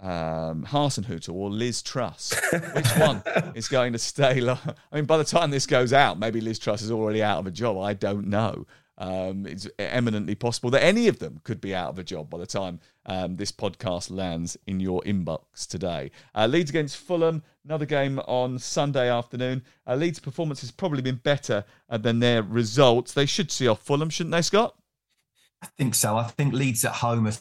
um, 0.00 0.64
Hasenhüttl, 0.66 1.34
or 1.34 1.50
Liz 1.50 1.82
Truss? 1.82 2.32
Which 2.74 2.90
one 2.96 3.22
is 3.54 3.68
going 3.68 3.92
to 3.92 3.98
stay? 3.98 4.40
Long? 4.40 4.58
I 4.90 4.96
mean, 4.96 5.04
by 5.04 5.18
the 5.18 5.24
time 5.24 5.50
this 5.50 5.66
goes 5.66 5.92
out, 5.92 6.18
maybe 6.18 6.40
Liz 6.40 6.58
Truss 6.58 6.80
is 6.80 6.90
already 6.90 7.22
out 7.22 7.40
of 7.40 7.46
a 7.46 7.50
job. 7.50 7.76
I 7.76 7.92
don't 7.92 8.28
know. 8.28 8.66
Um, 9.02 9.46
it's 9.46 9.66
eminently 9.80 10.36
possible 10.36 10.70
that 10.70 10.84
any 10.84 11.08
of 11.08 11.18
them 11.18 11.40
could 11.42 11.60
be 11.60 11.74
out 11.74 11.88
of 11.88 11.98
a 11.98 12.04
job 12.04 12.30
by 12.30 12.38
the 12.38 12.46
time 12.46 12.78
um, 13.06 13.34
this 13.34 13.50
podcast 13.50 14.16
lands 14.16 14.56
in 14.68 14.78
your 14.78 15.02
inbox 15.02 15.66
today. 15.66 16.12
Uh, 16.36 16.46
Leeds 16.46 16.70
against 16.70 16.98
Fulham, 16.98 17.42
another 17.64 17.84
game 17.84 18.20
on 18.20 18.60
Sunday 18.60 19.10
afternoon. 19.10 19.64
Uh, 19.88 19.96
Leeds' 19.96 20.20
performance 20.20 20.60
has 20.60 20.70
probably 20.70 21.02
been 21.02 21.16
better 21.16 21.64
uh, 21.90 21.98
than 21.98 22.20
their 22.20 22.44
results. 22.44 23.12
They 23.12 23.26
should 23.26 23.50
see 23.50 23.66
off 23.66 23.82
Fulham, 23.82 24.08
shouldn't 24.08 24.34
they, 24.34 24.42
Scott? 24.42 24.76
I 25.62 25.66
think 25.78 25.96
so. 25.96 26.16
I 26.16 26.24
think 26.24 26.54
Leeds 26.54 26.84
at 26.84 26.92
home 26.92 27.26
are 27.26 27.32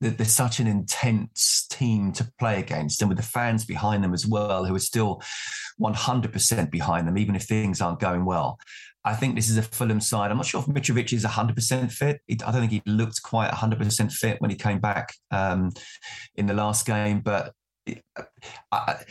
they're 0.00 0.24
such 0.24 0.58
an 0.58 0.66
intense 0.66 1.66
team 1.70 2.12
to 2.12 2.30
play 2.40 2.58
against, 2.58 3.02
and 3.02 3.08
with 3.08 3.18
the 3.18 3.24
fans 3.24 3.64
behind 3.64 4.02
them 4.02 4.14
as 4.14 4.26
well, 4.26 4.64
who 4.64 4.74
are 4.74 4.80
still 4.80 5.22
100% 5.80 6.70
behind 6.70 7.06
them, 7.06 7.18
even 7.18 7.34
if 7.34 7.44
things 7.44 7.80
aren't 7.80 8.00
going 8.00 8.24
well. 8.24 8.58
I 9.04 9.14
think 9.14 9.34
this 9.34 9.50
is 9.50 9.56
a 9.56 9.62
Fulham 9.62 10.00
side. 10.00 10.30
I'm 10.30 10.36
not 10.36 10.46
sure 10.46 10.60
if 10.60 10.66
Mitrovic 10.66 11.12
is 11.12 11.24
100% 11.24 11.90
fit. 11.90 12.20
I 12.30 12.52
don't 12.52 12.60
think 12.60 12.72
he 12.72 12.82
looked 12.86 13.22
quite 13.22 13.50
100% 13.50 14.12
fit 14.12 14.40
when 14.40 14.50
he 14.50 14.56
came 14.56 14.78
back 14.78 15.14
um, 15.30 15.70
in 16.36 16.46
the 16.46 16.54
last 16.54 16.86
game, 16.86 17.20
but 17.20 17.52
I, 18.70 19.04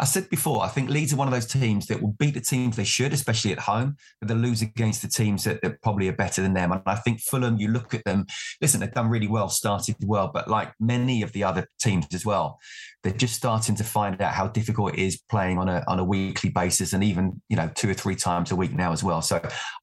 I, 0.00 0.04
said 0.04 0.28
before, 0.28 0.62
I 0.64 0.68
think 0.68 0.90
Leeds 0.90 1.12
are 1.12 1.16
one 1.16 1.28
of 1.28 1.34
those 1.34 1.46
teams 1.46 1.86
that 1.86 2.02
will 2.02 2.14
beat 2.18 2.34
the 2.34 2.40
teams 2.40 2.76
they 2.76 2.84
should, 2.84 3.12
especially 3.12 3.52
at 3.52 3.60
home, 3.60 3.96
but 4.20 4.28
they'll 4.28 4.36
lose 4.36 4.60
against 4.60 5.02
the 5.02 5.08
teams 5.08 5.44
that, 5.44 5.62
that, 5.62 5.80
probably 5.82 6.08
are 6.08 6.14
better 6.14 6.42
than 6.42 6.54
them. 6.54 6.72
And 6.72 6.82
I 6.86 6.96
think 6.96 7.20
Fulham, 7.20 7.58
you 7.58 7.68
look 7.68 7.94
at 7.94 8.04
them, 8.04 8.26
listen, 8.60 8.80
they've 8.80 8.92
done 8.92 9.08
really 9.08 9.28
well, 9.28 9.48
started 9.48 9.96
well, 10.02 10.30
but 10.32 10.48
like 10.48 10.72
many 10.80 11.22
of 11.22 11.32
the 11.32 11.44
other 11.44 11.68
teams 11.80 12.06
as 12.12 12.26
well, 12.26 12.58
they're 13.02 13.12
just 13.12 13.34
starting 13.34 13.76
to 13.76 13.84
find 13.84 14.20
out 14.20 14.34
how 14.34 14.48
difficult 14.48 14.94
it 14.94 14.98
is 14.98 15.22
playing 15.30 15.58
on 15.58 15.68
a 15.68 15.84
on 15.86 15.98
a 15.98 16.04
weekly 16.04 16.50
basis 16.50 16.92
and 16.92 17.04
even, 17.04 17.40
you 17.48 17.56
know, 17.56 17.70
two 17.74 17.88
or 17.88 17.94
three 17.94 18.16
times 18.16 18.50
a 18.50 18.56
week 18.56 18.72
now 18.72 18.92
as 18.92 19.04
well. 19.04 19.22
So 19.22 19.40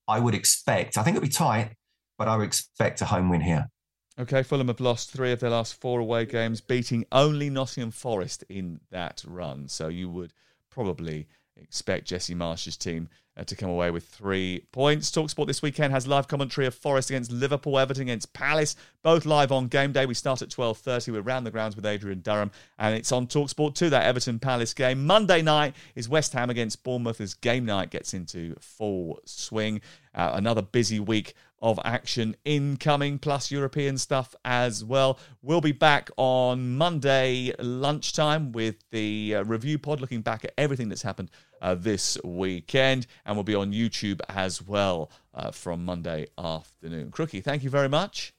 I 0.07 0.19
would 0.19 0.35
expect, 0.35 0.97
I 0.97 1.03
think 1.03 1.15
it'll 1.15 1.25
be 1.25 1.31
tight, 1.31 1.71
but 2.17 2.27
I 2.27 2.35
would 2.35 2.47
expect 2.47 3.01
a 3.01 3.05
home 3.05 3.29
win 3.29 3.41
here. 3.41 3.69
Okay, 4.17 4.43
Fulham 4.43 4.69
have 4.69 4.79
lost 4.79 5.11
three 5.11 5.33
of 5.33 5.41
their 5.41 5.49
last 5.49 5.79
four 5.79 5.99
away 5.99 6.25
games, 6.25 6.61
beating 6.61 7.05
only 7.11 7.49
Nottingham 7.49 7.91
Forest 7.91 8.45
in 8.47 8.79
that 8.89 9.23
run. 9.27 9.67
So 9.67 9.89
you 9.89 10.09
would 10.09 10.31
probably 10.69 11.27
expect 11.57 12.07
Jesse 12.07 12.33
Marsch's 12.35 12.77
team 12.77 13.09
uh, 13.37 13.43
to 13.43 13.55
come 13.55 13.69
away 13.69 13.91
with 13.91 14.05
three 14.05 14.65
points. 14.71 15.11
Talksport 15.11 15.47
this 15.47 15.61
weekend 15.61 15.93
has 15.93 16.07
live 16.07 16.27
commentary 16.27 16.67
of 16.67 16.73
Forest 16.73 17.09
against 17.09 17.31
Liverpool, 17.31 17.77
Everton 17.77 18.03
against 18.03 18.33
Palace, 18.33 18.75
both 19.03 19.25
live 19.25 19.51
on 19.51 19.67
game 19.67 19.91
day. 19.91 20.05
We 20.05 20.13
start 20.13 20.41
at 20.41 20.49
12.30. 20.49 21.11
We're 21.11 21.21
round 21.21 21.45
the 21.45 21.51
grounds 21.51 21.75
with 21.75 21.85
Adrian 21.85 22.21
Durham, 22.21 22.51
and 22.79 22.95
it's 22.95 23.11
on 23.11 23.27
Talksport 23.27 23.75
too, 23.75 23.89
that 23.89 24.05
Everton-Palace 24.05 24.73
game. 24.73 25.05
Monday 25.05 25.41
night 25.41 25.75
is 25.95 26.07
West 26.07 26.33
Ham 26.33 26.49
against 26.49 26.83
Bournemouth 26.83 27.19
as 27.19 27.33
game 27.33 27.65
night 27.65 27.89
gets 27.89 28.13
into 28.13 28.55
full 28.59 29.19
swing. 29.25 29.81
Uh, 30.13 30.31
another 30.33 30.61
busy 30.61 30.99
week 30.99 31.33
of 31.61 31.79
action 31.83 32.35
incoming, 32.45 33.19
plus 33.19 33.51
European 33.51 33.97
stuff 33.97 34.35
as 34.43 34.83
well. 34.83 35.19
We'll 35.41 35.61
be 35.61 35.71
back 35.71 36.09
on 36.17 36.75
Monday 36.77 37.53
lunchtime 37.59 38.51
with 38.51 38.75
the 38.91 39.35
uh, 39.35 39.43
review 39.43 39.79
pod, 39.79 40.01
looking 40.01 40.21
back 40.21 40.45
at 40.45 40.53
everything 40.57 40.89
that's 40.89 41.01
happened 41.01 41.31
uh, 41.61 41.75
this 41.75 42.17
weekend, 42.23 43.07
and 43.25 43.35
we'll 43.35 43.43
be 43.43 43.55
on 43.55 43.71
YouTube 43.71 44.19
as 44.29 44.61
well 44.61 45.09
uh, 45.33 45.51
from 45.51 45.85
Monday 45.85 46.27
afternoon. 46.37 47.11
Crookie, 47.11 47.43
thank 47.43 47.63
you 47.63 47.69
very 47.69 47.89
much. 47.89 48.33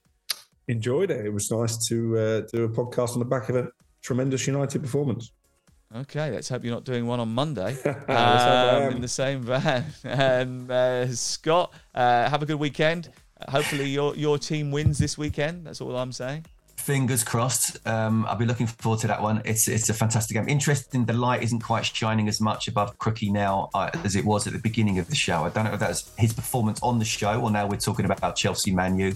Enjoyed 0.67 1.11
it. 1.11 1.25
It 1.25 1.33
was 1.33 1.49
nice 1.51 1.77
to 1.87 2.17
uh, 2.17 2.41
do 2.51 2.63
a 2.63 2.69
podcast 2.69 3.13
on 3.13 3.19
the 3.19 3.25
back 3.25 3.49
of 3.49 3.55
a 3.55 3.69
tremendous 4.01 4.47
United 4.47 4.81
performance. 4.81 5.31
Okay, 5.95 6.31
let's 6.31 6.49
hope 6.49 6.65
you're 6.65 6.73
not 6.73 6.83
doing 6.83 7.07
one 7.07 7.19
on 7.19 7.29
Monday 7.33 7.81
um, 8.09 8.93
in 8.93 9.01
the 9.01 9.07
same 9.07 9.41
van. 9.41 9.85
And 10.03 10.69
uh, 10.71 11.07
Scott, 11.13 11.73
uh, 11.95 12.29
have 12.29 12.43
a 12.43 12.45
good 12.45 12.59
weekend. 12.59 13.09
hopefully, 13.47 13.89
your 13.89 14.15
your 14.15 14.37
team 14.37 14.71
wins 14.71 14.97
this 14.97 15.17
weekend. 15.17 15.65
That's 15.65 15.79
all 15.79 15.95
I'm 15.95 16.11
saying. 16.11 16.45
Fingers 16.75 17.23
crossed. 17.23 17.85
Um, 17.87 18.25
I'll 18.27 18.35
be 18.35 18.45
looking 18.45 18.67
forward 18.67 18.99
to 19.01 19.07
that 19.07 19.21
one. 19.21 19.41
It's 19.45 19.67
it's 19.69 19.89
a 19.89 19.93
fantastic 19.93 20.35
game. 20.35 20.49
Interesting. 20.49 21.05
The 21.05 21.13
light 21.13 21.41
isn't 21.43 21.61
quite 21.61 21.85
shining 21.85 22.27
as 22.27 22.41
much 22.41 22.67
above 22.67 22.97
Crookie 22.97 23.31
now 23.31 23.69
uh, 23.73 23.89
as 24.03 24.15
it 24.17 24.25
was 24.25 24.45
at 24.45 24.53
the 24.53 24.59
beginning 24.59 24.99
of 24.99 25.07
the 25.07 25.15
show. 25.15 25.45
I 25.45 25.49
don't 25.49 25.63
know 25.65 25.73
if 25.73 25.79
that's 25.79 26.11
his 26.17 26.33
performance 26.33 26.81
on 26.83 26.99
the 26.99 27.05
show 27.05 27.41
or 27.41 27.49
now 27.49 27.65
we're 27.65 27.77
talking 27.77 28.05
about 28.05 28.35
Chelsea 28.35 28.71
Manu, 28.71 29.13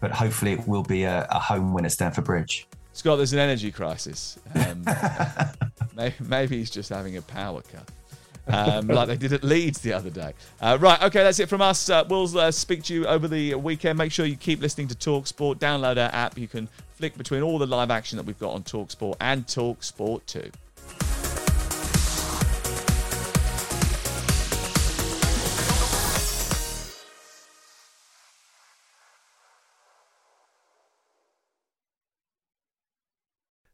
but 0.00 0.10
hopefully 0.12 0.52
it 0.52 0.68
will 0.68 0.82
be 0.82 1.04
a, 1.04 1.26
a 1.30 1.38
home 1.38 1.72
win 1.72 1.84
at 1.86 1.92
Stamford 1.92 2.24
Bridge. 2.24 2.66
Scott, 2.92 3.18
there's 3.18 3.32
an 3.32 3.38
energy 3.38 3.70
crisis. 3.70 4.38
Um, 4.54 4.84
maybe, 6.00 6.14
maybe, 6.20 6.58
he's 6.58 6.70
just 6.70 6.88
having 6.88 7.16
a 7.16 7.22
power 7.22 7.62
cut. 7.72 7.88
Um, 8.48 8.88
like 8.88 9.06
they 9.06 9.16
did 9.16 9.32
at 9.32 9.44
Leeds 9.44 9.80
the 9.80 9.92
other 9.92 10.10
day. 10.10 10.32
Uh, 10.60 10.76
right, 10.80 11.00
okay, 11.02 11.22
that's 11.22 11.38
it 11.38 11.48
from 11.48 11.60
us. 11.60 11.88
Uh, 11.88 12.04
we'll 12.08 12.36
uh, 12.36 12.50
speak 12.50 12.82
to 12.84 12.94
you 12.94 13.06
over 13.06 13.28
the 13.28 13.54
weekend. 13.54 13.96
Make 13.96 14.10
sure 14.10 14.26
you 14.26 14.34
keep 14.34 14.60
listening 14.60 14.88
to 14.88 14.96
Talksport. 14.96 15.56
Download 15.58 16.02
our 16.02 16.12
app. 16.12 16.36
You 16.36 16.48
can 16.48 16.68
flick 16.94 17.16
between 17.16 17.42
all 17.42 17.58
the 17.58 17.66
live 17.66 17.92
action 17.92 18.16
that 18.16 18.26
we've 18.26 18.38
got 18.40 18.54
on 18.54 18.64
Talksport 18.64 19.16
and 19.20 19.46
Talksport 19.46 20.26
2. 20.26 20.50